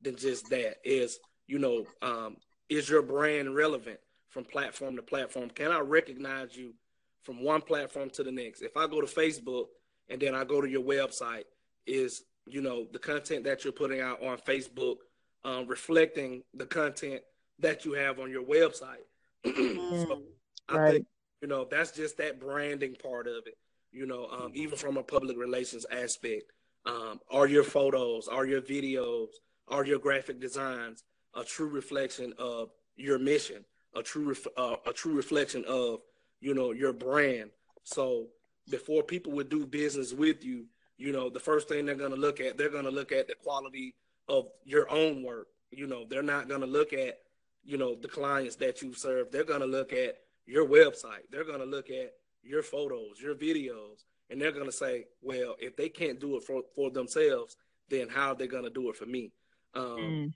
than 0.00 0.16
just 0.16 0.48
that. 0.50 0.76
Is 0.84 1.18
you 1.46 1.58
know 1.58 1.84
um, 2.00 2.36
is 2.68 2.88
your 2.88 3.02
brand 3.02 3.54
relevant 3.54 3.98
from 4.28 4.44
platform 4.44 4.96
to 4.96 5.02
platform? 5.02 5.50
Can 5.50 5.70
I 5.70 5.80
recognize 5.80 6.56
you 6.56 6.74
from 7.22 7.42
one 7.42 7.60
platform 7.60 8.10
to 8.10 8.22
the 8.22 8.32
next? 8.32 8.62
If 8.62 8.76
I 8.76 8.86
go 8.86 9.00
to 9.00 9.06
Facebook 9.06 9.66
and 10.08 10.20
then 10.20 10.34
I 10.34 10.44
go 10.44 10.60
to 10.60 10.68
your 10.68 10.82
website, 10.82 11.44
is 11.86 12.22
you 12.46 12.62
know 12.62 12.86
the 12.92 12.98
content 12.98 13.44
that 13.44 13.64
you're 13.64 13.72
putting 13.72 14.00
out 14.00 14.22
on 14.22 14.38
Facebook, 14.38 14.96
um, 15.44 15.66
reflecting 15.66 16.42
the 16.54 16.66
content 16.66 17.20
that 17.58 17.84
you 17.84 17.92
have 17.92 18.18
on 18.18 18.30
your 18.30 18.44
website. 18.44 19.04
so 19.44 20.22
I 20.68 20.76
right. 20.76 20.92
think 20.92 21.06
you 21.40 21.48
know 21.48 21.66
that's 21.70 21.92
just 21.92 22.16
that 22.18 22.40
branding 22.40 22.96
part 23.02 23.26
of 23.26 23.46
it. 23.46 23.56
You 23.90 24.06
know, 24.06 24.26
um, 24.30 24.52
even 24.54 24.78
from 24.78 24.96
a 24.96 25.02
public 25.02 25.36
relations 25.36 25.84
aspect, 25.90 26.50
Um, 26.84 27.20
are 27.30 27.46
your 27.46 27.62
photos, 27.62 28.26
are 28.26 28.46
your 28.46 28.60
videos, 28.60 29.28
are 29.68 29.84
your 29.84 30.00
graphic 30.00 30.40
designs 30.40 31.04
a 31.34 31.44
true 31.44 31.68
reflection 31.68 32.34
of 32.38 32.70
your 32.96 33.18
mission, 33.18 33.64
a 33.94 34.02
true 34.02 34.30
ref- 34.30 34.56
uh, 34.56 34.76
a 34.86 34.92
true 34.92 35.14
reflection 35.14 35.64
of 35.66 36.00
you 36.40 36.54
know 36.54 36.72
your 36.72 36.92
brand? 36.92 37.50
So 37.84 38.28
before 38.68 39.02
people 39.02 39.32
would 39.32 39.48
do 39.48 39.66
business 39.66 40.12
with 40.12 40.44
you, 40.44 40.66
you 40.96 41.12
know 41.12 41.30
the 41.30 41.40
first 41.40 41.68
thing 41.68 41.86
they're 41.86 41.94
going 42.04 42.14
to 42.14 42.20
look 42.26 42.40
at, 42.40 42.56
they're 42.56 42.76
going 42.76 42.84
to 42.90 42.90
look 42.90 43.12
at 43.12 43.28
the 43.28 43.36
quality 43.36 43.94
of 44.28 44.48
your 44.64 44.90
own 44.90 45.22
work. 45.22 45.48
You 45.70 45.86
know, 45.86 46.04
they're 46.08 46.30
not 46.34 46.48
going 46.48 46.60
to 46.62 46.66
look 46.78 46.92
at 46.92 47.20
you 47.64 47.78
know 47.78 47.94
the 47.94 48.08
clients 48.08 48.56
that 48.56 48.82
you 48.82 48.92
serve. 48.94 49.30
They're 49.30 49.44
going 49.44 49.60
to 49.60 49.66
look 49.78 49.92
at 49.92 50.16
your 50.46 50.66
website. 50.66 51.28
They're 51.30 51.44
going 51.44 51.60
to 51.60 51.64
look 51.64 51.90
at 51.90 52.12
your 52.42 52.62
photos, 52.62 53.20
your 53.20 53.34
videos, 53.34 54.04
and 54.30 54.40
they're 54.40 54.52
going 54.52 54.66
to 54.66 54.72
say, 54.72 55.06
well, 55.20 55.56
if 55.58 55.76
they 55.76 55.88
can't 55.88 56.20
do 56.20 56.36
it 56.36 56.44
for, 56.44 56.62
for 56.74 56.90
themselves, 56.90 57.56
then 57.88 58.08
how 58.08 58.28
are 58.28 58.34
they 58.34 58.46
going 58.46 58.64
to 58.64 58.70
do 58.70 58.88
it 58.90 58.96
for 58.96 59.06
me? 59.06 59.32
Um, 59.74 59.84
mm. 59.84 60.32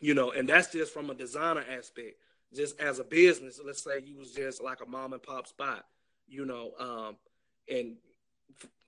You 0.00 0.14
know, 0.14 0.32
and 0.32 0.48
that's 0.48 0.72
just 0.72 0.92
from 0.92 1.10
a 1.10 1.14
designer 1.14 1.64
aspect. 1.70 2.16
Just 2.54 2.80
as 2.80 2.98
a 2.98 3.04
business, 3.04 3.60
let's 3.64 3.82
say 3.82 4.02
you 4.04 4.16
was 4.16 4.32
just 4.32 4.62
like 4.62 4.80
a 4.80 4.88
mom 4.88 5.12
and 5.12 5.22
pop 5.22 5.46
spot, 5.46 5.84
you 6.28 6.44
know, 6.44 6.72
um, 6.78 7.16
and 7.68 7.96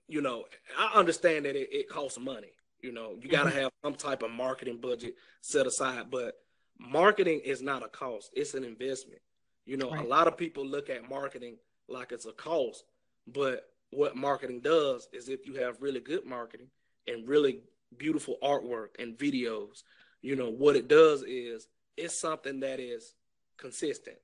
you 0.07 0.23
know, 0.23 0.45
I 0.79 0.99
understand 0.99 1.45
that 1.45 1.57
it, 1.57 1.69
it 1.71 1.89
costs 1.89 2.19
money. 2.19 2.53
You 2.81 2.93
know, 2.93 3.17
you 3.21 3.29
got 3.29 3.45
to 3.45 3.51
mm-hmm. 3.51 3.59
have 3.59 3.73
some 3.85 3.95
type 3.95 4.23
of 4.23 4.31
marketing 4.31 4.79
budget 4.81 5.15
set 5.41 5.67
aside, 5.67 6.11
but 6.11 6.35
marketing 6.79 7.41
is 7.45 7.61
not 7.61 7.85
a 7.85 7.89
cost; 7.89 8.31
it's 8.35 8.55
an 8.55 8.65
investment. 8.65 9.21
You 9.69 9.77
know, 9.77 9.91
right. 9.91 10.03
a 10.03 10.09
lot 10.09 10.27
of 10.27 10.39
people 10.39 10.65
look 10.65 10.89
at 10.89 11.11
marketing 11.11 11.57
like 11.91 12.11
it's 12.11 12.25
a 12.25 12.33
cost, 12.33 12.85
but 13.27 13.69
what 13.91 14.17
marketing 14.17 14.61
does 14.61 15.09
is 15.13 15.29
if 15.29 15.47
you 15.47 15.57
have 15.57 15.83
really 15.83 16.01
good 16.01 16.25
marketing 16.25 16.69
and 17.07 17.29
really 17.29 17.61
beautiful 17.99 18.37
artwork 18.43 18.99
and 18.99 19.19
videos, 19.19 19.83
you 20.23 20.37
know, 20.37 20.49
what 20.49 20.75
it 20.75 20.89
does 20.89 21.23
is 21.23 21.69
it's 21.99 22.19
something 22.19 22.61
that 22.61 22.81
is 22.81 23.13
consistent. 23.59 24.17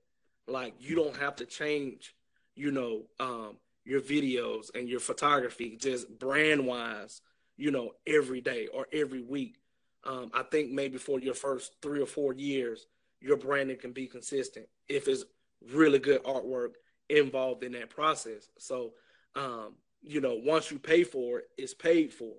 Like 0.49 0.77
you 0.79 0.97
don't 0.97 1.17
have 1.19 1.37
to 1.37 1.45
change, 1.45 2.15
you 2.55 2.73
know, 2.73 3.03
um, 3.21 3.59
your 3.85 4.01
videos 4.01 4.75
and 4.75 4.89
your 4.89 5.01
photography 5.01 5.77
just 5.79 6.19
brand 6.19 6.67
wise, 6.67 7.21
you 7.59 7.71
know, 7.71 7.91
every 8.07 8.41
day 8.41 8.67
or 8.73 8.87
every 8.95 9.21
week. 9.21 9.59
Um, 10.05 10.31
I 10.33 10.43
think 10.43 10.73
maybe 10.73 10.97
for 10.97 11.21
your 11.21 11.35
first 11.35 11.75
three 11.83 12.01
or 12.01 12.07
four 12.07 12.33
years, 12.33 12.87
your 13.21 13.37
branding 13.37 13.79
can 13.79 13.93
be 13.93 14.07
consistent 14.07 14.67
if 14.89 15.09
it's 15.09 15.25
really 15.73 15.99
good 15.99 16.23
artwork 16.25 16.73
involved 17.09 17.62
in 17.65 17.73
that 17.73 17.91
process. 17.91 18.49
So, 18.59 18.93
um, 19.35 19.75
you 20.03 20.21
know, 20.21 20.41
once 20.45 20.71
you 20.71 20.79
pay 20.79 21.05
for 21.05 21.41
it, 21.41 21.45
it's 21.57 21.75
paid 21.75 22.12
for. 22.12 22.35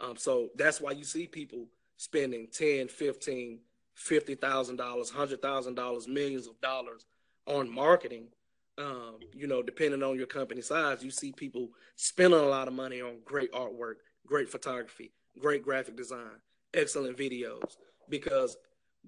Um, 0.00 0.16
so 0.16 0.48
that's 0.56 0.80
why 0.80 0.92
you 0.92 1.04
see 1.04 1.26
people 1.26 1.66
spending 1.96 2.48
10, 2.52 2.88
15, 2.88 3.60
$50,000, 3.96 4.76
$100,000, 4.76 6.08
millions 6.08 6.46
of 6.46 6.60
dollars 6.60 7.06
on 7.46 7.72
marketing. 7.72 8.26
Um, 8.76 9.18
you 9.32 9.46
know, 9.46 9.62
depending 9.62 10.02
on 10.02 10.16
your 10.16 10.26
company 10.26 10.60
size, 10.60 11.04
you 11.04 11.10
see 11.10 11.30
people 11.30 11.68
spending 11.94 12.40
a 12.40 12.42
lot 12.42 12.66
of 12.66 12.74
money 12.74 13.00
on 13.00 13.18
great 13.24 13.52
artwork, 13.52 13.94
great 14.26 14.48
photography, 14.48 15.12
great 15.38 15.62
graphic 15.62 15.96
design, 15.96 16.40
excellent 16.72 17.16
videos, 17.16 17.76
because 18.08 18.56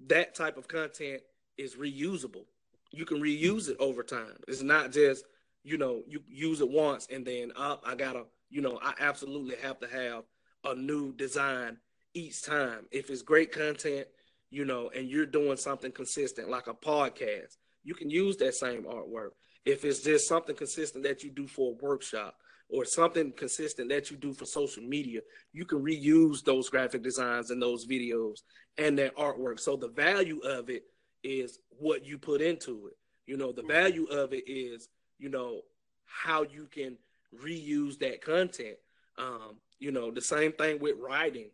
that 0.07 0.35
type 0.35 0.55
of 0.55 0.69
content 0.69 1.21
is 1.57 1.75
reusable 1.75 2.45
you 2.91 3.05
can 3.05 3.21
reuse 3.21 3.69
it 3.69 3.77
over 3.79 4.03
time. 4.03 4.37
It's 4.47 4.61
not 4.61 4.91
just 4.91 5.25
you 5.63 5.77
know 5.77 6.03
you 6.07 6.21
use 6.27 6.61
it 6.61 6.69
once 6.69 7.07
and 7.11 7.25
then 7.25 7.51
up. 7.55 7.83
I 7.85 7.95
gotta 7.95 8.23
you 8.49 8.61
know 8.61 8.79
I 8.81 8.93
absolutely 8.99 9.55
have 9.61 9.79
to 9.79 9.87
have 9.87 10.23
a 10.63 10.75
new 10.75 11.13
design 11.13 11.77
each 12.13 12.43
time. 12.43 12.85
If 12.91 13.09
it's 13.09 13.21
great 13.21 13.51
content, 13.51 14.07
you 14.49 14.65
know, 14.65 14.89
and 14.95 15.09
you're 15.09 15.25
doing 15.25 15.57
something 15.57 15.91
consistent 15.91 16.49
like 16.49 16.67
a 16.67 16.73
podcast, 16.73 17.57
you 17.83 17.93
can 17.93 18.09
use 18.09 18.37
that 18.37 18.55
same 18.55 18.83
artwork. 18.83 19.31
If 19.65 19.83
it's 19.83 20.01
just 20.01 20.27
something 20.27 20.55
consistent 20.55 21.03
that 21.03 21.23
you 21.23 21.31
do 21.31 21.47
for 21.47 21.73
a 21.73 21.85
workshop 21.85 22.35
or 22.69 22.85
something 22.85 23.31
consistent 23.33 23.89
that 23.89 24.09
you 24.09 24.17
do 24.17 24.33
for 24.33 24.45
social 24.45 24.83
media, 24.83 25.21
you 25.53 25.65
can 25.65 25.83
reuse 25.83 26.43
those 26.43 26.69
graphic 26.69 27.03
designs 27.03 27.51
and 27.51 27.61
those 27.61 27.85
videos 27.85 28.37
and 28.77 28.97
that 28.99 29.15
artwork. 29.15 29.59
So 29.59 29.75
the 29.75 29.89
value 29.89 30.39
of 30.39 30.69
it 30.69 30.83
is 31.23 31.59
what 31.79 32.05
you 32.05 32.17
put 32.17 32.41
into 32.41 32.87
it. 32.87 32.97
You 33.25 33.37
know, 33.37 33.51
the 33.51 33.61
mm-hmm. 33.61 33.71
value 33.71 34.05
of 34.05 34.33
it 34.33 34.47
is, 34.47 34.89
you 35.19 35.29
know, 35.29 35.61
how 36.05 36.43
you 36.43 36.67
can 36.71 36.97
reuse 37.43 37.99
that 37.99 38.21
content. 38.21 38.77
Um, 39.17 39.57
you 39.79 39.91
know, 39.91 40.11
the 40.11 40.21
same 40.21 40.53
thing 40.53 40.79
with 40.79 40.95
writing. 40.99 41.49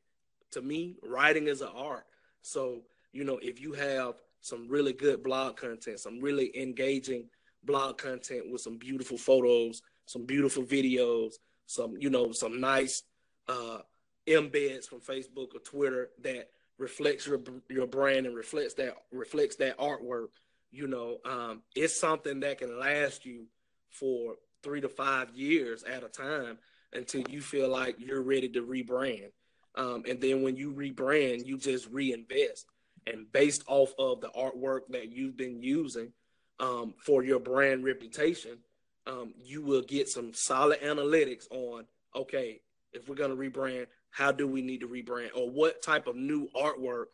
To 0.51 0.61
me, 0.61 0.95
writing 1.03 1.47
is 1.47 1.61
an 1.61 1.69
art. 1.75 2.05
So, 2.41 2.81
you 3.11 3.23
know, 3.23 3.39
if 3.41 3.59
you 3.59 3.73
have 3.73 4.15
some 4.41 4.67
really 4.67 4.93
good 4.93 5.23
blog 5.23 5.57
content, 5.57 5.99
some 5.99 6.19
really 6.19 6.55
engaging 6.55 7.25
blog 7.63 7.97
content 7.97 8.51
with 8.51 8.61
some 8.61 8.77
beautiful 8.77 9.17
photos, 9.17 9.81
some 10.05 10.25
beautiful 10.25 10.63
videos, 10.63 11.33
some, 11.65 11.95
you 11.97 12.09
know, 12.09 12.31
some 12.31 12.59
nice 12.59 13.03
uh 13.49 13.79
embeds 14.27 14.85
from 14.85 14.99
Facebook 14.99 15.53
or 15.53 15.59
Twitter 15.59 16.09
that 16.21 16.49
reflects 16.77 17.27
your 17.27 17.39
your 17.69 17.87
brand 17.87 18.25
and 18.25 18.35
reflects 18.35 18.73
that 18.75 18.95
reflects 19.11 19.55
that 19.57 19.77
artwork, 19.77 20.27
you 20.71 20.87
know, 20.87 21.17
um, 21.25 21.61
it's 21.75 21.99
something 21.99 22.39
that 22.41 22.59
can 22.59 22.79
last 22.79 23.25
you 23.25 23.45
for 23.89 24.35
three 24.63 24.81
to 24.81 24.89
five 24.89 25.29
years 25.35 25.83
at 25.83 26.03
a 26.03 26.09
time 26.09 26.57
until 26.93 27.21
you 27.29 27.41
feel 27.41 27.69
like 27.69 27.95
you're 27.99 28.21
ready 28.21 28.49
to 28.49 28.65
rebrand. 28.65 29.29
Um, 29.75 30.03
and 30.07 30.21
then 30.21 30.41
when 30.41 30.55
you 30.55 30.73
rebrand, 30.73 31.45
you 31.45 31.57
just 31.57 31.89
reinvest. 31.89 32.65
And 33.07 33.31
based 33.31 33.63
off 33.67 33.93
of 33.99 34.21
the 34.21 34.29
artwork 34.29 34.81
that 34.89 35.11
you've 35.11 35.35
been 35.35 35.61
using 35.61 36.13
um, 36.59 36.93
for 36.97 37.23
your 37.23 37.39
brand 37.39 37.83
reputation, 37.83 38.59
um, 39.07 39.33
you 39.43 39.61
will 39.61 39.81
get 39.81 40.07
some 40.07 40.33
solid 40.33 40.79
analytics 40.81 41.45
on 41.51 41.85
okay, 42.15 42.61
if 42.93 43.09
we're 43.09 43.15
going 43.15 43.31
to 43.31 43.35
rebrand, 43.35 43.87
how 44.13 44.31
do 44.31 44.47
we 44.47 44.61
need 44.61 44.81
to 44.81 44.87
rebrand 44.87 45.29
or 45.35 45.49
what 45.49 45.81
type 45.81 46.07
of 46.07 46.15
new 46.15 46.47
artwork 46.55 47.05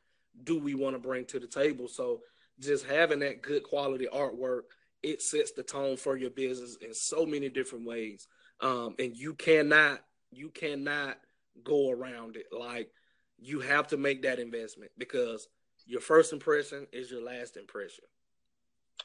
do 0.43 0.59
we 0.59 0.75
want 0.75 0.95
to 0.95 0.99
bring 0.99 1.25
to 1.25 1.39
the 1.39 1.47
table? 1.47 1.87
So 1.87 2.19
just 2.59 2.85
having 2.85 3.19
that 3.19 3.41
good 3.41 3.63
quality 3.63 4.07
artwork 4.13 4.63
it 5.01 5.21
sets 5.21 5.53
the 5.53 5.63
tone 5.63 5.95
for 5.95 6.17
your 6.17 6.29
business 6.29 6.77
in 6.81 6.93
so 6.93 7.25
many 7.25 7.47
different 7.47 7.85
ways. 7.85 8.27
Um, 8.59 8.95
and 8.99 9.15
you 9.15 9.33
cannot 9.33 10.01
you 10.29 10.49
cannot 10.49 11.17
go 11.63 11.89
around 11.89 12.35
it. 12.35 12.47
Like 12.51 12.91
you 13.39 13.61
have 13.61 13.87
to 13.87 13.97
make 13.97 14.23
that 14.23 14.39
investment 14.39 14.91
because 14.97 15.47
your 15.85 16.01
first 16.01 16.33
impression 16.33 16.85
is 16.91 17.09
your 17.09 17.23
last 17.23 17.55
impression. 17.55 18.03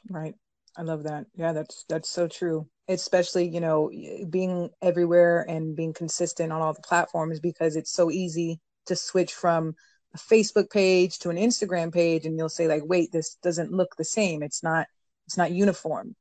Right 0.09 0.35
I 0.77 0.81
love 0.81 1.03
that. 1.03 1.25
Yeah, 1.35 1.53
that's 1.53 1.85
that's 1.87 2.09
so 2.09 2.27
true. 2.27 2.67
Especially, 2.87 3.47
you 3.47 3.59
know, 3.59 3.89
being 4.29 4.69
everywhere 4.81 5.45
and 5.47 5.75
being 5.75 5.93
consistent 5.93 6.51
on 6.51 6.61
all 6.61 6.73
the 6.73 6.81
platforms 6.81 7.39
because 7.39 7.75
it's 7.75 7.91
so 7.91 8.11
easy 8.11 8.59
to 8.87 8.95
switch 8.95 9.33
from 9.33 9.75
a 10.13 10.17
Facebook 10.17 10.69
page 10.69 11.19
to 11.19 11.29
an 11.29 11.37
Instagram 11.37 11.93
page 11.93 12.25
and 12.25 12.37
you'll 12.37 12.49
say 12.49 12.67
like, 12.67 12.83
"Wait, 12.85 13.11
this 13.11 13.35
doesn't 13.41 13.71
look 13.71 13.95
the 13.95 14.03
same. 14.05 14.43
It's 14.43 14.63
not 14.63 14.87
it's 15.27 15.37
not 15.37 15.51
uniform." 15.51 16.15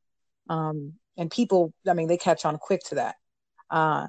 Um 0.49 0.95
and 1.17 1.31
people, 1.31 1.73
I 1.89 1.95
mean, 1.95 2.09
they 2.09 2.17
catch 2.17 2.45
on 2.45 2.59
quick 2.59 2.83
to 2.89 2.97
that. 2.97 3.17
Uh 3.71 4.07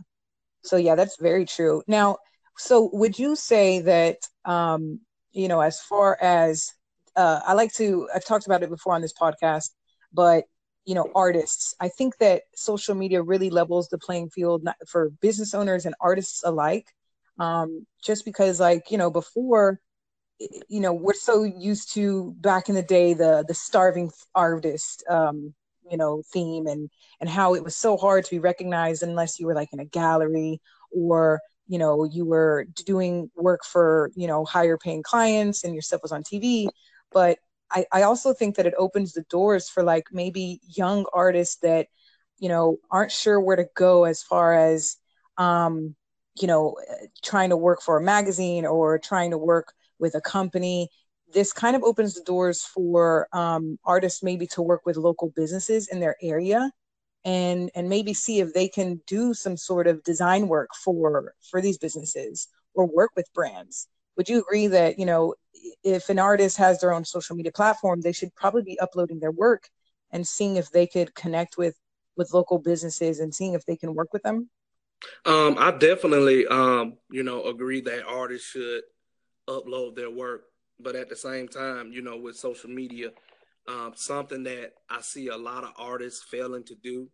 so 0.64 0.78
yeah, 0.78 0.96
that's 0.96 1.20
very 1.20 1.46
true. 1.46 1.84
Now, 1.88 2.18
so 2.58 2.90
would 2.94 3.18
you 3.20 3.36
say 3.36 3.80
that 3.82 4.20
um 4.46 5.02
you 5.34 5.48
know, 5.50 5.60
as 5.62 5.82
far 5.82 6.18
as 6.22 6.72
uh, 7.16 7.42
I 7.46 7.54
like 7.54 7.74
to, 7.74 8.08
I've 8.14 8.26
talked 8.26 8.46
about 8.46 8.64
it 8.64 8.70
before 8.70 8.94
on 8.94 9.02
this 9.02 9.14
podcast 9.14 9.70
but 10.16 10.46
you 10.86 10.96
know 10.96 11.10
artists. 11.16 11.76
I 11.80 11.90
think 11.90 12.18
that 12.20 12.44
social 12.56 12.96
media 12.96 13.22
really 13.22 13.50
levels 13.50 13.90
the 13.90 13.98
playing 13.98 14.30
field 14.30 14.68
for 14.88 15.10
business 15.22 15.54
owners 15.54 15.86
and 15.86 15.96
artists 16.00 16.44
alike 16.44 16.88
um, 17.40 17.86
just 18.04 18.26
because 18.26 18.60
like 18.60 18.92
you 18.92 18.98
know 18.98 19.12
before 19.12 19.80
you 20.40 20.82
know 20.82 20.94
we're 20.94 21.14
so 21.14 21.44
used 21.44 21.94
to 21.94 22.34
back 22.38 22.70
in 22.70 22.76
the 22.76 22.84
day 22.84 23.14
the 23.14 23.44
the 23.48 23.54
starving 23.54 24.12
artist 24.34 25.04
um, 25.10 25.54
you 25.90 25.98
know 25.98 26.22
theme 26.34 26.68
and 26.68 26.90
and 27.20 27.30
how 27.30 27.56
it 27.56 27.64
was 27.64 27.76
so 27.76 27.98
hard 27.98 28.26
to 28.26 28.32
be 28.32 28.40
recognized 28.40 29.04
unless 29.04 29.40
you 29.40 29.46
were 29.46 29.56
like 29.56 29.70
in 29.72 29.80
a 29.80 29.86
gallery 29.86 30.62
or 30.92 31.40
you 31.68 31.80
know 31.80 32.04
you 32.04 32.26
were 32.26 32.66
doing 32.86 33.30
work 33.36 33.64
for 33.64 34.12
you 34.16 34.28
know 34.28 34.46
higher 34.46 34.78
paying 34.78 35.04
clients 35.04 35.64
and 35.64 35.74
your 35.74 35.82
stuff 35.82 36.02
was 36.02 36.12
on 36.12 36.24
tv 36.24 36.68
but 37.12 37.38
I, 37.72 37.86
I 37.92 38.02
also 38.04 38.34
think 38.34 38.56
that 38.56 38.66
it 38.66 38.74
opens 38.78 39.14
the 39.14 39.24
doors 39.30 39.70
for 39.70 39.84
like 39.84 40.06
maybe 40.12 40.60
young 40.76 41.06
artists 41.14 41.58
that 41.58 41.88
you 42.38 42.50
know 42.50 42.78
aren't 42.92 43.12
sure 43.12 43.40
where 43.40 43.56
to 43.56 43.68
go 43.76 44.06
as 44.06 44.24
far 44.24 44.54
as 44.54 44.98
um, 45.38 45.96
you 46.40 46.48
know 46.48 46.76
trying 47.24 47.50
to 47.50 47.58
work 47.58 47.82
for 47.82 47.98
a 47.98 48.04
magazine 48.04 48.66
or 48.66 49.00
trying 49.00 49.32
to 49.32 49.38
work 49.38 49.74
with 50.00 50.16
a 50.16 50.22
company 50.22 50.90
this 51.34 51.52
kind 51.52 51.76
of 51.76 51.84
opens 51.84 52.14
the 52.14 52.24
doors 52.24 52.64
for 52.64 53.28
um, 53.34 53.78
artists 53.84 54.24
maybe 54.24 54.48
to 54.48 54.62
work 54.62 54.86
with 54.86 54.96
local 54.96 55.32
businesses 55.36 55.88
in 55.90 56.00
their 56.00 56.16
area 56.22 56.72
and 57.26 57.72
and 57.76 57.90
maybe 57.90 58.14
see 58.14 58.40
if 58.40 58.54
they 58.54 58.68
can 58.68 59.02
do 59.08 59.34
some 59.34 59.58
sort 59.58 59.88
of 59.88 60.04
design 60.04 60.48
work 60.48 60.70
for 60.76 61.34
for 61.50 61.62
these 61.62 61.78
businesses 61.78 62.48
or 62.74 62.86
work 62.86 63.12
with 63.16 63.32
brands. 63.34 63.88
Would 64.18 64.30
you 64.30 64.40
agree 64.40 64.68
that, 64.68 64.98
you 65.00 65.06
know, 65.06 65.36
if 65.84 66.10
an 66.10 66.20
artist 66.20 66.58
has 66.58 66.80
their 66.80 66.94
own 66.94 67.06
social 67.06 67.36
media 67.36 67.52
platform, 67.52 68.02
they 68.02 68.12
should 68.12 68.34
probably 68.36 68.64
be 68.64 68.80
uploading 68.80 69.20
their 69.20 69.32
work 69.32 69.70
and 70.12 70.28
seeing 70.28 70.56
if 70.56 70.72
they 70.72 70.88
could 70.88 71.14
connect 71.16 71.58
with 71.58 71.76
with 72.18 72.34
local 72.34 72.60
businesses 72.60 73.20
and 73.20 73.36
seeing 73.36 73.54
if 73.54 73.66
they 73.66 73.76
can 73.76 73.94
work 73.94 74.14
with 74.14 74.24
them? 74.24 74.50
Um, 75.26 75.58
I 75.60 75.72
definitely, 75.72 76.48
um, 76.48 76.98
you 77.12 77.24
know, 77.24 77.44
agree 77.44 77.82
that 77.82 78.06
artists 78.08 78.48
should 78.48 78.84
upload 79.50 79.96
their 79.96 80.10
work, 80.10 80.46
but 80.80 80.96
at 80.96 81.10
the 81.10 81.16
same 81.16 81.48
time, 81.48 81.92
you 81.92 82.02
know, 82.02 82.18
with 82.18 82.38
social 82.38 82.70
media, 82.70 83.12
um, 83.68 83.94
something 83.96 84.44
that 84.44 84.74
I 84.90 85.02
see 85.02 85.28
a 85.28 85.38
lot 85.38 85.64
of 85.64 85.74
artists 85.78 86.24
failing 86.24 86.64
to 86.66 86.76
do, 86.76 87.10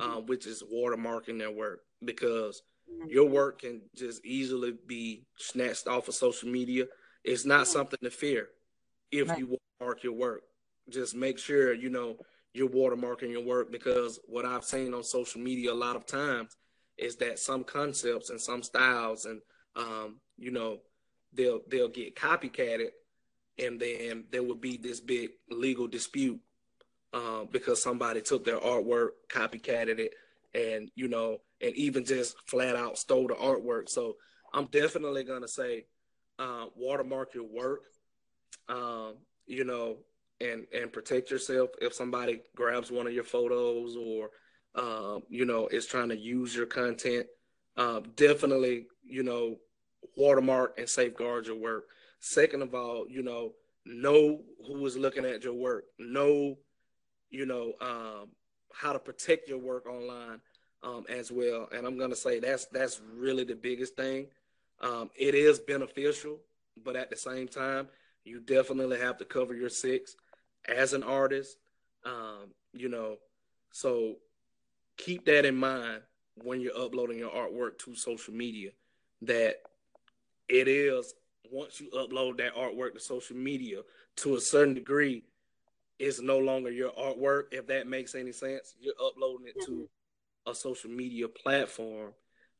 uh, 0.00 0.20
which 0.20 0.46
is 0.46 0.62
watermarking 0.62 1.38
their 1.38 1.50
work, 1.50 1.80
because 2.04 2.62
mm-hmm. 2.62 2.69
Your 3.08 3.28
work 3.28 3.60
can 3.60 3.82
just 3.94 4.24
easily 4.24 4.74
be 4.86 5.24
snatched 5.36 5.86
off 5.86 6.08
of 6.08 6.14
social 6.14 6.48
media. 6.48 6.86
It's 7.24 7.44
not 7.44 7.66
something 7.66 7.98
to 8.02 8.10
fear 8.10 8.48
if 9.10 9.28
right. 9.28 9.38
you 9.38 9.58
watermark 9.80 10.02
your 10.02 10.12
work. 10.14 10.42
Just 10.88 11.14
make 11.14 11.38
sure 11.38 11.72
you 11.72 11.90
know 11.90 12.16
you're 12.52 12.68
watermarking 12.68 13.30
your 13.30 13.44
work 13.44 13.70
because 13.70 14.18
what 14.26 14.44
I've 14.44 14.64
seen 14.64 14.94
on 14.94 15.04
social 15.04 15.40
media 15.40 15.72
a 15.72 15.74
lot 15.74 15.96
of 15.96 16.06
times 16.06 16.56
is 16.98 17.16
that 17.16 17.38
some 17.38 17.64
concepts 17.64 18.30
and 18.30 18.40
some 18.40 18.62
styles 18.62 19.24
and 19.24 19.40
um, 19.76 20.20
you 20.36 20.50
know 20.50 20.78
they'll 21.32 21.60
they'll 21.68 21.88
get 21.88 22.16
copycatted 22.16 22.88
and 23.58 23.78
then 23.80 24.24
there 24.30 24.42
will 24.42 24.54
be 24.54 24.76
this 24.76 25.00
big 25.00 25.30
legal 25.50 25.86
dispute 25.86 26.40
uh, 27.12 27.44
because 27.50 27.82
somebody 27.82 28.20
took 28.20 28.44
their 28.44 28.58
artwork, 28.58 29.10
copycatted 29.28 29.98
it, 29.98 30.14
and 30.54 30.90
you 30.94 31.08
know, 31.08 31.38
and 31.60 31.74
even 31.74 32.04
just 32.04 32.36
flat 32.48 32.76
out 32.76 32.98
stole 32.98 33.28
the 33.28 33.34
artwork. 33.34 33.88
So 33.88 34.16
I'm 34.52 34.66
definitely 34.66 35.24
gonna 35.24 35.48
say 35.48 35.86
uh, 36.38 36.66
watermark 36.76 37.34
your 37.34 37.44
work. 37.44 37.82
Um, 38.68 39.16
you 39.46 39.64
know, 39.64 39.98
and 40.40 40.66
and 40.72 40.92
protect 40.92 41.30
yourself 41.30 41.70
if 41.80 41.94
somebody 41.94 42.40
grabs 42.56 42.90
one 42.90 43.06
of 43.06 43.12
your 43.12 43.24
photos 43.24 43.96
or 43.96 44.30
um, 44.74 45.22
you 45.28 45.44
know 45.44 45.68
is 45.68 45.86
trying 45.86 46.08
to 46.08 46.16
use 46.16 46.54
your 46.54 46.66
content 46.66 47.26
uh, 47.76 48.00
definitely 48.16 48.86
you 49.04 49.22
know 49.22 49.56
watermark 50.16 50.78
and 50.78 50.88
safeguard 50.88 51.46
your 51.46 51.56
work 51.56 51.84
second 52.20 52.62
of 52.62 52.74
all 52.74 53.06
you 53.08 53.22
know 53.22 53.52
know 53.84 54.40
who 54.66 54.84
is 54.86 54.96
looking 54.96 55.24
at 55.24 55.44
your 55.44 55.54
work 55.54 55.84
know 55.98 56.56
you 57.30 57.46
know 57.46 57.72
um, 57.80 58.28
how 58.72 58.92
to 58.92 58.98
protect 58.98 59.48
your 59.48 59.58
work 59.58 59.86
online 59.86 60.40
um, 60.82 61.04
as 61.08 61.30
well 61.30 61.68
and 61.72 61.86
i'm 61.86 61.98
to 61.98 62.16
say 62.16 62.40
that's 62.40 62.66
that's 62.66 63.00
really 63.14 63.44
the 63.44 63.54
biggest 63.54 63.96
thing 63.96 64.26
um, 64.80 65.10
it 65.14 65.34
is 65.34 65.58
beneficial 65.58 66.38
but 66.82 66.96
at 66.96 67.10
the 67.10 67.16
same 67.16 67.46
time 67.46 67.86
you 68.24 68.40
definitely 68.40 68.98
have 68.98 69.18
to 69.18 69.24
cover 69.24 69.54
your 69.54 69.68
six 69.68 70.16
as 70.68 70.92
an 70.92 71.02
artist. 71.02 71.56
Um, 72.04 72.52
you 72.72 72.88
know, 72.88 73.16
so 73.70 74.16
keep 74.96 75.24
that 75.26 75.44
in 75.44 75.56
mind 75.56 76.02
when 76.34 76.60
you're 76.60 76.76
uploading 76.76 77.18
your 77.18 77.30
artwork 77.30 77.78
to 77.80 77.94
social 77.94 78.34
media. 78.34 78.70
That 79.22 79.56
it 80.48 80.68
is 80.68 81.14
once 81.50 81.80
you 81.80 81.90
upload 81.90 82.38
that 82.38 82.54
artwork 82.54 82.94
to 82.94 83.00
social 83.00 83.36
media 83.36 83.82
to 84.16 84.36
a 84.36 84.40
certain 84.40 84.74
degree, 84.74 85.24
it's 85.98 86.20
no 86.20 86.38
longer 86.38 86.70
your 86.70 86.92
artwork. 86.92 87.44
If 87.52 87.66
that 87.66 87.86
makes 87.86 88.14
any 88.14 88.32
sense, 88.32 88.74
you're 88.80 88.94
uploading 89.04 89.48
it 89.48 89.56
to 89.66 89.88
a 90.46 90.54
social 90.54 90.90
media 90.90 91.28
platform. 91.28 92.12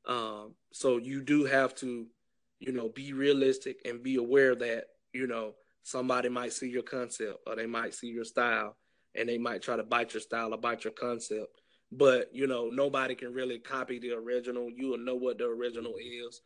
Um, 0.07 0.55
so 0.73 0.99
you 0.99 1.23
do 1.23 1.45
have 1.45 1.75
to, 1.77 2.07
you 2.59 2.73
know, 2.73 2.89
be 2.89 3.13
realistic 3.13 3.79
and 3.85 4.03
be 4.03 4.17
aware 4.17 4.55
that 4.55 4.85
you 5.13 5.27
know 5.27 5.55
somebody 5.83 6.29
might 6.29 6.53
see 6.53 6.69
your 6.69 6.83
concept 6.83 7.39
or 7.47 7.57
they 7.57 7.67
might 7.67 7.95
see 7.95 8.09
your 8.09 8.25
style 8.25 8.77
and 9.15 9.29
they 9.29 9.39
might 9.39 9.63
try 9.63 9.77
to 9.77 9.83
bite 9.83 10.15
your 10.15 10.21
style 10.21 10.55
or 10.55 10.59
bite 10.59 10.85
your 10.85 10.93
concept. 10.93 11.49
But 11.93 12.29
you 12.33 12.47
know, 12.47 12.71
nobody 12.73 13.15
can 13.15 13.33
really 13.33 13.59
copy 13.59 13.99
the 13.99 14.13
original. 14.13 14.71
You 14.71 14.89
will 14.89 14.99
know 14.99 15.17
what 15.17 15.39
the 15.39 15.47
original 15.47 15.95
is. 15.99 16.41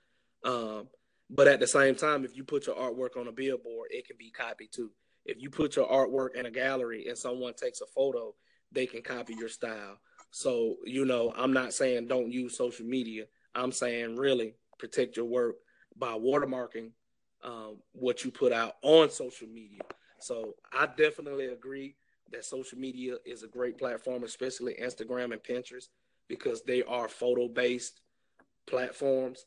Um, 0.44 0.88
but 1.30 1.48
at 1.48 1.60
the 1.60 1.66
same 1.66 1.94
time, 1.94 2.24
if 2.24 2.36
you 2.36 2.44
put 2.44 2.66
your 2.66 2.76
artwork 2.76 3.18
on 3.18 3.28
a 3.28 3.32
billboard, 3.32 3.88
it 3.90 4.06
can 4.06 4.16
be 4.18 4.30
copied 4.30 4.72
too. 4.72 4.90
If 5.24 5.40
you 5.40 5.50
put 5.50 5.76
your 5.76 5.88
artwork 5.88 6.36
in 6.36 6.46
a 6.46 6.50
gallery 6.50 7.06
and 7.08 7.16
someone 7.16 7.54
takes 7.54 7.80
a 7.80 7.86
photo, 7.86 8.34
they 8.72 8.86
can 8.86 9.02
copy 9.02 9.34
your 9.34 9.48
style. 9.48 9.98
So, 10.36 10.78
you 10.84 11.04
know, 11.04 11.32
I'm 11.36 11.52
not 11.52 11.72
saying 11.72 12.08
don't 12.08 12.32
use 12.32 12.56
social 12.56 12.84
media. 12.84 13.26
I'm 13.54 13.70
saying 13.70 14.16
really 14.16 14.56
protect 14.80 15.16
your 15.16 15.26
work 15.26 15.54
by 15.96 16.08
watermarking 16.08 16.90
um, 17.44 17.76
what 17.92 18.24
you 18.24 18.32
put 18.32 18.52
out 18.52 18.74
on 18.82 19.10
social 19.10 19.46
media. 19.46 19.82
So 20.18 20.56
I 20.72 20.86
definitely 20.86 21.46
agree 21.46 21.94
that 22.32 22.44
social 22.44 22.78
media 22.78 23.14
is 23.24 23.44
a 23.44 23.46
great 23.46 23.78
platform, 23.78 24.24
especially 24.24 24.74
Instagram 24.82 25.32
and 25.32 25.40
Pinterest, 25.40 25.86
because 26.26 26.62
they 26.62 26.82
are 26.82 27.06
photo 27.06 27.46
based 27.46 28.00
platforms. 28.66 29.46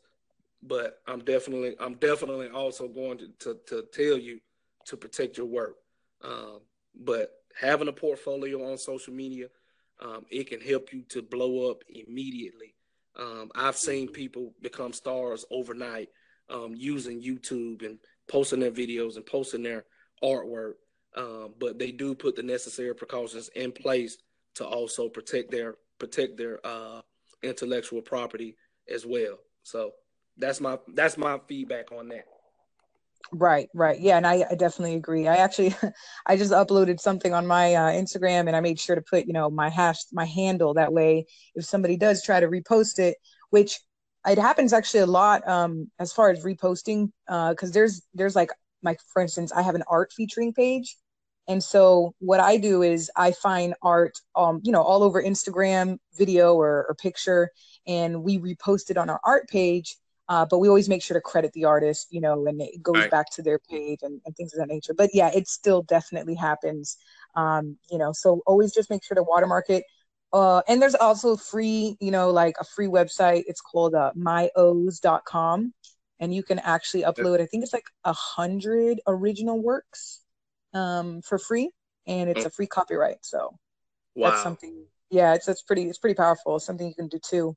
But 0.64 1.02
I'm 1.06 1.20
definitely 1.20 1.76
I'm 1.82 1.96
definitely 1.96 2.48
also 2.48 2.88
going 2.88 3.18
to, 3.18 3.28
to, 3.40 3.58
to 3.68 3.86
tell 3.92 4.18
you 4.18 4.40
to 4.86 4.96
protect 4.96 5.38
your 5.38 5.48
work. 5.48 5.76
Um, 6.24 6.62
but 6.96 7.34
having 7.60 7.90
a 7.90 7.94
portfolio 7.94 8.72
on 8.72 8.78
social 8.78 9.14
media, 9.14 9.48
um, 10.00 10.26
it 10.30 10.50
can 10.50 10.62
help 10.62 10.94
you 10.94 11.04
to 11.10 11.22
blow 11.22 11.70
up 11.72 11.84
immediately. 11.90 12.76
Um, 13.18 13.52
I've 13.56 13.78
seen 13.78 14.08
people 14.08 14.54
become 14.62 14.94
stars 14.94 15.46
overnight 15.50 16.10
um, 16.50 16.76
using 16.76 17.22
YouTube 17.22 17.86
and 17.86 17.98
posting 18.28 18.60
their 18.60 18.72
videos 18.72 19.16
and 19.16 19.26
posting 19.26 19.64
their 19.64 19.86
artwork. 20.24 20.74
Um, 21.16 21.56
but 21.60 21.80
they 21.80 21.92
do 21.92 22.14
put 22.14 22.36
the 22.36 22.44
necessary 22.44 22.94
precautions 22.94 23.50
in 23.56 23.72
place 23.72 24.18
to 24.56 24.66
also 24.66 25.10
protect 25.10 25.50
their 25.52 25.76
protect 25.98 26.38
their 26.38 26.60
uh, 26.64 27.02
intellectual 27.42 28.02
property 28.02 28.56
as 28.94 29.06
well. 29.06 29.40
So 29.64 29.92
that's 30.38 30.62
my 30.62 30.78
that's 30.94 31.18
my 31.18 31.40
feedback 31.48 31.92
on 31.92 32.10
that. 32.10 32.26
Right, 33.34 33.68
right. 33.74 34.00
Yeah, 34.00 34.18
and 34.18 34.26
I, 34.26 34.46
I 34.50 34.56
definitely 34.56 34.96
agree. 34.96 35.28
I 35.28 35.38
actually 35.38 35.76
I 36.26 36.38
just 36.38 36.52
uploaded 36.54 37.00
something 37.00 37.34
on 37.34 37.46
my 37.46 37.74
uh, 37.76 37.92
Instagram 37.92 38.48
and 38.48 38.56
I 38.56 38.62
made 38.62 38.80
sure 38.80 38.96
to 38.96 39.02
put, 39.02 39.26
you 39.28 39.34
know, 39.34 39.50
my 39.50 39.70
hash 39.70 39.98
my 40.14 40.26
handle 40.26 40.74
that 40.76 40.94
way 40.94 41.26
if 41.56 41.66
somebody 41.66 41.98
does 41.98 42.24
try 42.24 42.40
to 42.40 42.48
repost 42.48 43.00
it, 43.00 43.18
which 43.50 43.80
it 44.26 44.38
happens 44.38 44.72
actually 44.74 45.02
a 45.02 45.06
lot 45.08 45.48
um, 45.48 45.90
as 46.00 46.14
far 46.14 46.30
as 46.30 46.44
reposting 46.44 47.12
because 47.28 47.70
uh, 47.70 47.74
there's 47.74 48.02
there's 48.14 48.36
like 48.36 48.50
my 48.84 48.96
for 49.12 49.22
instance 49.22 49.52
i 49.54 49.62
have 49.62 49.74
an 49.76 49.84
art 49.90 50.12
featuring 50.14 50.54
page 50.54 50.98
and 51.48 51.64
so 51.64 52.14
what 52.20 52.40
i 52.40 52.58
do 52.58 52.82
is 52.84 53.10
i 53.16 53.32
find 53.32 53.74
art 53.82 54.20
um 54.36 54.60
you 54.64 54.72
know 54.72 54.82
all 54.82 55.02
over 55.04 55.22
instagram 55.22 55.98
video 56.18 56.54
or, 56.54 56.86
or 56.88 56.96
picture 56.96 57.50
and 57.88 58.22
we 58.24 58.38
repost 58.38 58.90
it 58.90 58.98
on 58.98 59.10
our 59.10 59.20
art 59.24 59.48
page 59.50 59.98
uh, 60.30 60.46
but 60.50 60.60
we 60.60 60.68
always 60.68 60.90
make 60.90 61.02
sure 61.02 61.16
to 61.16 61.22
credit 61.22 61.52
the 61.54 61.66
artist 61.66 62.08
you 62.10 62.22
know 62.22 62.46
and 62.48 62.62
it 62.62 62.82
goes 62.82 62.96
right. 62.96 63.12
back 63.12 63.30
to 63.30 63.42
their 63.42 63.60
page 63.60 64.00
and, 64.02 64.22
and, 64.26 64.36
things 64.36 64.54
of 64.54 64.60
that 64.60 64.68
nature 64.68 64.94
but 64.94 65.10
yeah 65.14 65.30
it 65.34 65.48
still 65.48 65.82
definitely 65.84 66.36
happens 66.36 66.98
um, 67.36 67.78
you 67.92 67.98
know 67.98 68.12
so 68.14 68.42
always 68.46 68.74
just 68.74 68.90
make 68.90 69.04
sure 69.04 69.16
to 69.16 69.24
watermark 69.24 69.70
it 69.70 69.84
uh, 70.34 70.62
and 70.68 70.82
there's 70.82 70.96
also 70.96 71.38
free, 71.38 71.96
you 72.00 72.12
know, 72.12 72.30
like 72.30 72.56
a 72.60 72.64
free 72.64 72.88
website. 72.88 73.44
It's 73.48 73.62
called 73.62 73.96
uh, 73.96 74.12
myows.com. 74.18 75.74
And 76.20 76.34
you 76.34 76.42
can 76.42 76.60
actually 76.60 77.04
upload, 77.04 77.40
I 77.40 77.46
think 77.46 77.64
it's 77.64 77.74
like 77.74 77.86
a 78.04 78.14
hundred 78.14 79.00
original 79.06 79.62
works 79.62 80.22
um, 80.74 81.22
for 81.22 81.38
free. 81.38 81.70
And 82.08 82.30
it's 82.30 82.46
a 82.46 82.50
free 82.50 82.66
copyright. 82.66 83.18
So 83.22 83.58
wow. 84.16 84.30
that's 84.30 84.42
something, 84.42 84.86
yeah, 85.12 85.36
it's, 85.36 85.48
it's 85.48 85.62
pretty, 85.62 85.84
it's 85.84 86.00
pretty 86.00 86.16
powerful. 86.16 86.56
It's 86.56 86.66
something 86.66 86.88
you 86.88 86.96
can 86.96 87.08
do 87.08 87.20
too. 87.20 87.56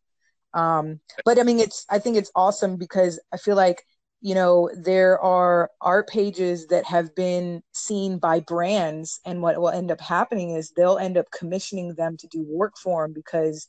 Um, 0.55 1.01
but 1.25 1.39
I 1.39 1.43
mean, 1.43 1.59
it's, 1.59 1.87
I 1.91 1.99
think 1.99 2.17
it's 2.17 2.33
awesome 2.35 2.77
because 2.77 3.21
I 3.33 3.37
feel 3.37 3.57
like 3.57 3.85
you 4.21 4.35
know 4.35 4.71
there 4.77 5.19
are 5.21 5.71
art 5.81 6.09
pages 6.09 6.67
that 6.67 6.85
have 6.85 7.15
been 7.15 7.63
seen 7.73 8.19
by 8.19 8.41
brands 8.41 9.21
and 9.25 9.41
what 9.41 9.59
will 9.59 9.71
end 9.71 9.91
up 9.91 10.01
happening 10.01 10.51
is 10.51 10.71
they'll 10.71 10.99
end 10.99 11.17
up 11.17 11.31
commissioning 11.31 11.95
them 11.95 12.17
to 12.19 12.27
do 12.29 12.45
work 12.49 12.75
for 12.77 13.05
them 13.05 13.13
because 13.15 13.67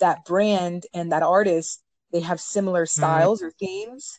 that 0.00 0.24
brand 0.24 0.84
and 0.92 1.12
that 1.12 1.22
artist 1.22 1.82
they 2.12 2.20
have 2.20 2.40
similar 2.40 2.84
mm-hmm. 2.84 3.00
styles 3.00 3.40
mm-hmm. 3.40 3.48
or 3.48 3.52
themes 3.58 4.18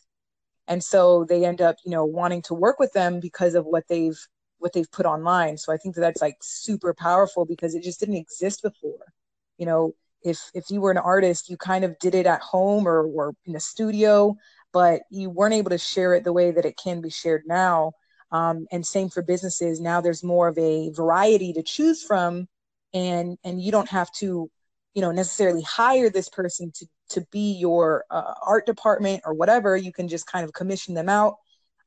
and 0.66 0.82
so 0.82 1.24
they 1.24 1.44
end 1.44 1.60
up 1.60 1.76
you 1.84 1.90
know 1.90 2.04
wanting 2.04 2.42
to 2.42 2.54
work 2.54 2.78
with 2.78 2.92
them 2.92 3.20
because 3.20 3.54
of 3.54 3.64
what 3.64 3.84
they've 3.88 4.18
what 4.58 4.72
they've 4.72 4.90
put 4.90 5.06
online 5.06 5.56
so 5.56 5.72
i 5.72 5.76
think 5.76 5.94
that 5.94 6.00
that's 6.00 6.22
like 6.22 6.36
super 6.40 6.94
powerful 6.94 7.44
because 7.44 7.74
it 7.74 7.82
just 7.82 8.00
didn't 8.00 8.16
exist 8.16 8.62
before 8.62 9.12
you 9.56 9.66
know 9.66 9.94
if 10.26 10.50
if 10.54 10.64
you 10.70 10.80
were 10.80 10.90
an 10.90 10.98
artist 10.98 11.48
you 11.48 11.56
kind 11.56 11.84
of 11.84 11.98
did 11.98 12.14
it 12.14 12.26
at 12.26 12.42
home 12.42 12.86
or, 12.86 13.04
or 13.04 13.34
in 13.44 13.56
a 13.56 13.60
studio 13.60 14.36
but 14.76 15.04
you 15.08 15.30
weren't 15.30 15.54
able 15.54 15.70
to 15.70 15.78
share 15.78 16.14
it 16.14 16.22
the 16.22 16.34
way 16.34 16.50
that 16.50 16.66
it 16.66 16.76
can 16.76 17.00
be 17.00 17.08
shared 17.08 17.44
now. 17.46 17.92
Um, 18.30 18.66
and 18.70 18.84
same 18.84 19.08
for 19.08 19.22
businesses. 19.22 19.80
Now 19.80 20.02
there's 20.02 20.22
more 20.22 20.48
of 20.48 20.58
a 20.58 20.90
variety 20.90 21.54
to 21.54 21.62
choose 21.62 22.02
from, 22.02 22.46
and 22.92 23.38
and 23.42 23.62
you 23.62 23.72
don't 23.72 23.88
have 23.88 24.12
to, 24.16 24.50
you 24.92 25.00
know, 25.00 25.12
necessarily 25.12 25.62
hire 25.62 26.10
this 26.10 26.28
person 26.28 26.72
to 26.74 26.86
to 27.10 27.24
be 27.32 27.52
your 27.52 28.04
uh, 28.10 28.34
art 28.42 28.66
department 28.66 29.22
or 29.24 29.32
whatever, 29.32 29.78
you 29.78 29.94
can 29.94 30.08
just 30.08 30.26
kind 30.26 30.44
of 30.44 30.52
commission 30.52 30.92
them 30.92 31.08
out. 31.08 31.36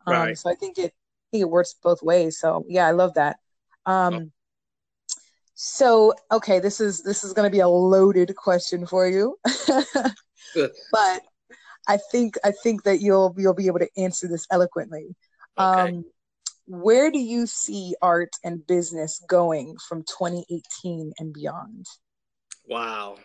Um, 0.08 0.16
right. 0.16 0.38
So 0.38 0.50
I 0.50 0.56
think 0.56 0.80
it 0.80 0.92
I 0.92 1.26
think 1.30 1.42
it 1.44 1.50
works 1.50 1.76
both 1.84 2.02
ways. 2.02 2.40
So 2.40 2.66
yeah, 2.68 2.88
I 2.88 2.92
love 2.92 3.14
that. 3.14 3.38
Um, 3.86 4.14
oh. 4.16 4.32
So 5.62 6.14
okay, 6.32 6.62
this 6.62 6.80
is 6.80 7.04
this 7.04 7.26
is 7.26 7.34
going 7.34 7.46
to 7.46 7.52
be 7.52 7.60
a 7.60 7.68
loaded 7.68 8.34
question 8.38 8.86
for 8.86 9.10
you, 9.10 9.38
but 10.56 11.22
I 11.86 11.98
think 12.14 12.36
I 12.46 12.54
think 12.64 12.84
that 12.84 13.02
you'll 13.02 13.36
you'll 13.38 13.54
be 13.54 13.68
able 13.68 13.80
to 13.80 13.90
answer 13.98 14.30
this 14.30 14.48
eloquently. 14.52 15.18
Okay. 15.58 15.82
Um, 15.82 16.06
where 16.66 17.12
do 17.12 17.20
you 17.20 17.46
see 17.46 17.94
art 18.02 18.30
and 18.42 18.66
business 18.68 19.22
going 19.28 19.76
from 19.86 20.04
2018 20.04 21.12
and 21.20 21.34
beyond? 21.34 21.88
Wow. 22.66 23.18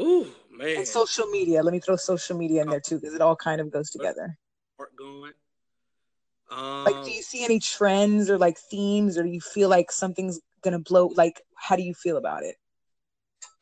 Ooh, 0.00 0.28
man. 0.48 0.76
And 0.76 0.86
social 0.86 1.26
media. 1.26 1.64
Let 1.64 1.72
me 1.72 1.80
throw 1.80 1.96
social 1.96 2.38
media 2.38 2.62
in 2.62 2.70
there 2.70 2.78
too, 2.78 3.00
because 3.00 3.14
it 3.14 3.20
all 3.20 3.34
kind 3.34 3.60
of 3.60 3.72
goes 3.72 3.90
together. 3.90 4.38
Art 4.78 4.94
going. 4.94 5.32
Um, 6.52 6.84
like, 6.84 7.04
do 7.04 7.10
you 7.10 7.22
see 7.22 7.44
any 7.44 7.58
trends 7.58 8.30
or 8.30 8.38
like 8.38 8.58
themes, 8.70 9.18
or 9.18 9.24
do 9.24 9.30
you 9.30 9.40
feel 9.40 9.68
like 9.68 9.90
something's 9.90 10.38
gonna 10.64 10.80
blow? 10.80 11.12
Like, 11.14 11.42
how 11.54 11.76
do 11.76 11.82
you 11.82 11.94
feel 11.94 12.16
about 12.16 12.42
it? 12.42 12.56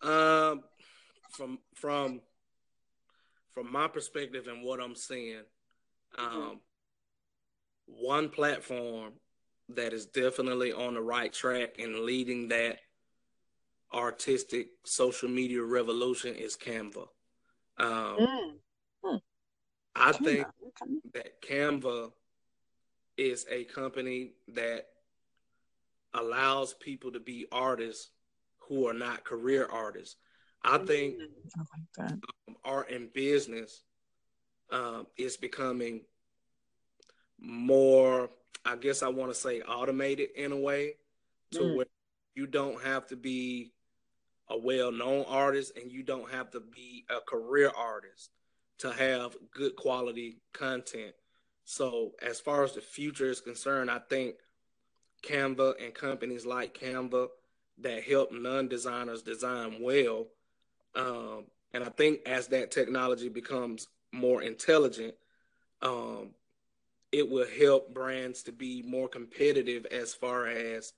Um, 0.06 0.62
from 1.30 1.58
from 1.74 2.20
from 3.52 3.70
my 3.70 3.88
perspective 3.88 4.46
and 4.48 4.62
what 4.62 4.80
I'm 4.80 4.94
seeing, 4.94 5.42
mm-hmm. 6.18 6.36
um, 6.36 6.60
one 7.86 8.28
platform 8.28 9.12
that 9.70 9.92
is 9.92 10.06
definitely 10.06 10.72
on 10.72 10.94
the 10.94 11.00
right 11.00 11.32
track 11.32 11.78
and 11.78 12.00
leading 12.00 12.48
that 12.48 12.78
artistic 13.92 14.68
social 14.84 15.28
media 15.28 15.62
revolution 15.62 16.34
is 16.34 16.56
Canva. 16.56 17.06
Um, 17.78 17.88
mm. 17.88 18.50
Hmm. 19.04 19.16
I 19.94 20.12
Canva. 20.12 20.24
think 20.24 20.46
that 21.14 21.42
Canva 21.42 22.10
is 23.16 23.46
a 23.50 23.64
company 23.64 24.32
that 24.54 24.86
allows 26.14 26.74
people 26.74 27.12
to 27.12 27.20
be 27.20 27.46
artists 27.50 28.10
who 28.68 28.88
are 28.88 28.94
not 28.94 29.24
career 29.24 29.66
artists. 29.70 30.16
I 30.64 30.78
think 30.78 31.16
mm, 31.16 31.26
I 31.98 32.02
like 32.02 32.12
um, 32.12 32.56
art 32.64 32.90
and 32.90 33.12
business 33.12 33.82
um, 34.70 35.06
is 35.16 35.36
becoming 35.36 36.02
more, 37.38 38.30
I 38.64 38.76
guess 38.76 39.02
I 39.02 39.08
want 39.08 39.32
to 39.32 39.38
say 39.38 39.60
automated 39.62 40.30
in 40.36 40.52
a 40.52 40.56
way 40.56 40.94
to 41.52 41.60
mm. 41.60 41.76
where 41.76 41.86
you 42.34 42.46
don't 42.46 42.82
have 42.82 43.06
to 43.08 43.16
be 43.16 43.72
a 44.48 44.56
well-known 44.56 45.24
artist 45.28 45.76
and 45.76 45.90
you 45.90 46.02
don't 46.02 46.30
have 46.30 46.50
to 46.50 46.60
be 46.60 47.04
a 47.10 47.20
career 47.20 47.70
artist 47.76 48.30
to 48.78 48.92
have 48.92 49.36
good 49.52 49.76
quality 49.76 50.40
content. 50.52 51.14
So 51.64 52.12
as 52.22 52.40
far 52.40 52.64
as 52.64 52.74
the 52.74 52.80
future 52.80 53.30
is 53.30 53.40
concerned, 53.40 53.90
I 53.90 54.00
think 54.10 54.36
Canva 55.22 55.74
and 55.82 55.94
companies 55.94 56.44
like 56.44 56.78
Canva 56.78 57.28
that 57.78 58.04
help 58.04 58.30
non-designers 58.32 59.22
design 59.22 59.78
well. 59.80 60.26
Um, 60.94 61.44
and 61.72 61.82
I 61.82 61.88
think 61.88 62.20
as 62.26 62.48
that 62.48 62.70
technology 62.70 63.28
becomes 63.28 63.88
more 64.12 64.42
intelligent, 64.42 65.14
um, 65.80 66.30
it 67.10 67.28
will 67.28 67.46
help 67.58 67.92
brands 67.92 68.42
to 68.44 68.52
be 68.52 68.82
more 68.82 69.08
competitive 69.08 69.86
as 69.86 70.14
far 70.14 70.46
as 70.46 70.92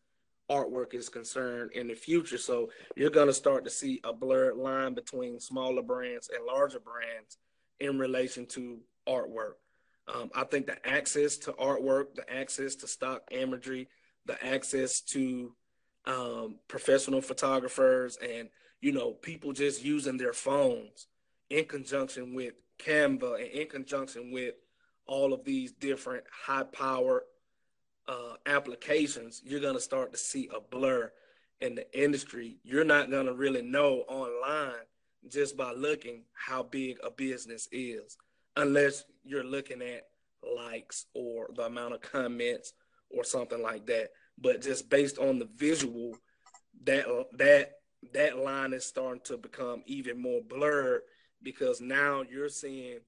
artwork 0.51 0.95
is 0.95 1.09
concerned 1.09 1.73
in 1.73 1.89
the 1.89 1.95
future. 1.95 2.39
So 2.39 2.71
you're 2.97 3.11
going 3.11 3.29
to 3.29 3.33
start 3.33 3.65
to 3.65 3.71
see 3.71 4.01
a 4.05 4.13
blurred 4.13 4.57
line 4.57 4.95
between 4.95 5.41
smaller 5.41 5.83
brands 5.83 6.29
and 6.35 6.45
larger 6.45 6.81
brands 6.81 7.39
in 7.81 7.99
relation 7.99 8.47
to 8.47 8.79
artwork. 9.09 9.55
Um, 10.13 10.31
I 10.35 10.45
think 10.45 10.67
the 10.67 10.87
access 10.87 11.37
to 11.39 11.53
artwork, 11.53 12.15
the 12.15 12.31
access 12.31 12.75
to 12.77 12.87
stock 12.87 13.23
imagery, 13.31 13.89
the 14.27 14.43
access 14.45 15.01
to 15.01 15.55
um, 16.07 16.57
professional 16.69 17.21
photographers, 17.21 18.19
and 18.23 18.49
you 18.81 18.93
know 18.93 19.13
people 19.13 19.53
just 19.53 19.85
using 19.85 20.17
their 20.17 20.33
phones 20.33 21.07
in 21.51 21.65
conjunction 21.65 22.35
with 22.35 22.55
Canva 22.79 23.37
and 23.37 23.51
in 23.51 23.69
conjunction 23.69 24.33
with 24.33 24.55
all 25.07 25.33
of 25.33 25.45
these 25.45 25.73
different 25.73 26.25
high-powered 26.47 27.23
uh, 28.09 28.35
applications, 28.47 29.43
you're 29.45 29.61
going 29.61 29.75
to 29.75 29.81
start 29.81 30.13
to 30.13 30.19
see 30.19 30.49
a 30.55 30.61
blur 30.61 31.13
in 31.61 31.75
the 31.75 32.03
industry. 32.03 32.59
You're 32.63 32.85
not 32.85 33.11
going 33.11 33.27
to 33.27 33.35
really 33.35 33.63
know 33.63 34.05
online 34.09 34.73
just 35.31 35.57
by 35.57 35.73
looking 35.73 36.25
how 36.33 36.63
big 36.63 36.99
a 37.03 37.11
business 37.11 37.69
is, 37.73 38.17
unless 38.57 39.05
you're 39.25 39.45
looking 39.45 39.81
at 39.83 40.09
likes 40.57 41.07
or 41.15 41.49
the 41.55 41.63
amount 41.63 41.95
of 41.95 42.01
comments 42.01 42.75
or 43.17 43.25
something 43.25 43.63
like 43.63 43.87
that. 43.87 44.11
But 44.39 44.63
just 44.63 44.91
based 44.91 45.19
on 45.19 45.39
the 45.39 45.49
visual, 45.57 46.17
that 46.85 47.07
that 47.39 47.73
that 48.13 48.39
line 48.39 48.73
is 48.73 48.85
starting 48.85 49.23
to 49.25 49.37
become 49.37 49.83
even 49.87 50.21
more 50.21 50.41
blurred 50.43 51.03
because 51.43 51.81
now 51.81 52.23
you're 52.23 52.49
seeing 52.49 52.99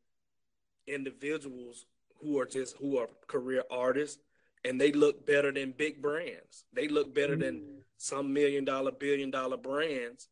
individuals 0.86 1.86
who 2.20 2.38
are 2.38 2.46
just 2.46 2.76
who 2.78 2.98
are 2.98 3.08
career 3.26 3.62
artists 3.70 4.18
and 4.64 4.80
they 4.80 4.92
look 4.92 5.26
better 5.26 5.52
than 5.52 5.72
big 5.76 6.02
brands. 6.02 6.64
They 6.72 6.88
look 6.88 7.14
better 7.14 7.36
than 7.36 7.54
mm. 7.54 7.78
some 7.98 8.32
million 8.32 8.64
dollar, 8.64 8.90
billion 8.90 9.30
dollar 9.30 9.56
brands 9.56 10.28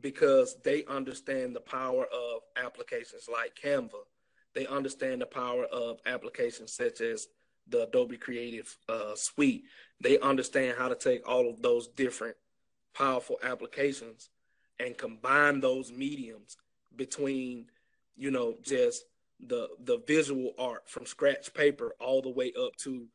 because 0.00 0.56
they 0.64 0.84
understand 0.84 1.54
the 1.54 1.60
power 1.60 2.04
of 2.04 2.42
applications 2.56 3.28
like 3.30 3.56
Canva. 3.60 4.02
They 4.54 4.66
understand 4.66 5.20
the 5.20 5.26
power 5.26 5.64
of 5.64 5.98
applications 6.06 6.72
such 6.72 7.00
as 7.00 7.26
the 7.68 7.84
Adobe 7.84 8.16
Creative 8.16 8.76
uh, 8.88 9.14
Suite. 9.14 9.64
They 10.00 10.18
understand 10.18 10.76
how 10.78 10.88
to 10.88 10.94
take 10.94 11.28
all 11.28 11.48
of 11.48 11.62
those 11.62 11.88
different 11.88 12.36
powerful 12.94 13.38
applications 13.42 14.30
and 14.78 14.96
combine 14.96 15.60
those 15.60 15.92
mediums 15.92 16.56
between, 16.96 17.66
you 18.16 18.30
know, 18.30 18.56
just 18.62 19.04
the 19.46 19.68
the 19.84 19.98
visual 20.06 20.52
art 20.58 20.88
from 20.88 21.06
scratch 21.06 21.52
paper 21.54 21.94
all 22.00 22.22
the 22.22 22.30
way 22.30 22.52
up 22.60 22.76
to 22.76 23.06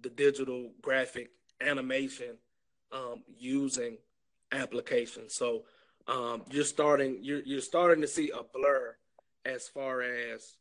the 0.00 0.10
digital 0.10 0.72
graphic 0.82 1.30
animation 1.60 2.36
um, 2.92 3.22
using 3.38 3.96
applications. 4.50 5.34
So 5.34 5.62
um, 6.06 6.42
you're 6.50 6.64
starting 6.64 7.18
you're 7.22 7.42
you're 7.42 7.60
starting 7.60 8.02
to 8.02 8.08
see 8.08 8.30
a 8.30 8.42
blur 8.42 8.96
as 9.44 9.68
far 9.68 10.02
as 10.02 10.56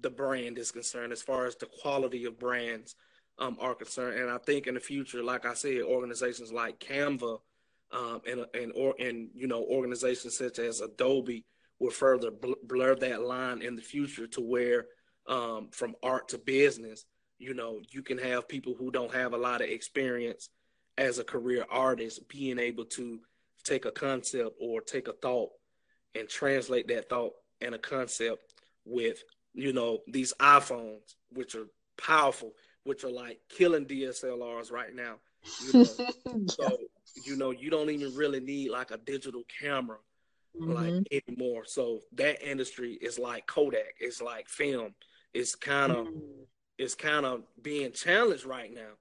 the 0.00 0.10
brand 0.10 0.58
is 0.58 0.70
concerned, 0.70 1.12
as 1.12 1.22
far 1.22 1.46
as 1.46 1.56
the 1.56 1.66
quality 1.66 2.24
of 2.24 2.38
brands 2.38 2.94
um, 3.38 3.56
are 3.60 3.74
concerned. 3.74 4.18
And 4.18 4.30
I 4.30 4.38
think 4.38 4.66
in 4.66 4.74
the 4.74 4.80
future, 4.80 5.22
like 5.22 5.46
I 5.46 5.54
said, 5.54 5.82
organizations 5.82 6.52
like 6.52 6.78
Canva 6.80 7.38
um, 7.92 8.20
and 8.28 8.46
and 8.54 8.72
or 8.74 8.94
and 8.98 9.30
you 9.34 9.46
know 9.46 9.62
organizations 9.64 10.36
such 10.36 10.58
as 10.58 10.80
Adobe 10.80 11.44
will 11.78 11.90
further 11.90 12.30
blur 12.64 12.94
that 12.96 13.22
line 13.22 13.62
in 13.62 13.76
the 13.76 13.82
future 13.82 14.26
to 14.26 14.40
where 14.40 14.86
um, 15.28 15.68
from 15.70 15.94
art 16.02 16.28
to 16.28 16.38
business 16.38 17.04
you 17.38 17.54
know 17.54 17.80
you 17.90 18.02
can 18.02 18.18
have 18.18 18.48
people 18.48 18.74
who 18.78 18.90
don't 18.90 19.14
have 19.14 19.32
a 19.32 19.38
lot 19.38 19.60
of 19.60 19.68
experience 19.68 20.48
as 20.98 21.18
a 21.18 21.24
career 21.24 21.64
artist 21.70 22.28
being 22.28 22.58
able 22.58 22.84
to 22.84 23.20
take 23.64 23.84
a 23.84 23.90
concept 23.90 24.50
or 24.60 24.80
take 24.80 25.08
a 25.08 25.12
thought 25.12 25.50
and 26.14 26.28
translate 26.28 26.88
that 26.88 27.08
thought 27.08 27.32
and 27.60 27.74
a 27.74 27.78
concept 27.78 28.54
with 28.84 29.22
you 29.56 29.72
know 29.72 29.98
these 30.06 30.32
iPhones 30.40 31.14
which 31.32 31.54
are 31.54 31.66
powerful 31.98 32.52
which 32.84 33.02
are 33.02 33.10
like 33.10 33.40
killing 33.48 33.86
DSLRs 33.86 34.70
right 34.70 34.94
now 34.94 35.16
you 35.64 35.72
know? 35.72 35.84
so 36.46 36.78
you 37.24 37.36
know 37.36 37.50
you 37.50 37.70
don't 37.70 37.90
even 37.90 38.14
really 38.14 38.40
need 38.40 38.70
like 38.70 38.90
a 38.92 38.98
digital 38.98 39.42
camera 39.60 39.98
mm-hmm. 40.60 40.72
like 40.72 41.22
anymore 41.28 41.64
so 41.66 42.00
that 42.12 42.40
industry 42.48 42.98
is 43.00 43.18
like 43.18 43.46
Kodak 43.46 43.94
it's 43.98 44.22
like 44.22 44.48
film 44.48 44.94
it's 45.34 45.54
kind 45.54 45.92
of 45.92 46.06
mm 46.06 46.46
is 46.78 46.94
kind 46.94 47.26
of 47.26 47.42
being 47.62 47.92
challenged 47.92 48.44
right 48.44 48.72
now. 48.72 48.92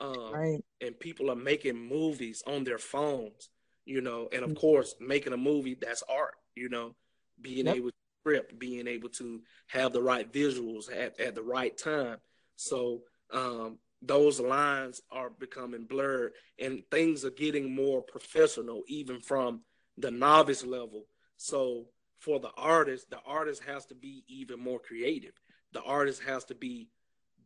Um, 0.00 0.32
right. 0.32 0.64
And 0.80 0.98
people 0.98 1.30
are 1.30 1.36
making 1.36 1.76
movies 1.76 2.42
on 2.46 2.64
their 2.64 2.78
phones, 2.78 3.50
you 3.84 4.00
know, 4.00 4.28
and 4.32 4.42
of 4.42 4.50
mm-hmm. 4.50 4.58
course, 4.58 4.94
making 5.00 5.32
a 5.32 5.36
movie 5.36 5.76
that's 5.80 6.02
art, 6.08 6.34
you 6.54 6.68
know, 6.68 6.94
being 7.40 7.66
yep. 7.66 7.76
able 7.76 7.88
to 7.88 7.94
script, 8.24 8.58
being 8.58 8.86
able 8.86 9.10
to 9.10 9.40
have 9.66 9.92
the 9.92 10.02
right 10.02 10.32
visuals 10.32 10.90
at, 10.90 11.20
at 11.20 11.34
the 11.34 11.42
right 11.42 11.76
time. 11.76 12.16
So 12.56 13.02
um, 13.30 13.78
those 14.00 14.40
lines 14.40 15.02
are 15.10 15.28
becoming 15.28 15.84
blurred 15.84 16.32
and 16.58 16.82
things 16.90 17.24
are 17.24 17.30
getting 17.30 17.74
more 17.74 18.00
professional, 18.00 18.82
even 18.88 19.20
from 19.20 19.60
the 19.98 20.10
novice 20.10 20.64
level. 20.64 21.04
So 21.36 21.84
for 22.18 22.40
the 22.40 22.50
artist, 22.56 23.10
the 23.10 23.20
artist 23.26 23.62
has 23.64 23.84
to 23.86 23.94
be 23.94 24.24
even 24.26 24.58
more 24.58 24.78
creative. 24.78 25.34
The 25.72 25.82
artist 25.82 26.22
has 26.22 26.44
to 26.46 26.54
be 26.54 26.88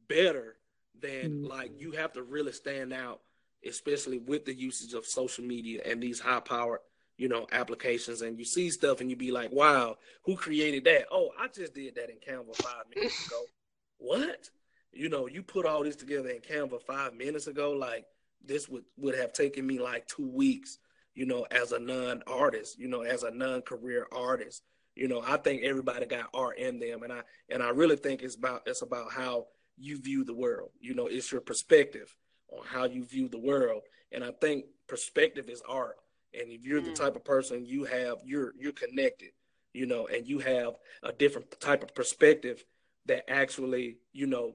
better 0.08 0.56
than 1.00 1.10
mm-hmm. 1.10 1.46
like 1.46 1.80
you 1.80 1.92
have 1.92 2.12
to 2.12 2.22
really 2.22 2.52
stand 2.52 2.92
out, 2.92 3.20
especially 3.66 4.18
with 4.18 4.44
the 4.44 4.54
usage 4.54 4.94
of 4.94 5.06
social 5.06 5.44
media 5.44 5.80
and 5.84 6.00
these 6.00 6.20
high 6.20 6.40
powered 6.40 6.80
you 7.18 7.28
know, 7.28 7.46
applications 7.50 8.22
and 8.22 8.38
you 8.38 8.44
see 8.44 8.70
stuff 8.70 9.00
and 9.00 9.10
you 9.10 9.16
be 9.16 9.32
like, 9.32 9.52
wow, 9.52 9.96
who 10.22 10.36
created 10.36 10.84
that? 10.84 11.06
Oh, 11.10 11.30
I 11.38 11.48
just 11.48 11.74
did 11.74 11.96
that 11.96 12.10
in 12.10 12.16
Canva 12.16 12.54
five 12.56 12.84
minutes 12.94 13.26
ago. 13.26 13.42
what? 13.98 14.48
You 14.92 15.08
know, 15.08 15.26
you 15.26 15.42
put 15.42 15.66
all 15.66 15.82
this 15.82 15.96
together 15.96 16.30
in 16.30 16.40
Canva 16.40 16.80
five 16.80 17.14
minutes 17.14 17.48
ago, 17.48 17.72
like 17.72 18.06
this 18.42 18.68
would, 18.68 18.84
would 18.96 19.16
have 19.16 19.32
taken 19.32 19.66
me 19.66 19.80
like 19.80 20.06
two 20.06 20.28
weeks, 20.28 20.78
you 21.14 21.26
know, 21.26 21.44
as 21.50 21.72
a 21.72 21.78
non-artist, 21.78 22.78
you 22.78 22.88
know, 22.88 23.02
as 23.02 23.24
a 23.24 23.32
non-career 23.32 24.06
artist. 24.12 24.62
You 24.94 25.08
know, 25.08 25.22
I 25.26 25.36
think 25.36 25.62
everybody 25.62 26.06
got 26.06 26.30
art 26.32 26.58
in 26.58 26.78
them 26.78 27.02
and 27.02 27.12
I 27.12 27.20
and 27.48 27.62
I 27.62 27.70
really 27.70 27.96
think 27.96 28.22
it's 28.22 28.34
about 28.36 28.62
it's 28.66 28.82
about 28.82 29.12
how 29.12 29.46
you 29.76 30.00
view 30.00 30.24
the 30.24 30.34
world. 30.34 30.70
You 30.80 30.94
know, 30.94 31.06
it's 31.06 31.30
your 31.30 31.40
perspective 31.40 32.14
on 32.50 32.64
how 32.64 32.84
you 32.84 33.04
view 33.04 33.28
the 33.28 33.38
world. 33.38 33.82
And 34.10 34.24
I 34.24 34.32
think 34.40 34.64
perspective 34.88 35.48
is 35.48 35.62
art 35.68 35.96
and 36.34 36.50
if 36.50 36.64
you're 36.64 36.80
the 36.80 36.90
mm. 36.90 36.94
type 36.94 37.16
of 37.16 37.24
person 37.24 37.64
you 37.64 37.84
have 37.84 38.18
you're 38.24 38.52
you're 38.58 38.72
connected 38.72 39.30
you 39.72 39.86
know 39.86 40.06
and 40.06 40.26
you 40.26 40.38
have 40.38 40.74
a 41.02 41.12
different 41.12 41.60
type 41.60 41.82
of 41.82 41.94
perspective 41.94 42.64
that 43.06 43.30
actually 43.30 43.96
you 44.12 44.26
know 44.26 44.54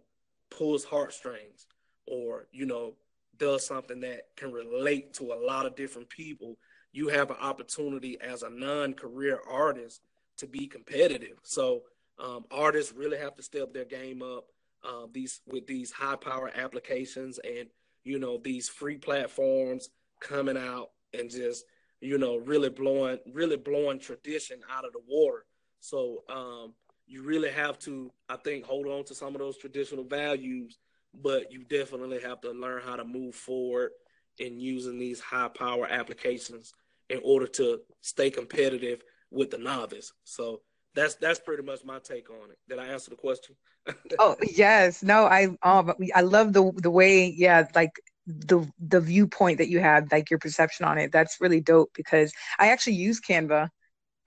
pulls 0.50 0.84
heartstrings 0.84 1.68
or 2.08 2.48
you 2.52 2.66
know 2.66 2.94
does 3.38 3.66
something 3.66 4.00
that 4.00 4.28
can 4.36 4.52
relate 4.52 5.14
to 5.14 5.34
a 5.34 5.46
lot 5.46 5.66
of 5.66 5.76
different 5.76 6.10
people 6.10 6.58
you 6.92 7.08
have 7.08 7.32
an 7.32 7.38
opportunity 7.42 8.18
as 8.22 8.44
a 8.44 8.50
non-career 8.50 9.40
artist 9.50 10.02
to 10.38 10.48
be 10.48 10.68
competitive 10.68 11.38
so 11.44 11.82
um, 12.20 12.46
artists 12.52 12.94
really 12.94 13.18
have 13.18 13.36
to 13.36 13.42
step 13.42 13.74
their 13.74 13.86
game 13.86 14.22
up 14.22 14.46
uh, 14.84 15.08
these 15.12 15.42
with 15.48 15.66
these 15.66 15.92
high 15.92 16.16
power 16.16 16.52
applications 16.56 17.40
and 17.40 17.68
you 18.04 18.20
know 18.20 18.38
these 18.38 18.70
free 18.70 18.98
platforms 18.98 19.90
coming 20.20 20.58
out 20.58 20.90
and 21.14 21.30
just 21.30 21.66
you 22.02 22.18
know 22.18 22.38
really 22.38 22.70
blowing 22.70 23.20
really 23.32 23.58
blowing 23.58 24.00
tradition 24.00 24.60
out 24.72 24.86
of 24.86 24.94
the 24.94 25.02
water. 25.08 25.46
So 25.80 26.24
um, 26.30 26.74
you 27.08 27.24
really 27.24 27.52
have 27.52 27.78
to, 27.80 28.12
I 28.30 28.38
think, 28.38 28.66
hold 28.66 28.88
on 28.88 29.04
to 29.06 29.16
some 29.16 29.36
of 29.36 29.40
those 29.40 29.58
traditional 29.58 30.04
values, 30.04 30.78
but 31.14 31.52
you 31.52 31.64
definitely 31.66 32.22
have 32.22 32.42
to 32.42 32.52
learn 32.52 32.82
how 32.82 32.96
to 32.96 33.04
move 33.04 33.36
forward 33.36 33.92
in 34.40 34.60
using 34.60 34.98
these 34.98 35.20
high 35.20 35.50
power 35.50 35.86
applications 35.88 36.74
in 37.10 37.20
order 37.24 37.48
to 37.48 37.82
stay 38.02 38.30
competitive 38.30 39.04
with 39.30 39.52
the 39.52 39.58
novice. 39.58 40.14
So 40.24 40.62
that's 40.96 41.16
that's 41.16 41.40
pretty 41.40 41.64
much 41.64 41.84
my 41.84 42.00
take 42.00 42.30
on 42.30 42.52
it. 42.52 42.58
Did 42.70 42.80
I 42.80 42.88
answer 42.88 43.10
the 43.10 43.16
question? 43.16 43.56
oh 44.20 44.36
yes, 44.56 45.04
no, 45.04 45.26
I 45.26 45.56
um 45.64 45.94
I 46.16 46.22
love 46.22 46.54
the 46.54 46.72
the 46.78 46.92
way 46.92 47.28
yeah 47.28 47.68
like 47.76 47.92
the 48.26 48.66
the 48.80 49.02
viewpoint 49.02 49.58
that 49.58 49.70
you 49.70 49.80
had 49.80 50.12
like 50.12 50.30
your 50.30 50.40
perception 50.40 50.86
on 50.86 50.98
it 50.98 51.12
that's 51.12 51.42
really 51.42 51.60
dope 51.60 51.92
because 51.94 52.32
i 52.60 52.70
actually 52.70 52.94
use 52.94 53.20
canva 53.20 53.70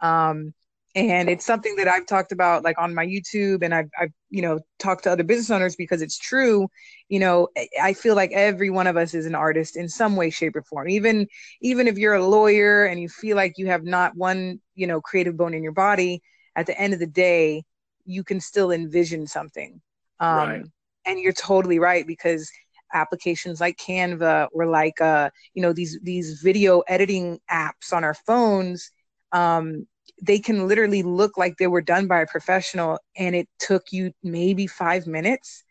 um 0.01 0.53
and 0.95 1.29
it's 1.29 1.45
something 1.45 1.77
that 1.77 1.89
i've 1.89 2.07
talked 2.07 2.33
about 2.33 2.65
like 2.65 2.79
on 2.79 2.95
my 2.95 3.07
youtube 3.07 3.63
and 3.63 3.75
i've, 3.75 3.89
I've 3.99 4.13
you 4.31 4.43
know 4.43 4.61
talked 4.79 5.05
to 5.05 5.13
other 5.13 5.25
business 5.25 5.51
owners 5.51 5.77
because 5.77 6.03
it's 6.03 6.19
true. 6.19 6.69
You 7.09 7.21
know 7.21 7.49
i 7.81 7.93
feel 7.93 8.17
like 8.17 8.33
every 8.33 8.71
one 8.71 8.87
of 8.87 8.97
us 8.97 9.15
is 9.15 9.27
an 9.27 9.35
artist 9.35 9.77
in 9.77 9.89
some 9.89 10.17
way 10.17 10.31
shape 10.31 10.57
or 10.57 10.63
form. 10.63 10.89
Even 10.89 11.27
even 11.61 11.87
if 11.87 11.97
you're 11.97 12.15
a 12.15 12.27
lawyer 12.27 12.85
and 12.85 13.01
you 13.01 13.09
feel 13.09 13.37
like 13.37 13.55
you 13.57 13.69
have 13.69 13.85
not 13.85 14.17
one 14.17 14.61
you 14.75 14.87
know 14.87 15.01
creative 15.01 15.37
bone 15.37 15.55
in 15.55 15.63
your 15.63 15.73
body 15.73 16.23
at 16.57 16.67
the 16.67 16.79
end 16.79 16.93
of 16.93 16.99
the 16.99 17.07
day 17.07 17.63
you 18.05 18.23
can 18.25 18.41
still 18.41 18.71
envision 18.73 19.27
something. 19.27 19.81
Um 20.21 20.37
right. 20.37 20.65
and 21.07 21.19
you're 21.19 21.33
totally 21.33 21.79
right 21.79 22.07
because 22.07 22.51
applications 22.97 23.61
like 23.61 23.77
Canva 23.77 24.49
or 24.53 24.67
like 24.67 25.01
uh, 25.01 25.31
you 25.55 25.63
know 25.63 25.73
these 25.73 25.99
these 26.03 26.41
video 26.43 26.81
editing 26.89 27.39
apps 27.51 27.93
on 27.93 28.05
our 28.05 28.15
phones, 28.15 28.91
um, 29.33 29.87
they 30.23 30.39
can 30.39 30.67
literally 30.67 31.03
look 31.03 31.37
like 31.37 31.57
they 31.59 31.67
were 31.67 31.83
done 31.83 32.07
by 32.07 32.21
a 32.21 32.27
professional, 32.27 32.99
and 33.17 33.37
it 33.37 33.49
took 33.59 33.85
you 33.93 34.13
maybe 34.23 34.67
five 34.67 35.07
minutes. 35.07 35.65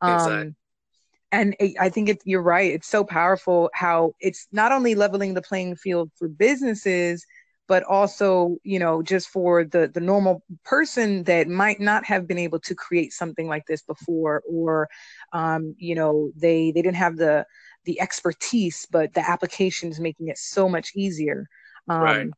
Um, 0.00 0.14
exactly. 0.14 0.54
And 1.32 1.56
it, 1.60 1.76
I 1.78 1.90
think 1.90 2.08
it, 2.08 2.18
you're 2.24 2.42
right. 2.42 2.72
It's 2.72 2.88
so 2.88 3.04
powerful 3.04 3.70
how 3.72 4.14
it's 4.20 4.48
not 4.50 4.72
only 4.72 4.94
leveling 4.96 5.34
the 5.34 5.42
playing 5.42 5.76
field 5.76 6.10
for 6.16 6.28
businesses, 6.28 7.24
but 7.70 7.84
also 7.84 8.56
you 8.64 8.80
know 8.80 9.00
just 9.00 9.28
for 9.28 9.62
the 9.62 9.86
the 9.86 10.00
normal 10.00 10.42
person 10.64 11.22
that 11.22 11.46
might 11.46 11.78
not 11.78 12.04
have 12.04 12.26
been 12.26 12.36
able 12.36 12.58
to 12.58 12.74
create 12.74 13.12
something 13.12 13.46
like 13.46 13.64
this 13.66 13.82
before 13.82 14.42
or 14.50 14.88
um, 15.32 15.76
you 15.78 15.94
know 15.94 16.32
they 16.34 16.72
they 16.72 16.82
didn't 16.82 16.96
have 16.96 17.16
the 17.16 17.46
the 17.84 18.00
expertise 18.00 18.88
but 18.90 19.14
the 19.14 19.30
application 19.30 19.88
is 19.88 20.00
making 20.00 20.26
it 20.26 20.36
so 20.36 20.68
much 20.68 20.90
easier 20.96 21.48
um, 21.88 22.00
right. 22.02 22.30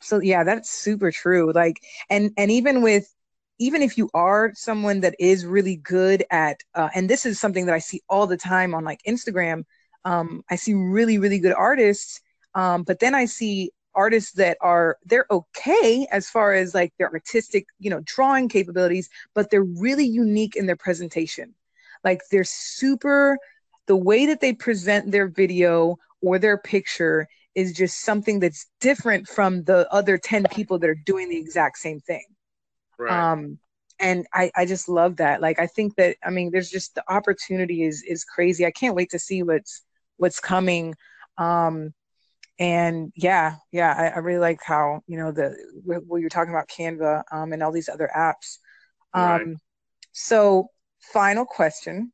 so 0.00 0.20
yeah 0.20 0.44
that's 0.44 0.70
super 0.70 1.10
true 1.10 1.52
like 1.52 1.80
and 2.08 2.30
and 2.38 2.52
even 2.52 2.80
with 2.80 3.12
even 3.58 3.82
if 3.82 3.98
you 3.98 4.08
are 4.14 4.52
someone 4.54 5.00
that 5.00 5.16
is 5.18 5.44
really 5.44 5.76
good 5.76 6.24
at 6.30 6.60
uh, 6.76 6.88
and 6.94 7.10
this 7.10 7.26
is 7.26 7.40
something 7.40 7.66
that 7.66 7.74
i 7.74 7.80
see 7.80 8.00
all 8.08 8.28
the 8.28 8.36
time 8.36 8.72
on 8.72 8.84
like 8.84 9.00
instagram 9.02 9.64
um, 10.04 10.44
i 10.48 10.54
see 10.54 10.74
really 10.74 11.18
really 11.18 11.40
good 11.40 11.54
artists 11.54 12.20
um, 12.54 12.84
but 12.84 13.00
then 13.00 13.16
i 13.16 13.24
see 13.24 13.72
artists 13.94 14.32
that 14.32 14.56
are 14.60 14.98
they're 15.04 15.26
okay 15.30 16.06
as 16.10 16.28
far 16.30 16.52
as 16.52 16.74
like 16.74 16.92
their 16.98 17.12
artistic 17.12 17.66
you 17.78 17.90
know 17.90 18.00
drawing 18.04 18.48
capabilities 18.48 19.08
but 19.34 19.50
they're 19.50 19.62
really 19.62 20.04
unique 20.06 20.56
in 20.56 20.66
their 20.66 20.76
presentation. 20.76 21.54
Like 22.04 22.20
they're 22.30 22.44
super 22.44 23.38
the 23.86 23.96
way 23.96 24.26
that 24.26 24.40
they 24.40 24.52
present 24.52 25.10
their 25.10 25.26
video 25.26 25.96
or 26.22 26.38
their 26.38 26.58
picture 26.58 27.26
is 27.54 27.72
just 27.72 28.00
something 28.02 28.38
that's 28.38 28.66
different 28.80 29.26
from 29.26 29.64
the 29.64 29.92
other 29.92 30.16
10 30.16 30.44
people 30.52 30.78
that 30.78 30.88
are 30.88 30.94
doing 30.94 31.28
the 31.28 31.36
exact 31.38 31.78
same 31.78 32.00
thing. 32.00 32.24
Right. 32.98 33.30
um 33.30 33.58
and 33.98 34.26
I, 34.32 34.50
I 34.56 34.64
just 34.64 34.88
love 34.88 35.16
that. 35.16 35.40
Like 35.40 35.58
i 35.58 35.66
think 35.66 35.96
that 35.96 36.16
i 36.24 36.30
mean 36.30 36.50
there's 36.52 36.70
just 36.70 36.94
the 36.94 37.04
opportunity 37.12 37.82
is 37.82 38.02
is 38.02 38.24
crazy. 38.24 38.64
I 38.64 38.70
can't 38.70 38.94
wait 38.94 39.10
to 39.10 39.18
see 39.18 39.42
what's 39.42 39.82
what's 40.16 40.40
coming. 40.40 40.94
Um 41.38 41.92
and 42.60 43.10
yeah 43.16 43.56
yeah 43.72 43.94
I, 43.96 44.16
I, 44.16 44.18
really 44.18 44.38
like 44.38 44.60
how 44.62 45.00
you 45.06 45.16
know 45.16 45.32
the 45.32 45.56
what 45.82 46.18
you're 46.18 46.28
talking 46.28 46.52
about 46.52 46.68
canva 46.68 47.22
um, 47.32 47.52
and 47.52 47.62
all 47.62 47.72
these 47.72 47.88
other 47.88 48.08
apps. 48.14 48.58
Um, 49.14 49.22
right. 49.24 49.46
so 50.12 50.68
final 51.00 51.44
question. 51.46 52.12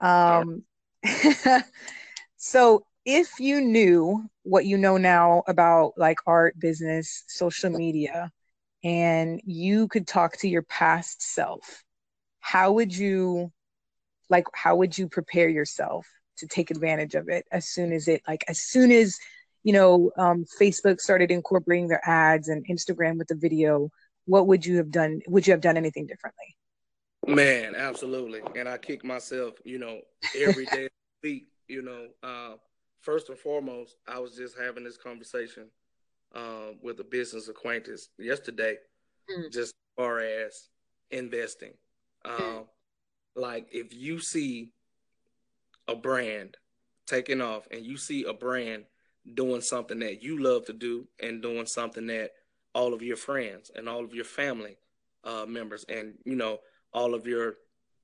Um, 0.00 0.64
so 2.36 2.84
if 3.04 3.38
you 3.38 3.60
knew 3.60 4.24
what 4.42 4.64
you 4.64 4.78
know 4.78 4.96
now 4.96 5.42
about 5.46 5.92
like 5.96 6.18
art 6.26 6.58
business 6.58 7.24
social 7.28 7.70
media 7.70 8.30
and 8.82 9.40
you 9.44 9.86
could 9.88 10.08
talk 10.08 10.36
to 10.38 10.48
your 10.48 10.62
past 10.62 11.22
self 11.22 11.84
how 12.40 12.72
would 12.72 12.96
you 12.96 13.52
like 14.30 14.44
how 14.54 14.74
would 14.74 14.96
you 14.96 15.08
prepare 15.08 15.48
yourself 15.48 16.06
to 16.36 16.46
take 16.46 16.70
advantage 16.70 17.14
of 17.14 17.28
it 17.28 17.44
as 17.52 17.68
soon 17.68 17.92
as 17.92 18.08
it 18.08 18.22
like 18.26 18.44
as 18.48 18.60
soon 18.60 18.90
as 18.90 19.16
you 19.64 19.72
know, 19.72 20.10
um, 20.16 20.44
Facebook 20.60 21.00
started 21.00 21.30
incorporating 21.30 21.88
their 21.88 22.06
ads 22.08 22.48
and 22.48 22.66
Instagram 22.68 23.16
with 23.16 23.28
the 23.28 23.34
video, 23.34 23.90
what 24.26 24.46
would 24.46 24.64
you 24.64 24.76
have 24.76 24.90
done? 24.90 25.20
Would 25.28 25.46
you 25.46 25.52
have 25.52 25.60
done 25.60 25.76
anything 25.76 26.06
differently? 26.06 26.56
Man, 27.26 27.74
absolutely. 27.76 28.42
And 28.56 28.68
I 28.68 28.78
kick 28.78 29.04
myself, 29.04 29.54
you 29.64 29.78
know, 29.78 30.00
every 30.36 30.66
day 30.66 30.88
week, 31.22 31.46
you 31.68 31.82
know. 31.82 32.08
Uh, 32.22 32.56
first 33.00 33.28
and 33.28 33.38
foremost, 33.38 33.96
I 34.08 34.18
was 34.18 34.36
just 34.36 34.58
having 34.58 34.84
this 34.84 34.96
conversation 34.96 35.68
uh, 36.34 36.72
with 36.82 36.98
a 37.00 37.04
business 37.04 37.48
acquaintance 37.48 38.08
yesterday, 38.18 38.76
mm. 39.30 39.52
just 39.52 39.70
as 39.70 39.96
far 39.96 40.20
as 40.20 40.68
investing. 41.10 41.74
mm. 42.26 42.66
Like, 43.34 43.68
if 43.72 43.94
you 43.94 44.18
see 44.18 44.72
a 45.88 45.94
brand 45.94 46.56
taking 47.06 47.40
off 47.40 47.66
and 47.70 47.84
you 47.84 47.96
see 47.96 48.24
a 48.24 48.32
brand 48.32 48.84
doing 49.34 49.60
something 49.60 50.00
that 50.00 50.22
you 50.22 50.42
love 50.42 50.64
to 50.66 50.72
do 50.72 51.06
and 51.20 51.42
doing 51.42 51.66
something 51.66 52.06
that 52.06 52.30
all 52.74 52.94
of 52.94 53.02
your 53.02 53.16
friends 53.16 53.70
and 53.74 53.88
all 53.88 54.04
of 54.04 54.14
your 54.14 54.24
family 54.24 54.76
uh, 55.24 55.44
members 55.46 55.84
and 55.88 56.14
you 56.24 56.34
know 56.34 56.58
all 56.92 57.14
of 57.14 57.26
your 57.26 57.54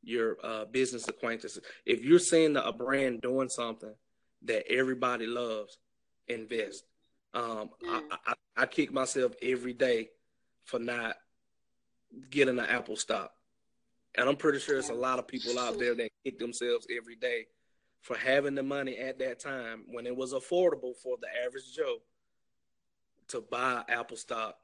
your 0.03 0.37
uh, 0.45 0.65
business 0.67 1.09
acquaintances. 1.09 1.63
If 1.85 2.05
you're 2.05 2.19
seeing 2.19 2.57
a 2.57 2.73
brand 2.73 3.21
doing 3.21 3.49
something 3.49 3.95
that 4.43 4.71
everybody 4.71 5.27
loves 5.27 5.79
invest. 6.29 6.85
Um, 7.35 7.71
I, 7.87 8.03
I, 8.27 8.35
I 8.57 8.67
kick 8.67 8.93
myself 8.93 9.33
every 9.43 9.73
day 9.73 10.11
for 10.65 10.79
not 10.79 11.17
getting 12.31 12.59
an 12.59 12.67
apple 12.67 12.97
stock. 12.97 13.33
And 14.17 14.29
i'm 14.29 14.37
pretty 14.37 14.59
sure 14.59 14.75
there's 14.75 14.89
a 14.89 14.95
lot 14.95 15.19
of 15.19 15.29
people 15.29 15.59
out 15.59 15.79
there 15.79 15.95
that 15.95 16.11
kick 16.25 16.39
themselves 16.39 16.87
every 16.97 17.15
day 17.15 17.47
for 18.01 18.17
having 18.17 18.55
the 18.55 18.63
money 18.63 18.97
at 18.97 19.19
that 19.19 19.41
time 19.41 19.85
when 19.89 20.07
it 20.07 20.17
was 20.17 20.33
affordable 20.33 20.97
for 21.03 21.17
the 21.21 21.29
average 21.45 21.75
Joe 21.75 21.99
to 23.29 23.41
buy 23.41 23.83
Apple 23.89 24.17
stock, 24.17 24.57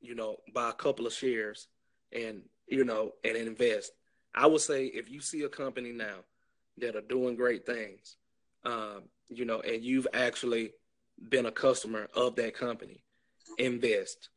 you 0.00 0.14
know, 0.14 0.36
buy 0.54 0.70
a 0.70 0.74
couple 0.74 1.06
of 1.06 1.12
shares 1.12 1.68
and, 2.12 2.42
you 2.66 2.84
know, 2.84 3.12
and 3.24 3.36
invest. 3.36 3.92
I 4.34 4.46
would 4.46 4.60
say 4.60 4.86
if 4.86 5.10
you 5.10 5.20
see 5.20 5.42
a 5.42 5.48
company 5.48 5.92
now 5.92 6.24
that 6.78 6.96
are 6.96 7.02
doing 7.02 7.36
great 7.36 7.66
things, 7.66 8.16
um, 8.64 9.04
you 9.28 9.44
know, 9.44 9.60
and 9.60 9.84
you've 9.84 10.06
actually 10.14 10.72
been 11.28 11.46
a 11.46 11.52
customer 11.52 12.08
of 12.14 12.36
that 12.36 12.54
company 12.54 13.02
invest, 13.58 14.28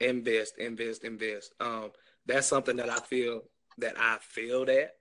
invest, 0.00 0.58
invest, 0.58 1.04
invest. 1.04 1.52
Um, 1.60 1.90
that's 2.26 2.46
something 2.46 2.76
that 2.76 2.88
I 2.88 2.98
feel 3.00 3.42
that 3.78 3.94
I 3.98 4.18
feel 4.20 4.64
that 4.66 4.96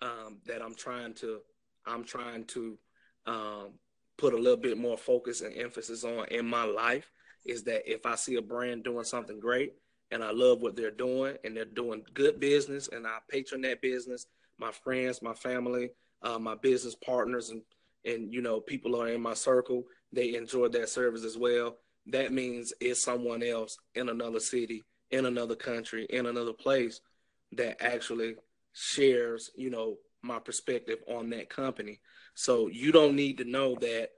um, 0.00 0.38
that 0.46 0.62
I'm 0.62 0.74
trying 0.74 1.14
to 1.14 1.40
I'm 1.86 2.04
trying 2.04 2.44
to 2.46 2.78
um, 3.26 3.72
put 4.16 4.34
a 4.34 4.38
little 4.38 4.56
bit 4.56 4.78
more 4.78 4.96
focus 4.96 5.40
and 5.40 5.56
emphasis 5.56 6.04
on 6.04 6.26
in 6.30 6.46
my 6.46 6.64
life 6.64 7.10
is 7.44 7.62
that 7.64 7.90
if 7.90 8.06
I 8.06 8.16
see 8.16 8.36
a 8.36 8.42
brand 8.42 8.84
doing 8.84 9.04
something 9.04 9.38
great 9.38 9.74
and 10.10 10.22
I 10.22 10.30
love 10.32 10.62
what 10.62 10.76
they're 10.76 10.90
doing 10.90 11.36
and 11.44 11.56
they're 11.56 11.64
doing 11.64 12.04
good 12.14 12.40
business 12.40 12.88
and 12.88 13.06
I 13.06 13.18
patron 13.30 13.62
that 13.62 13.80
business, 13.82 14.26
my 14.58 14.72
friends, 14.72 15.22
my 15.22 15.34
family, 15.34 15.90
uh, 16.22 16.38
my 16.38 16.54
business 16.54 16.94
partners, 16.94 17.50
and 17.50 17.62
and 18.04 18.32
you 18.32 18.40
know 18.40 18.60
people 18.60 19.00
are 19.00 19.08
in 19.08 19.20
my 19.20 19.34
circle, 19.34 19.84
they 20.12 20.34
enjoy 20.34 20.68
that 20.68 20.88
service 20.88 21.24
as 21.24 21.36
well. 21.36 21.76
That 22.06 22.32
means 22.32 22.72
it's 22.80 23.02
someone 23.02 23.42
else 23.42 23.76
in 23.94 24.08
another 24.08 24.40
city, 24.40 24.84
in 25.10 25.26
another 25.26 25.56
country, 25.56 26.06
in 26.10 26.26
another 26.26 26.52
place 26.52 27.00
that 27.52 27.82
actually 27.82 28.36
shares, 28.72 29.50
you 29.56 29.70
know, 29.70 29.96
my 30.26 30.38
perspective 30.38 30.98
on 31.06 31.30
that 31.30 31.48
company. 31.48 32.00
So 32.34 32.68
you 32.68 32.92
don't 32.92 33.16
need 33.16 33.38
to 33.38 33.44
know 33.44 33.76
that, 33.76 34.10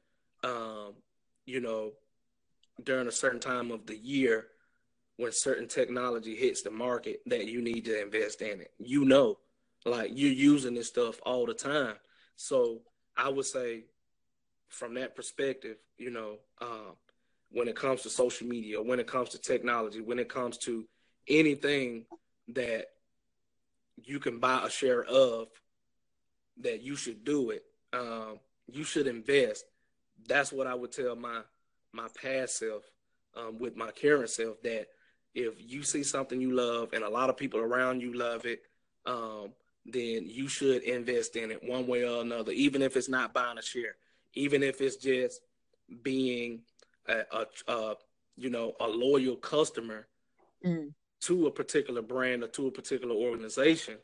um, 0.42 0.94
you 1.46 1.60
know, 1.60 1.92
during 2.82 3.08
a 3.08 3.12
certain 3.12 3.40
time 3.40 3.70
of 3.70 3.86
the 3.86 3.96
year 3.96 4.48
when 5.16 5.32
certain 5.32 5.66
technology 5.68 6.36
hits 6.36 6.62
the 6.62 6.70
market 6.70 7.20
that 7.26 7.46
you 7.46 7.60
need 7.60 7.84
to 7.84 8.00
invest 8.00 8.40
in 8.40 8.60
it. 8.60 8.72
You 8.78 9.04
know, 9.04 9.38
like 9.84 10.10
you're 10.14 10.32
using 10.32 10.74
this 10.74 10.88
stuff 10.88 11.20
all 11.24 11.46
the 11.46 11.54
time. 11.54 11.96
So 12.36 12.80
I 13.16 13.28
would 13.28 13.46
say, 13.46 13.84
from 14.68 14.94
that 14.94 15.16
perspective, 15.16 15.76
you 15.96 16.10
know, 16.10 16.36
um, 16.60 16.96
when 17.50 17.68
it 17.68 17.76
comes 17.76 18.02
to 18.02 18.10
social 18.10 18.46
media, 18.46 18.80
when 18.82 19.00
it 19.00 19.06
comes 19.06 19.30
to 19.30 19.38
technology, 19.38 20.00
when 20.00 20.18
it 20.18 20.28
comes 20.28 20.58
to 20.58 20.86
anything 21.26 22.04
that 22.48 22.86
you 24.04 24.20
can 24.20 24.38
buy 24.38 24.64
a 24.64 24.70
share 24.70 25.04
of, 25.04 25.48
that 26.60 26.82
you 26.82 26.96
should 26.96 27.24
do 27.24 27.50
it. 27.50 27.64
Um, 27.92 28.38
you 28.70 28.84
should 28.84 29.06
invest. 29.06 29.64
That's 30.26 30.52
what 30.52 30.66
I 30.66 30.74
would 30.74 30.92
tell 30.92 31.16
my 31.16 31.42
my 31.92 32.08
past 32.20 32.58
self 32.58 32.82
um, 33.36 33.58
with 33.58 33.76
my 33.76 33.90
current 33.90 34.30
self 34.30 34.60
that 34.62 34.88
if 35.34 35.54
you 35.58 35.82
see 35.82 36.02
something 36.02 36.40
you 36.40 36.52
love 36.52 36.92
and 36.92 37.02
a 37.02 37.08
lot 37.08 37.30
of 37.30 37.36
people 37.36 37.60
around 37.60 38.00
you 38.00 38.12
love 38.12 38.44
it, 38.44 38.62
um, 39.06 39.52
then 39.86 40.26
you 40.26 40.48
should 40.48 40.82
invest 40.82 41.36
in 41.36 41.50
it 41.50 41.62
one 41.62 41.86
way 41.86 42.04
or 42.04 42.20
another, 42.20 42.52
even 42.52 42.82
if 42.82 42.96
it's 42.96 43.08
not 43.08 43.32
buying 43.32 43.58
a 43.58 43.62
share, 43.62 43.96
even 44.34 44.62
if 44.62 44.80
it's 44.80 44.96
just 44.96 45.40
being 46.02 46.60
a, 47.08 47.22
a, 47.32 47.72
a 47.72 47.94
you 48.36 48.50
know 48.50 48.74
a 48.80 48.86
loyal 48.86 49.36
customer 49.36 50.06
mm. 50.64 50.92
to 51.20 51.46
a 51.46 51.50
particular 51.50 52.02
brand 52.02 52.42
or 52.42 52.48
to 52.48 52.66
a 52.66 52.70
particular 52.70 53.14
organization 53.14 53.96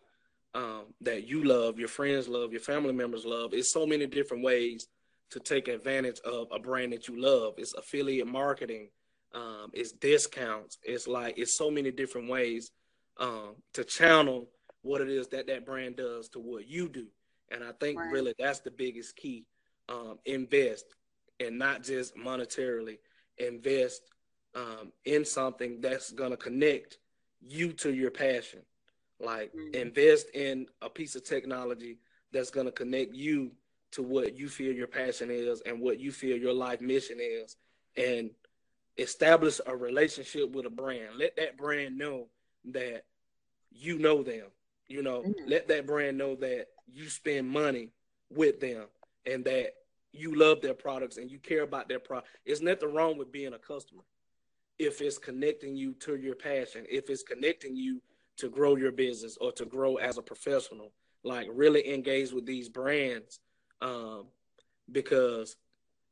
um, 0.55 0.87
that 1.01 1.27
you 1.27 1.45
love, 1.45 1.79
your 1.79 1.89
friends 1.89 2.29
love, 2.29 2.53
your 2.53 2.61
family 2.61 2.93
members 2.93 3.25
love. 3.25 3.53
It's 3.53 3.73
so 3.73 3.87
many 3.87 4.07
different 4.07 4.45
ways 4.45 4.87
to 5.31 5.41
take 5.41 5.69
advantage 5.69 6.21
of 6.25 6.49
a 6.53 6.59
brand 6.59 6.93
that 6.93 7.09
you 7.09 7.21
love. 7.21 7.55
It's 7.59 7.75
affiliate 7.75 8.27
marketing, 8.27 8.89
um, 9.35 9.71
it's 9.73 9.93
discounts. 9.93 10.79
It's 10.85 11.09
like 11.09 11.39
it's 11.39 11.57
so 11.57 11.71
many 11.71 11.91
different 11.91 12.31
ways 12.31 12.71
um, 13.19 13.57
to 13.75 13.85
channel 13.85 14.49
what 14.83 15.01
it 15.01 15.09
is 15.09 15.29
that 15.29 15.47
that 15.49 15.67
brand 15.67 15.97
does 15.97 16.29
to 16.31 16.39
what 16.39 16.69
you 16.69 16.89
do. 16.89 17.07
And 17.51 17.65
I 17.65 17.73
think 17.81 17.99
right. 17.99 18.11
really 18.11 18.35
that's 18.39 18.61
the 18.61 18.71
biggest 18.71 19.17
key. 19.17 19.45
Um, 19.89 20.19
invest 20.25 20.85
and 21.41 21.59
not 21.59 21.83
just 21.83 22.17
monetarily. 22.17 22.99
Invest 23.39 24.03
um, 24.55 24.93
in 25.05 25.25
something 25.25 25.81
that's 25.81 26.13
gonna 26.13 26.37
connect 26.37 26.99
you 27.41 27.73
to 27.73 27.93
your 27.93 28.11
passion. 28.11 28.61
Like 29.21 29.53
mm-hmm. 29.53 29.75
invest 29.75 30.29
in 30.35 30.67
a 30.83 30.91
piece 30.91 31.15
of 31.15 31.25
technology 31.25 31.99
that's 32.33 32.51
gonna 32.51 32.73
connect 32.73 33.15
you 33.15 33.53
to 33.93 34.03
what 34.03 34.37
you 34.37 34.49
feel 34.49 34.75
your 34.75 34.89
passion 34.89 35.31
is 35.31 35.63
and 35.65 35.81
what 35.81 36.01
you 36.01 36.11
feel 36.11 36.37
your 36.37 36.53
life 36.53 36.81
mission 36.81 37.19
is, 37.21 37.57
and 37.97 38.31
establish 38.99 39.61
a 39.67 39.77
relationship 39.77 40.51
with 40.51 40.67
a 40.67 40.71
brand. 40.71 41.17
Let 41.17 41.37
that 41.37 41.57
brand 41.57 41.97
know 41.97 42.27
that 42.73 43.05
you 43.71 43.99
know 43.99 44.23
them. 44.23 44.47
You 44.89 45.03
know, 45.03 45.23
mm-hmm. 45.23 45.49
let 45.49 45.69
that 45.69 45.87
brand 45.87 46.19
know 46.19 46.35
that 46.37 46.67
you 46.93 47.09
spend 47.09 47.49
money 47.49 47.91
with 48.31 48.61
them 48.61 48.87
and 49.25 49.45
that 49.45 49.75
you 50.13 50.35
love 50.35 50.61
their 50.61 50.75
products 50.75 51.17
and 51.17 51.31
you 51.31 51.39
care 51.39 51.63
about 51.63 51.89
their 51.89 51.99
product. 51.99 52.29
There's 52.45 52.61
nothing 52.61 52.93
wrong 52.93 53.17
with 53.17 53.33
being 53.33 53.55
a 53.55 53.59
customer 53.59 54.03
if 54.79 55.01
it's 55.01 55.19
connecting 55.19 55.77
you 55.77 55.93
to 55.93 56.17
your 56.17 56.35
passion, 56.35 56.85
if 56.91 57.11
it's 57.11 57.23
connecting 57.23 57.77
you 57.77 58.01
to 58.39 58.49
grow 58.49 58.77
your 58.77 58.93
business 58.93 59.37
or 59.41 59.53
to 59.53 59.65
grow 59.65 59.97
as 59.97 60.19
a 60.19 60.23
professional. 60.23 60.93
Like 61.23 61.49
really 61.51 61.93
engage 61.93 62.33
with 62.33 62.45
these 62.47 62.69
brands 62.69 63.41
um, 63.81 64.27
because 64.91 65.57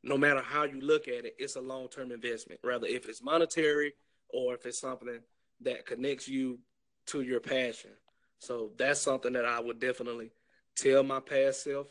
no 0.03 0.16
matter 0.16 0.41
how 0.41 0.64
you 0.64 0.81
look 0.81 1.07
at 1.07 1.25
it, 1.25 1.35
it's 1.39 1.57
a 1.57 1.61
long 1.61 1.89
term 1.89 2.12
investment. 2.12 2.61
Rather, 2.64 2.87
if 2.87 3.09
it's 3.09 3.23
monetary 3.23 3.93
or 4.31 4.55
if 4.55 4.66
it's 4.66 4.81
something 4.81 5.20
that 5.61 5.87
connects 5.87 6.29
you 6.29 6.59
to 7.07 7.23
your 7.23 7.41
passion. 7.41 7.91
So 8.39 8.70
that's 8.77 9.01
something 9.01 9.35
that 9.35 9.45
I 9.45 9.61
would 9.61 9.79
definitely 9.79 10.33
tell 10.77 11.03
my 11.03 11.20
past 11.20 11.64
self. 11.64 11.87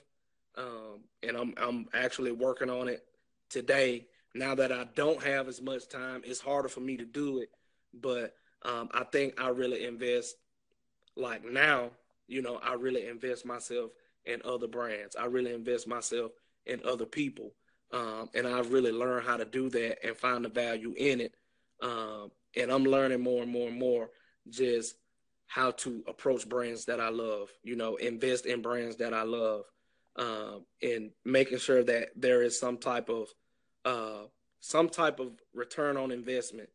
Um, 0.58 1.06
and 1.24 1.38
I'm 1.38 1.54
I'm 1.58 1.88
actually 1.94 2.32
working 2.34 2.70
on 2.70 2.90
it 2.90 3.06
today. 3.50 4.08
Now 4.36 4.56
that 4.56 4.72
I 4.72 4.86
don't 4.96 5.24
have 5.24 5.48
as 5.48 5.62
much 5.62 5.88
time, 5.88 6.22
it's 6.26 6.42
harder 6.42 6.70
for 6.70 6.82
me 6.82 6.98
to 6.98 7.06
do 7.06 7.40
it. 7.40 7.50
But 7.94 8.34
um, 8.64 8.90
I 8.94 9.04
think 9.06 9.40
I 9.40 9.50
really 9.50 9.86
invest 9.86 10.36
like 11.16 11.44
now, 11.44 11.92
you 12.28 12.42
know, 12.42 12.60
I 12.64 12.74
really 12.74 13.08
invest 13.08 13.46
myself 13.46 13.92
in 14.26 14.42
other 14.46 14.68
brands. 14.68 15.16
I 15.16 15.26
really 15.26 15.54
invest 15.54 15.88
myself 15.88 16.32
in 16.66 16.82
other 16.86 17.06
people. 17.06 17.54
Um, 17.92 18.30
and 18.34 18.48
I've 18.48 18.72
really 18.72 18.92
learned 18.92 19.28
how 19.28 19.38
to 19.38 19.46
do 19.46 19.70
that 19.72 20.06
and 20.06 20.16
find 20.16 20.46
the 20.46 20.50
value 20.50 20.94
in 20.96 21.22
it. 21.22 21.34
Um, 21.82 22.32
and 22.56 22.72
I'm 22.72 22.84
learning 22.84 23.22
more 23.22 23.44
and 23.44 23.52
more 23.52 23.68
and 23.68 23.78
more 23.78 24.10
just 24.50 24.96
how 25.48 25.72
to 25.72 26.04
approach 26.08 26.48
brands 26.48 26.86
that 26.86 27.02
I 27.02 27.10
love, 27.10 27.50
you 27.64 27.76
know, 27.76 27.98
invest 27.98 28.46
in 28.46 28.62
brands 28.62 28.96
that 28.98 29.14
I 29.14 29.24
love, 29.24 29.66
um, 30.16 30.66
and 30.82 31.12
making 31.26 31.58
sure 31.58 31.84
that 31.84 32.10
there 32.16 32.42
is 32.42 32.58
some 32.58 32.78
type 32.78 33.10
of 33.10 33.28
uh, 33.84 34.28
some 34.62 34.88
type 34.88 35.20
of 35.20 35.32
return 35.54 35.98
on 35.98 36.12
investment 36.12 36.70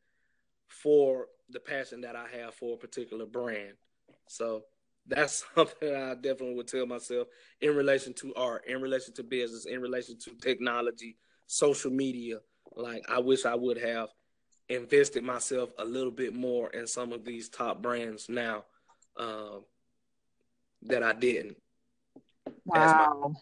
for 0.68 1.28
the 1.51 1.61
passion 1.61 2.01
that 2.03 2.17
I 2.17 2.27
have 2.41 2.55
for 2.55 2.75
a 2.75 2.79
particular 2.79 3.27
brand. 3.27 3.75
So 4.29 4.63
that's 5.07 5.45
something 5.55 5.95
I 5.95 6.15
definitely 6.15 6.55
would 6.55 6.69
tell 6.69 6.87
myself 6.87 7.29
in 7.61 7.75
relation 7.75 8.13
to 8.15 8.35
art, 8.35 8.65
in 8.67 8.81
relation 8.81 9.15
to 9.15 9.23
business, 9.23 9.67
in 9.67 9.81
relation 9.81 10.19
to 10.21 10.31
technology, 10.41 11.17
social 11.47 11.91
media. 11.91 12.39
Like 12.75 13.05
I 13.09 13.21
wish 13.21 13.47
I 13.47 13.55
would 13.55 13.79
have 13.79 14.09
invested 14.69 15.23
myself 15.23 15.71
a 15.79 15.85
little 15.85 16.11
bit 16.11 16.35
more 16.35 16.71
in 16.71 16.87
some 16.87 17.13
of 17.13 17.25
these 17.25 17.49
top 17.49 17.81
brands 17.81 18.29
now 18.29 18.65
um, 19.17 19.65
that 20.83 21.03
I 21.03 21.13
didn't. 21.13 21.57
Wow. 22.65 23.35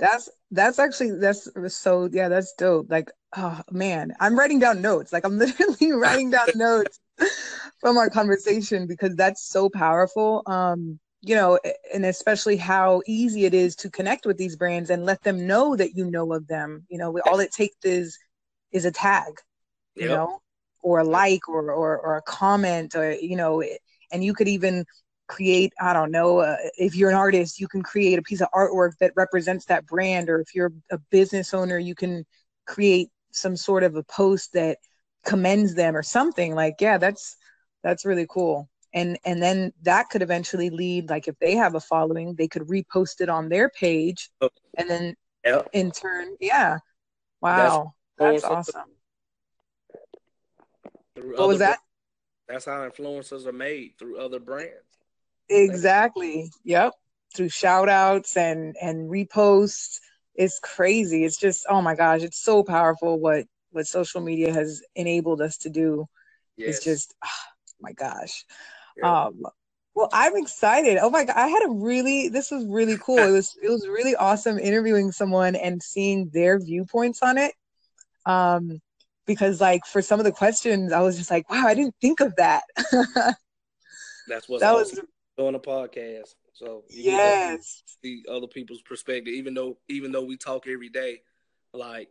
That's 0.00 0.28
that's 0.50 0.78
actually 0.78 1.18
that's 1.18 1.48
so 1.68 2.08
yeah 2.12 2.28
that's 2.28 2.52
dope 2.54 2.90
like 2.90 3.10
oh 3.36 3.60
man 3.70 4.12
i'm 4.20 4.38
writing 4.38 4.58
down 4.58 4.80
notes 4.80 5.12
like 5.12 5.24
i'm 5.24 5.38
literally 5.38 5.92
writing 5.92 6.30
down 6.30 6.48
notes 6.54 7.00
from 7.80 7.98
our 7.98 8.10
conversation 8.10 8.86
because 8.86 9.14
that's 9.16 9.48
so 9.48 9.68
powerful. 9.68 10.42
Um, 10.46 10.98
you 11.22 11.34
know, 11.34 11.58
and 11.92 12.04
especially 12.04 12.56
how 12.56 13.02
easy 13.06 13.46
it 13.46 13.54
is 13.54 13.74
to 13.76 13.90
connect 13.90 14.26
with 14.26 14.36
these 14.36 14.54
brands 14.54 14.90
and 14.90 15.04
let 15.04 15.22
them 15.22 15.46
know 15.46 15.74
that 15.74 15.96
you 15.96 16.08
know 16.10 16.32
of 16.32 16.46
them. 16.46 16.86
You 16.88 16.98
know, 16.98 17.18
all 17.26 17.40
it 17.40 17.52
takes 17.52 17.84
is 17.84 18.16
is 18.70 18.84
a 18.84 18.92
tag, 18.92 19.32
you 19.94 20.08
yep. 20.08 20.10
know, 20.10 20.40
or 20.82 21.00
a 21.00 21.04
like 21.04 21.48
or, 21.48 21.72
or 21.72 21.98
or 21.98 22.16
a 22.16 22.22
comment 22.22 22.94
or 22.94 23.12
you 23.12 23.36
know, 23.36 23.62
and 24.12 24.22
you 24.22 24.34
could 24.34 24.48
even 24.48 24.84
create 25.28 25.72
i 25.80 25.92
don't 25.92 26.12
know 26.12 26.38
uh, 26.38 26.56
if 26.78 26.94
you're 26.94 27.10
an 27.10 27.16
artist 27.16 27.58
you 27.58 27.66
can 27.66 27.82
create 27.82 28.18
a 28.18 28.22
piece 28.22 28.40
of 28.40 28.48
artwork 28.54 28.92
that 29.00 29.12
represents 29.16 29.64
that 29.64 29.86
brand 29.86 30.28
or 30.28 30.40
if 30.40 30.54
you're 30.54 30.72
a 30.90 30.98
business 31.10 31.52
owner 31.52 31.78
you 31.78 31.94
can 31.94 32.24
create 32.66 33.08
some 33.32 33.56
sort 33.56 33.82
of 33.82 33.96
a 33.96 34.02
post 34.04 34.52
that 34.52 34.78
commends 35.26 35.74
them 35.74 35.96
or 35.96 36.02
something 36.02 36.54
like 36.54 36.76
yeah 36.80 36.96
that's 36.96 37.36
that's 37.86 38.04
really 38.04 38.26
cool. 38.28 38.68
And 38.92 39.16
and 39.24 39.40
then 39.40 39.72
that 39.82 40.08
could 40.10 40.22
eventually 40.22 40.70
lead 40.70 41.08
like 41.08 41.28
if 41.28 41.38
they 41.38 41.54
have 41.54 41.76
a 41.76 41.80
following 41.80 42.34
they 42.34 42.48
could 42.48 42.62
repost 42.62 43.20
it 43.20 43.28
on 43.28 43.48
their 43.48 43.68
page 43.68 44.30
oh. 44.40 44.48
and 44.76 44.90
then 44.90 45.14
yep. 45.44 45.68
in 45.72 45.92
turn 45.92 46.36
yeah. 46.40 46.78
Wow. 47.40 47.94
That's, 48.18 48.42
that's 48.42 48.44
awesome. 48.44 48.90
What 51.14 51.48
was 51.48 51.60
that? 51.60 51.78
That's 52.48 52.64
how 52.64 52.88
influencers 52.88 53.46
are 53.46 53.52
made 53.52 53.92
through 53.98 54.18
other 54.18 54.40
brands. 54.40 54.72
Exactly. 55.48 56.50
Yep. 56.64 56.92
Through 57.36 57.50
shout 57.50 57.88
outs 57.88 58.36
and 58.36 58.74
and 58.82 59.08
reposts. 59.08 60.00
It's 60.34 60.58
crazy. 60.58 61.24
It's 61.24 61.38
just 61.38 61.66
oh 61.68 61.82
my 61.82 61.94
gosh 61.94 62.22
it's 62.22 62.42
so 62.42 62.64
powerful 62.64 63.20
what 63.20 63.44
what 63.76 63.86
social 63.86 64.20
media 64.20 64.52
has 64.52 64.82
enabled 64.96 65.40
us 65.40 65.58
to 65.58 65.70
do 65.70 66.06
Yes. 66.56 66.78
is 66.78 66.84
just 66.84 67.14
oh 67.24 67.28
my 67.80 67.92
gosh. 67.92 68.44
Um 69.02 69.42
well, 69.94 70.08
I'm 70.12 70.36
excited. 70.36 70.98
Oh 71.00 71.08
my 71.08 71.24
god, 71.24 71.36
I 71.36 71.48
had 71.48 71.62
a 71.66 71.70
really 71.70 72.28
this 72.28 72.50
was 72.50 72.66
really 72.66 72.96
cool. 72.98 73.18
It 73.18 73.32
was 73.32 73.56
it 73.62 73.68
was 73.68 73.86
really 73.86 74.16
awesome 74.16 74.58
interviewing 74.58 75.12
someone 75.12 75.54
and 75.54 75.82
seeing 75.82 76.30
their 76.32 76.58
viewpoints 76.58 77.22
on 77.22 77.38
it. 77.38 77.52
Um 78.24 78.80
because 79.26 79.60
like 79.60 79.84
for 79.84 80.00
some 80.00 80.18
of 80.18 80.24
the 80.24 80.32
questions 80.32 80.92
I 80.92 81.00
was 81.00 81.18
just 81.18 81.30
like, 81.30 81.48
wow, 81.50 81.66
I 81.66 81.74
didn't 81.74 81.94
think 82.00 82.20
of 82.20 82.34
that. 82.36 82.64
That's 84.28 84.48
what 84.48 84.60
that 84.60 84.72
was 84.72 84.98
doing 85.36 85.54
a 85.54 85.60
podcast. 85.60 86.34
So 86.54 86.84
yes. 86.88 87.82
see 88.02 88.24
other 88.30 88.46
people's 88.46 88.80
perspective, 88.82 89.34
even 89.34 89.52
though 89.52 89.76
even 89.88 90.10
though 90.10 90.24
we 90.24 90.38
talk 90.38 90.66
every 90.66 90.88
day, 90.88 91.20
like 91.74 92.08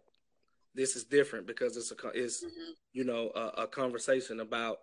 this 0.75 0.95
is 0.95 1.05
different 1.05 1.47
because 1.47 1.77
it's 1.77 1.91
a 1.91 1.95
it's 2.13 2.43
Mm-hmm. 2.43 2.71
you 2.93 3.05
know 3.05 3.31
a, 3.35 3.63
a 3.63 3.67
conversation 3.67 4.39
about 4.41 4.77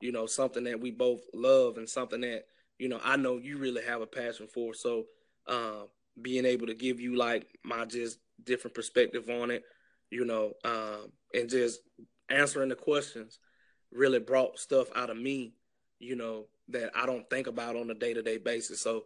you 0.00 0.12
know 0.12 0.26
something 0.26 0.64
that 0.64 0.80
we 0.80 0.90
both 0.90 1.20
love 1.34 1.76
and 1.78 1.88
something 1.88 2.22
that 2.22 2.44
you 2.78 2.88
know 2.88 3.00
I 3.04 3.16
know 3.16 3.36
you 3.38 3.58
really 3.58 3.84
have 3.84 4.00
a 4.00 4.06
passion 4.06 4.48
for. 4.52 4.74
So 4.74 5.04
um, 5.46 5.88
being 6.20 6.44
able 6.46 6.66
to 6.66 6.74
give 6.74 7.00
you 7.00 7.16
like 7.16 7.46
my 7.64 7.84
just 7.84 8.18
different 8.44 8.74
perspective 8.74 9.28
on 9.28 9.50
it, 9.50 9.62
you 10.10 10.24
know, 10.24 10.52
um, 10.64 11.12
and 11.34 11.48
just 11.50 11.80
answering 12.30 12.70
the 12.70 12.74
questions 12.74 13.38
really 13.92 14.18
brought 14.18 14.58
stuff 14.58 14.88
out 14.96 15.10
of 15.10 15.16
me, 15.16 15.54
you 15.98 16.16
know, 16.16 16.46
that 16.68 16.90
I 16.96 17.06
don't 17.06 17.28
think 17.30 17.46
about 17.46 17.76
on 17.76 17.90
a 17.90 17.94
day 17.94 18.14
to 18.14 18.22
day 18.22 18.38
basis. 18.38 18.80
So, 18.80 19.04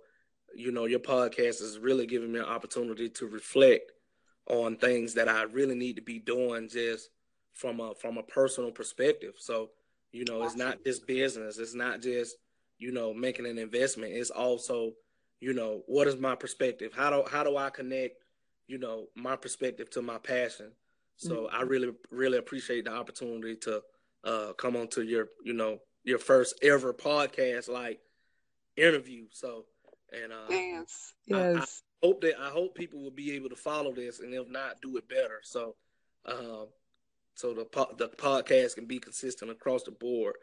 you 0.54 0.72
know, 0.72 0.86
your 0.86 1.00
podcast 1.00 1.60
is 1.62 1.78
really 1.78 2.06
giving 2.06 2.32
me 2.32 2.38
an 2.38 2.44
opportunity 2.46 3.08
to 3.10 3.26
reflect 3.26 3.90
on 4.48 4.76
things 4.76 5.14
that 5.14 5.28
I 5.28 5.42
really 5.42 5.74
need 5.74 5.96
to 5.96 6.02
be 6.02 6.18
doing 6.18 6.68
just 6.68 7.10
from 7.52 7.80
a 7.80 7.94
from 7.94 8.18
a 8.18 8.22
personal 8.22 8.70
perspective. 8.70 9.34
So, 9.38 9.70
you 10.12 10.24
know, 10.24 10.42
it's 10.42 10.56
not 10.56 10.82
just 10.84 11.06
business. 11.06 11.58
It's 11.58 11.74
not 11.74 12.00
just, 12.00 12.36
you 12.78 12.92
know, 12.92 13.12
making 13.12 13.46
an 13.46 13.58
investment. 13.58 14.12
It's 14.14 14.30
also, 14.30 14.92
you 15.40 15.52
know, 15.52 15.82
what 15.86 16.06
is 16.06 16.16
my 16.16 16.34
perspective? 16.34 16.92
How 16.94 17.10
do 17.10 17.28
how 17.30 17.42
do 17.44 17.56
I 17.56 17.70
connect, 17.70 18.16
you 18.66 18.78
know, 18.78 19.06
my 19.14 19.36
perspective 19.36 19.90
to 19.90 20.02
my 20.02 20.18
passion? 20.18 20.72
So 21.20 21.48
I 21.48 21.62
really 21.62 21.90
really 22.10 22.38
appreciate 22.38 22.84
the 22.84 22.92
opportunity 22.92 23.56
to 23.56 23.82
uh 24.24 24.52
come 24.52 24.76
on 24.76 24.88
to 24.88 25.02
your, 25.02 25.28
you 25.44 25.52
know, 25.52 25.78
your 26.04 26.18
first 26.18 26.54
ever 26.62 26.94
podcast 26.94 27.68
like 27.68 27.98
interview. 28.76 29.26
So 29.32 29.66
and 30.12 30.32
uh 30.32 30.46
Yes. 30.48 31.12
Yes. 31.26 31.82
Hope 32.02 32.20
that 32.22 32.40
I 32.40 32.48
hope 32.50 32.74
people 32.74 33.02
will 33.02 33.10
be 33.10 33.32
able 33.32 33.48
to 33.48 33.56
follow 33.56 33.92
this 33.92 34.20
and 34.20 34.32
if 34.34 34.48
not 34.48 34.80
do 34.80 34.96
it 34.96 35.08
better. 35.08 35.40
So 35.42 35.76
um 36.26 36.68
so 37.34 37.54
the 37.54 37.64
po- 37.64 37.94
the 37.96 38.08
podcast 38.08 38.74
can 38.74 38.86
be 38.86 38.98
consistent 38.98 39.50
across 39.50 39.84
the 39.84 39.92
board. 39.92 40.34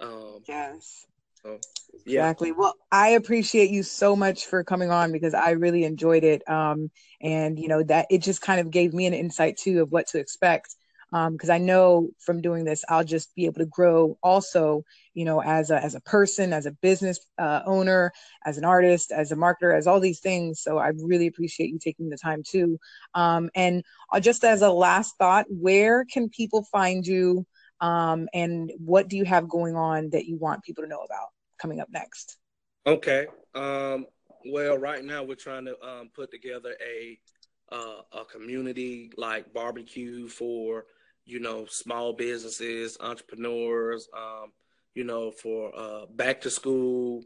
Um 0.00 0.40
Yes. 0.46 1.06
so 1.42 1.58
yeah. 2.04 2.30
Exactly. 2.30 2.52
Well, 2.52 2.74
I 2.90 3.10
appreciate 3.10 3.70
you 3.70 3.82
so 3.82 4.16
much 4.16 4.46
for 4.46 4.64
coming 4.64 4.90
on 4.90 5.12
because 5.12 5.34
I 5.34 5.50
really 5.50 5.84
enjoyed 5.84 6.24
it. 6.24 6.48
Um, 6.48 6.90
and 7.20 7.58
you 7.58 7.68
know 7.68 7.82
that 7.84 8.06
it 8.10 8.18
just 8.18 8.40
kind 8.40 8.60
of 8.60 8.70
gave 8.70 8.92
me 8.92 9.06
an 9.06 9.14
insight 9.14 9.56
too 9.56 9.82
of 9.82 9.92
what 9.92 10.08
to 10.08 10.18
expect. 10.18 10.74
Um, 11.12 11.32
because 11.34 11.50
I 11.50 11.58
know 11.58 12.08
from 12.18 12.40
doing 12.40 12.64
this, 12.64 12.84
I'll 12.88 13.04
just 13.04 13.34
be 13.34 13.44
able 13.44 13.60
to 13.60 13.66
grow 13.66 14.18
also, 14.22 14.84
you 15.14 15.24
know, 15.24 15.42
as 15.42 15.70
a 15.70 15.82
as 15.82 15.94
a 15.94 16.00
person, 16.00 16.52
as 16.52 16.66
a 16.66 16.72
business 16.72 17.20
uh, 17.38 17.60
owner, 17.66 18.12
as 18.46 18.56
an 18.56 18.64
artist, 18.64 19.12
as 19.12 19.30
a 19.30 19.36
marketer, 19.36 19.76
as 19.76 19.86
all 19.86 20.00
these 20.00 20.20
things. 20.20 20.62
So 20.62 20.78
I 20.78 20.92
really 21.02 21.26
appreciate 21.26 21.70
you 21.70 21.78
taking 21.78 22.08
the 22.08 22.16
time 22.16 22.42
too. 22.46 22.78
Um, 23.14 23.50
and 23.54 23.84
uh, 24.12 24.20
just 24.20 24.42
as 24.44 24.62
a 24.62 24.70
last 24.70 25.16
thought, 25.18 25.46
where 25.48 26.04
can 26.04 26.28
people 26.30 26.64
find 26.72 27.06
you? 27.06 27.46
Um, 27.80 28.28
and 28.32 28.72
what 28.78 29.08
do 29.08 29.16
you 29.16 29.24
have 29.24 29.48
going 29.48 29.76
on 29.76 30.10
that 30.10 30.26
you 30.26 30.38
want 30.38 30.62
people 30.62 30.84
to 30.84 30.88
know 30.88 31.02
about 31.02 31.28
coming 31.58 31.80
up 31.80 31.88
next? 31.90 32.38
Okay. 32.86 33.26
Um, 33.54 34.06
well, 34.46 34.78
right 34.78 35.04
now 35.04 35.22
we're 35.22 35.34
trying 35.34 35.66
to 35.66 35.80
um, 35.84 36.10
put 36.14 36.30
together 36.30 36.74
a 36.84 37.18
uh, 37.70 38.02
a 38.12 38.24
community 38.26 39.10
like 39.16 39.52
barbecue 39.52 40.28
for 40.28 40.84
you 41.32 41.40
know 41.40 41.64
small 41.68 42.12
businesses, 42.12 42.98
entrepreneurs. 43.00 44.08
Um, 44.16 44.52
you 44.94 45.04
know, 45.04 45.30
for 45.30 45.72
uh, 45.74 46.04
back 46.16 46.40
to 46.42 46.50
school, 46.50 47.22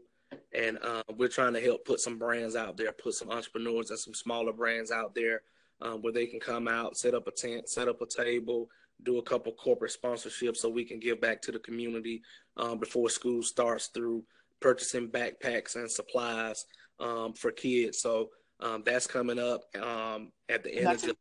and 0.53 0.77
uh, 0.81 1.03
we're 1.17 1.27
trying 1.27 1.53
to 1.53 1.59
help 1.59 1.85
put 1.85 1.99
some 1.99 2.17
brands 2.17 2.55
out 2.55 2.77
there, 2.77 2.91
put 2.93 3.13
some 3.13 3.29
entrepreneurs 3.29 3.89
and 3.89 3.99
some 3.99 4.13
smaller 4.13 4.53
brands 4.53 4.89
out 4.89 5.13
there 5.13 5.41
um, 5.81 6.01
where 6.01 6.13
they 6.13 6.25
can 6.25 6.39
come 6.39 6.67
out, 6.67 6.97
set 6.97 7.13
up 7.13 7.27
a 7.27 7.31
tent, 7.31 7.67
set 7.69 7.89
up 7.89 8.01
a 8.01 8.05
table, 8.05 8.69
do 9.03 9.17
a 9.17 9.21
couple 9.21 9.51
corporate 9.51 9.95
sponsorships 10.01 10.57
so 10.57 10.69
we 10.69 10.85
can 10.85 10.99
give 10.99 11.19
back 11.19 11.41
to 11.41 11.51
the 11.51 11.59
community 11.59 12.21
um, 12.55 12.79
before 12.79 13.09
school 13.09 13.43
starts 13.43 13.87
through 13.87 14.23
purchasing 14.61 15.09
backpacks 15.09 15.75
and 15.75 15.91
supplies 15.91 16.65
um, 16.99 17.33
for 17.33 17.51
kids. 17.51 18.01
So 18.01 18.29
um, 18.61 18.81
that's 18.85 19.07
coming 19.07 19.39
up 19.39 19.61
um, 19.75 20.31
at 20.49 20.63
the 20.63 20.73
end 20.73 20.87
That's 20.87 21.03
of 21.03 21.17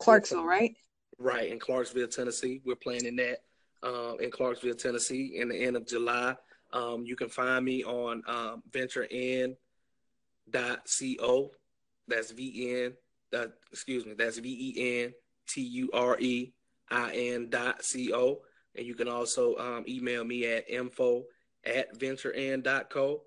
Clarksville, 0.00 0.44
right? 0.44 0.76
Right 1.18 1.50
in 1.50 1.58
Clarksville, 1.58 2.08
Tennessee. 2.08 2.60
We're 2.64 2.76
planning 2.76 3.16
that 3.16 3.38
um, 3.82 4.16
in 4.20 4.30
Clarksville, 4.30 4.74
Tennessee, 4.74 5.34
in 5.36 5.48
the 5.48 5.56
end 5.56 5.76
of 5.76 5.86
July. 5.86 6.36
Um, 6.72 7.04
you 7.04 7.16
can 7.16 7.28
find 7.28 7.64
me 7.64 7.84
on 7.84 8.22
um, 8.26 8.62
venturein.co. 8.70 9.56
That's 12.08 12.30
V 12.32 12.84
N. 12.84 12.94
Uh, 13.32 13.46
excuse 13.70 14.04
me. 14.06 14.14
That's 14.14 14.38
V 14.38 14.48
E 14.48 15.02
N 15.04 15.12
T 15.48 15.60
U 15.60 15.90
R 15.92 16.18
E 16.18 16.52
I 16.90 17.12
N 17.14 17.48
dot 17.50 17.84
C 17.84 18.12
O. 18.12 18.40
And 18.74 18.86
you 18.86 18.94
can 18.94 19.08
also 19.08 19.56
um, 19.56 19.84
email 19.86 20.24
me 20.24 20.46
at 20.46 20.68
info 20.68 21.24
at 21.64 21.98
venturein.co. 21.98 23.22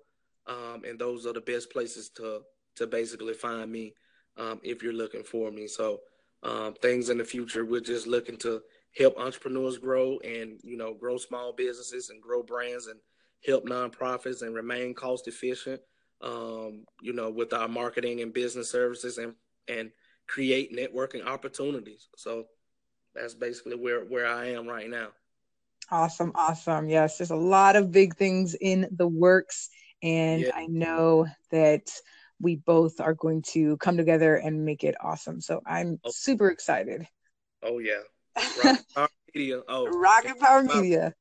Um, 0.48 0.82
and 0.86 0.98
those 0.98 1.26
are 1.26 1.32
the 1.32 1.40
best 1.40 1.70
places 1.70 2.10
to 2.16 2.42
to 2.76 2.86
basically 2.86 3.34
find 3.34 3.72
me 3.72 3.94
um, 4.36 4.60
if 4.62 4.82
you're 4.82 4.92
looking 4.92 5.22
for 5.22 5.50
me. 5.50 5.66
So 5.66 6.00
um, 6.42 6.74
things 6.74 7.08
in 7.08 7.18
the 7.18 7.24
future, 7.24 7.64
we're 7.64 7.80
just 7.80 8.06
looking 8.06 8.36
to 8.38 8.62
help 8.96 9.18
entrepreneurs 9.18 9.78
grow 9.78 10.18
and 10.20 10.58
you 10.62 10.76
know 10.76 10.94
grow 10.94 11.16
small 11.18 11.52
businesses 11.52 12.10
and 12.10 12.22
grow 12.22 12.42
brands 12.42 12.86
and 12.86 12.98
help 13.46 13.66
nonprofits 13.66 14.42
and 14.42 14.54
remain 14.54 14.94
cost 14.94 15.28
efficient. 15.28 15.80
Um, 16.22 16.86
you 17.02 17.12
know, 17.12 17.30
with 17.30 17.52
our 17.52 17.68
marketing 17.68 18.22
and 18.22 18.32
business 18.32 18.70
services 18.70 19.18
and 19.18 19.34
and 19.68 19.90
create 20.26 20.74
networking 20.74 21.24
opportunities. 21.24 22.08
So 22.16 22.46
that's 23.14 23.34
basically 23.34 23.76
where 23.76 24.04
where 24.04 24.26
I 24.26 24.46
am 24.50 24.66
right 24.66 24.88
now. 24.88 25.08
Awesome, 25.90 26.32
awesome. 26.34 26.88
Yes, 26.88 27.18
there's 27.18 27.30
a 27.30 27.36
lot 27.36 27.76
of 27.76 27.92
big 27.92 28.16
things 28.16 28.56
in 28.60 28.88
the 28.90 29.06
works, 29.06 29.68
and 30.02 30.44
Yeah. 30.44 30.52
I 30.54 30.66
know 30.66 31.26
that 31.50 31.90
we 32.40 32.56
both 32.56 33.00
are 33.00 33.14
going 33.14 33.42
to 33.42 33.76
come 33.78 33.96
together 33.96 34.36
and 34.36 34.64
make 34.64 34.84
it 34.84 34.94
awesome. 35.00 35.40
So 35.40 35.62
I'm 35.66 35.98
Oh. 36.04 36.10
super 36.10 36.50
excited. 36.50 37.06
Oh 37.62 37.78
yeah, 37.78 38.00
Rocket 38.58 38.84
Power 38.94 39.08
Media. 39.34 39.62
Oh, 39.68 39.88
Rocket 39.88 40.38
Power 40.38 40.62
Media. 40.62 41.14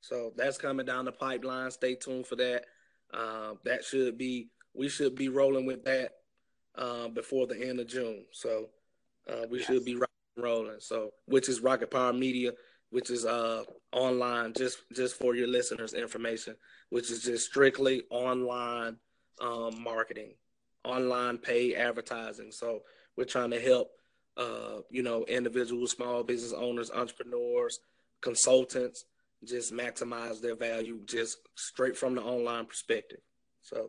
So 0.00 0.32
that's 0.36 0.58
coming 0.58 0.84
down 0.86 1.06
the 1.06 1.12
pipeline. 1.12 1.70
Stay 1.70 1.94
tuned 1.94 2.26
for 2.26 2.36
that. 2.36 2.64
Uh, 3.12 3.54
that 3.64 3.84
should 3.84 4.18
be 4.18 4.48
we 4.74 4.88
should 4.88 5.14
be 5.14 5.28
rolling 5.28 5.66
with 5.66 5.84
that 5.84 6.10
uh, 6.76 7.08
before 7.08 7.46
the 7.46 7.56
end 7.68 7.80
of 7.80 7.86
June. 7.86 8.24
So 8.32 8.68
uh, 9.28 9.46
we 9.48 9.58
Yes. 9.58 9.66
should 9.66 9.84
be 9.84 9.98
rolling. 10.36 10.76
So 10.80 11.10
which 11.26 11.48
is 11.48 11.60
Rocket 11.60 11.90
Power 11.90 12.12
Media, 12.12 12.52
which 12.90 13.08
is 13.10 13.24
uh, 13.24 13.62
online 13.92 14.52
just 14.52 14.78
just 14.92 15.16
for 15.16 15.34
your 15.34 15.48
listeners' 15.48 15.94
information, 15.94 16.56
which 16.90 17.10
is 17.10 17.22
just 17.22 17.46
strictly 17.46 18.02
online 18.10 18.98
um, 19.40 19.82
marketing, 19.82 20.34
online 20.84 21.38
paid 21.38 21.74
advertising. 21.74 22.52
So 22.52 22.82
we're 23.16 23.24
trying 23.24 23.50
to 23.50 23.60
help 23.60 23.90
uh, 24.36 24.80
you 24.90 25.02
know 25.02 25.24
individuals, 25.24 25.92
small 25.92 26.22
business 26.22 26.52
owners, 26.52 26.90
entrepreneurs, 26.90 27.80
consultants 28.20 29.04
just 29.44 29.72
maximize 29.72 30.40
their 30.40 30.56
value 30.56 31.00
just 31.04 31.38
straight 31.54 31.96
from 31.96 32.14
the 32.14 32.22
online 32.22 32.64
perspective. 32.66 33.18
So 33.62 33.88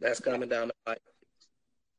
that's 0.00 0.20
coming 0.20 0.48
down 0.48 0.68
the 0.68 0.74
pipe. 0.84 1.00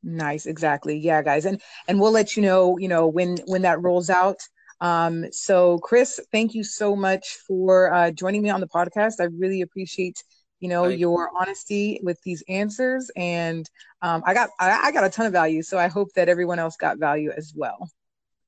Nice, 0.03 0.45
exactly. 0.45 0.97
Yeah, 0.97 1.21
guys, 1.21 1.45
and 1.45 1.61
and 1.87 1.99
we'll 1.99 2.11
let 2.11 2.35
you 2.35 2.41
know, 2.41 2.77
you 2.77 2.87
know, 2.87 3.07
when 3.07 3.37
when 3.45 3.61
that 3.63 3.81
rolls 3.81 4.09
out. 4.09 4.37
Um, 4.79 5.31
so 5.31 5.77
Chris, 5.79 6.19
thank 6.31 6.55
you 6.55 6.63
so 6.63 6.95
much 6.95 7.37
for 7.47 7.93
uh, 7.93 8.09
joining 8.09 8.41
me 8.41 8.49
on 8.49 8.61
the 8.61 8.67
podcast. 8.67 9.15
I 9.19 9.25
really 9.25 9.61
appreciate, 9.61 10.23
you 10.61 10.69
know, 10.69 10.83
Thank 10.83 10.99
you. 10.99 11.09
your 11.09 11.31
honesty 11.37 11.99
with 12.03 12.21
these 12.21 12.43
answers, 12.47 13.11
and 13.17 13.69
um, 14.01 14.23
I 14.25 14.33
got 14.33 14.49
I, 14.59 14.79
I 14.85 14.91
got 14.93 15.03
a 15.03 15.09
ton 15.09 15.25
of 15.25 15.33
value. 15.33 15.61
So 15.61 15.77
I 15.77 15.87
hope 15.87 16.13
that 16.15 16.29
everyone 16.29 16.59
else 16.59 16.77
got 16.77 16.97
value 16.97 17.31
as 17.35 17.53
well. 17.55 17.89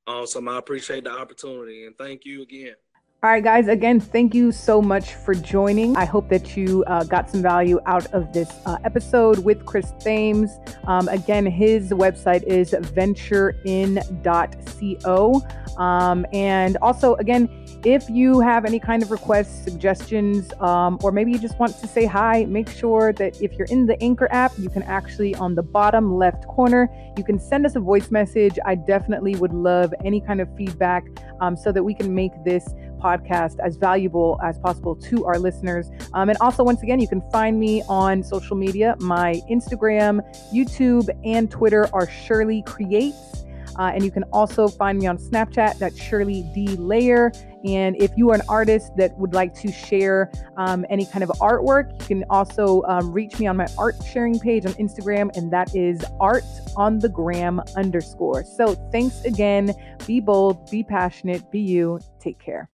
Awesome. 0.06 0.48
I 0.50 0.58
appreciate 0.58 1.06
the 1.06 1.12
opportunity 1.12 1.86
and 1.86 1.98
thank 1.98 2.26
you 2.26 2.42
again. 2.42 2.76
All 3.24 3.30
right, 3.30 3.42
guys, 3.42 3.70
again, 3.70 4.02
thank 4.02 4.36
you 4.36 4.52
so 4.52 4.82
much 4.82 5.14
for 5.14 5.34
joining. 5.34 5.96
I 5.96 6.04
hope 6.04 6.28
that 6.28 6.58
you 6.58 6.84
uh, 6.88 7.06
got 7.06 7.30
some 7.30 7.42
value 7.42 7.80
out 7.86 8.06
of 8.08 8.34
this 8.34 8.52
uh, 8.66 8.76
episode 8.84 9.46
with 9.46 9.66
Chris 9.66 9.94
Thames. 9.98 10.52
Um, 10.88 11.08
again, 11.08 11.46
his 11.46 11.92
website 11.92 12.44
is 12.44 12.72
venturein.co. 12.72 15.42
Um, 15.78 16.26
and 16.34 16.76
also, 16.82 17.16
again, 17.16 17.48
if 17.86 18.10
you 18.10 18.42
have 18.42 18.66
any 18.66 18.80
kind 18.80 19.02
of 19.02 19.10
requests, 19.10 19.64
suggestions, 19.64 20.52
um, 20.60 21.00
or 21.02 21.14
maybe 21.14 21.32
you 21.32 21.40
just 21.40 21.58
want 21.60 21.80
to 21.80 21.88
say 21.88 22.06
hi, 22.06 22.44
make 22.46 22.70
sure 22.70 23.14
that 23.14 23.42
if 23.42 23.54
you're 23.54 23.68
in 23.68 23.86
the 23.86 24.02
Anchor 24.04 24.28
app, 24.32 24.52
you 24.58 24.70
can 24.70 24.84
actually 24.84 25.34
on 25.36 25.56
the 25.56 25.64
bottom 25.64 26.14
left 26.16 26.46
corner, 26.48 26.90
you 27.18 27.24
can 27.24 27.40
send 27.40 27.66
us 27.66 27.78
a 27.78 27.80
voice 27.80 28.12
message. 28.12 28.60
I 28.66 28.76
definitely 28.76 29.38
would 29.38 29.54
love 29.54 29.94
any 30.04 30.20
kind 30.20 30.42
of 30.42 30.54
feedback 30.58 31.06
um, 31.40 31.56
so 31.56 31.72
that 31.72 31.84
we 31.84 31.94
can 31.94 32.14
make 32.14 32.34
this 32.44 32.68
podcast 33.04 33.56
as 33.60 33.76
valuable 33.76 34.40
as 34.44 34.58
possible 34.60 34.96
to 34.96 35.26
our 35.26 35.38
listeners. 35.38 35.90
Um, 36.14 36.30
and 36.30 36.38
also, 36.40 36.64
once 36.64 36.82
again, 36.82 37.00
you 37.00 37.08
can 37.08 37.22
find 37.32 37.60
me 37.60 37.84
on 37.90 38.24
social 38.24 38.56
media. 38.56 38.96
My 39.00 39.42
Instagram, 39.52 40.22
YouTube, 40.54 41.10
and 41.26 41.52
Twitter 41.52 41.90
are 41.94 42.08
Shirley 42.10 42.64
Creates. 42.66 43.44
Uh, 43.80 43.92
and 43.94 44.04
you 44.04 44.12
can 44.12 44.24
also 44.32 44.68
find 44.68 45.00
me 45.00 45.08
on 45.08 45.18
Snapchat, 45.18 45.80
that's 45.80 46.00
Shirley 46.00 46.44
D 46.54 46.68
Layer. 46.78 47.32
And 47.66 47.96
if 48.00 48.12
you 48.16 48.30
are 48.30 48.36
an 48.36 48.42
artist 48.48 48.92
that 48.98 49.18
would 49.18 49.34
like 49.34 49.54
to 49.62 49.72
share 49.72 50.30
um, 50.58 50.86
any 50.90 51.06
kind 51.06 51.24
of 51.24 51.30
artwork, 51.40 51.92
you 52.02 52.08
can 52.08 52.24
also 52.30 52.84
um, 52.84 53.12
reach 53.12 53.40
me 53.40 53.48
on 53.48 53.58
my 53.58 53.68
art 53.78 53.96
sharing 54.12 54.38
page 54.38 54.66
on 54.66 54.74
Instagram, 54.74 55.36
and 55.38 55.52
that 55.54 55.74
is 55.76 56.04
art 56.20 56.44
on 56.76 57.00
the 57.00 57.10
gram 57.10 57.62
underscore. 57.76 58.44
So 58.44 58.76
thanks 58.92 59.24
again. 59.24 59.74
Be 60.06 60.20
bold, 60.20 60.70
be 60.70 60.84
passionate, 60.84 61.50
be 61.52 61.62
you. 61.62 62.00
Take 62.20 62.40
care. 62.40 62.70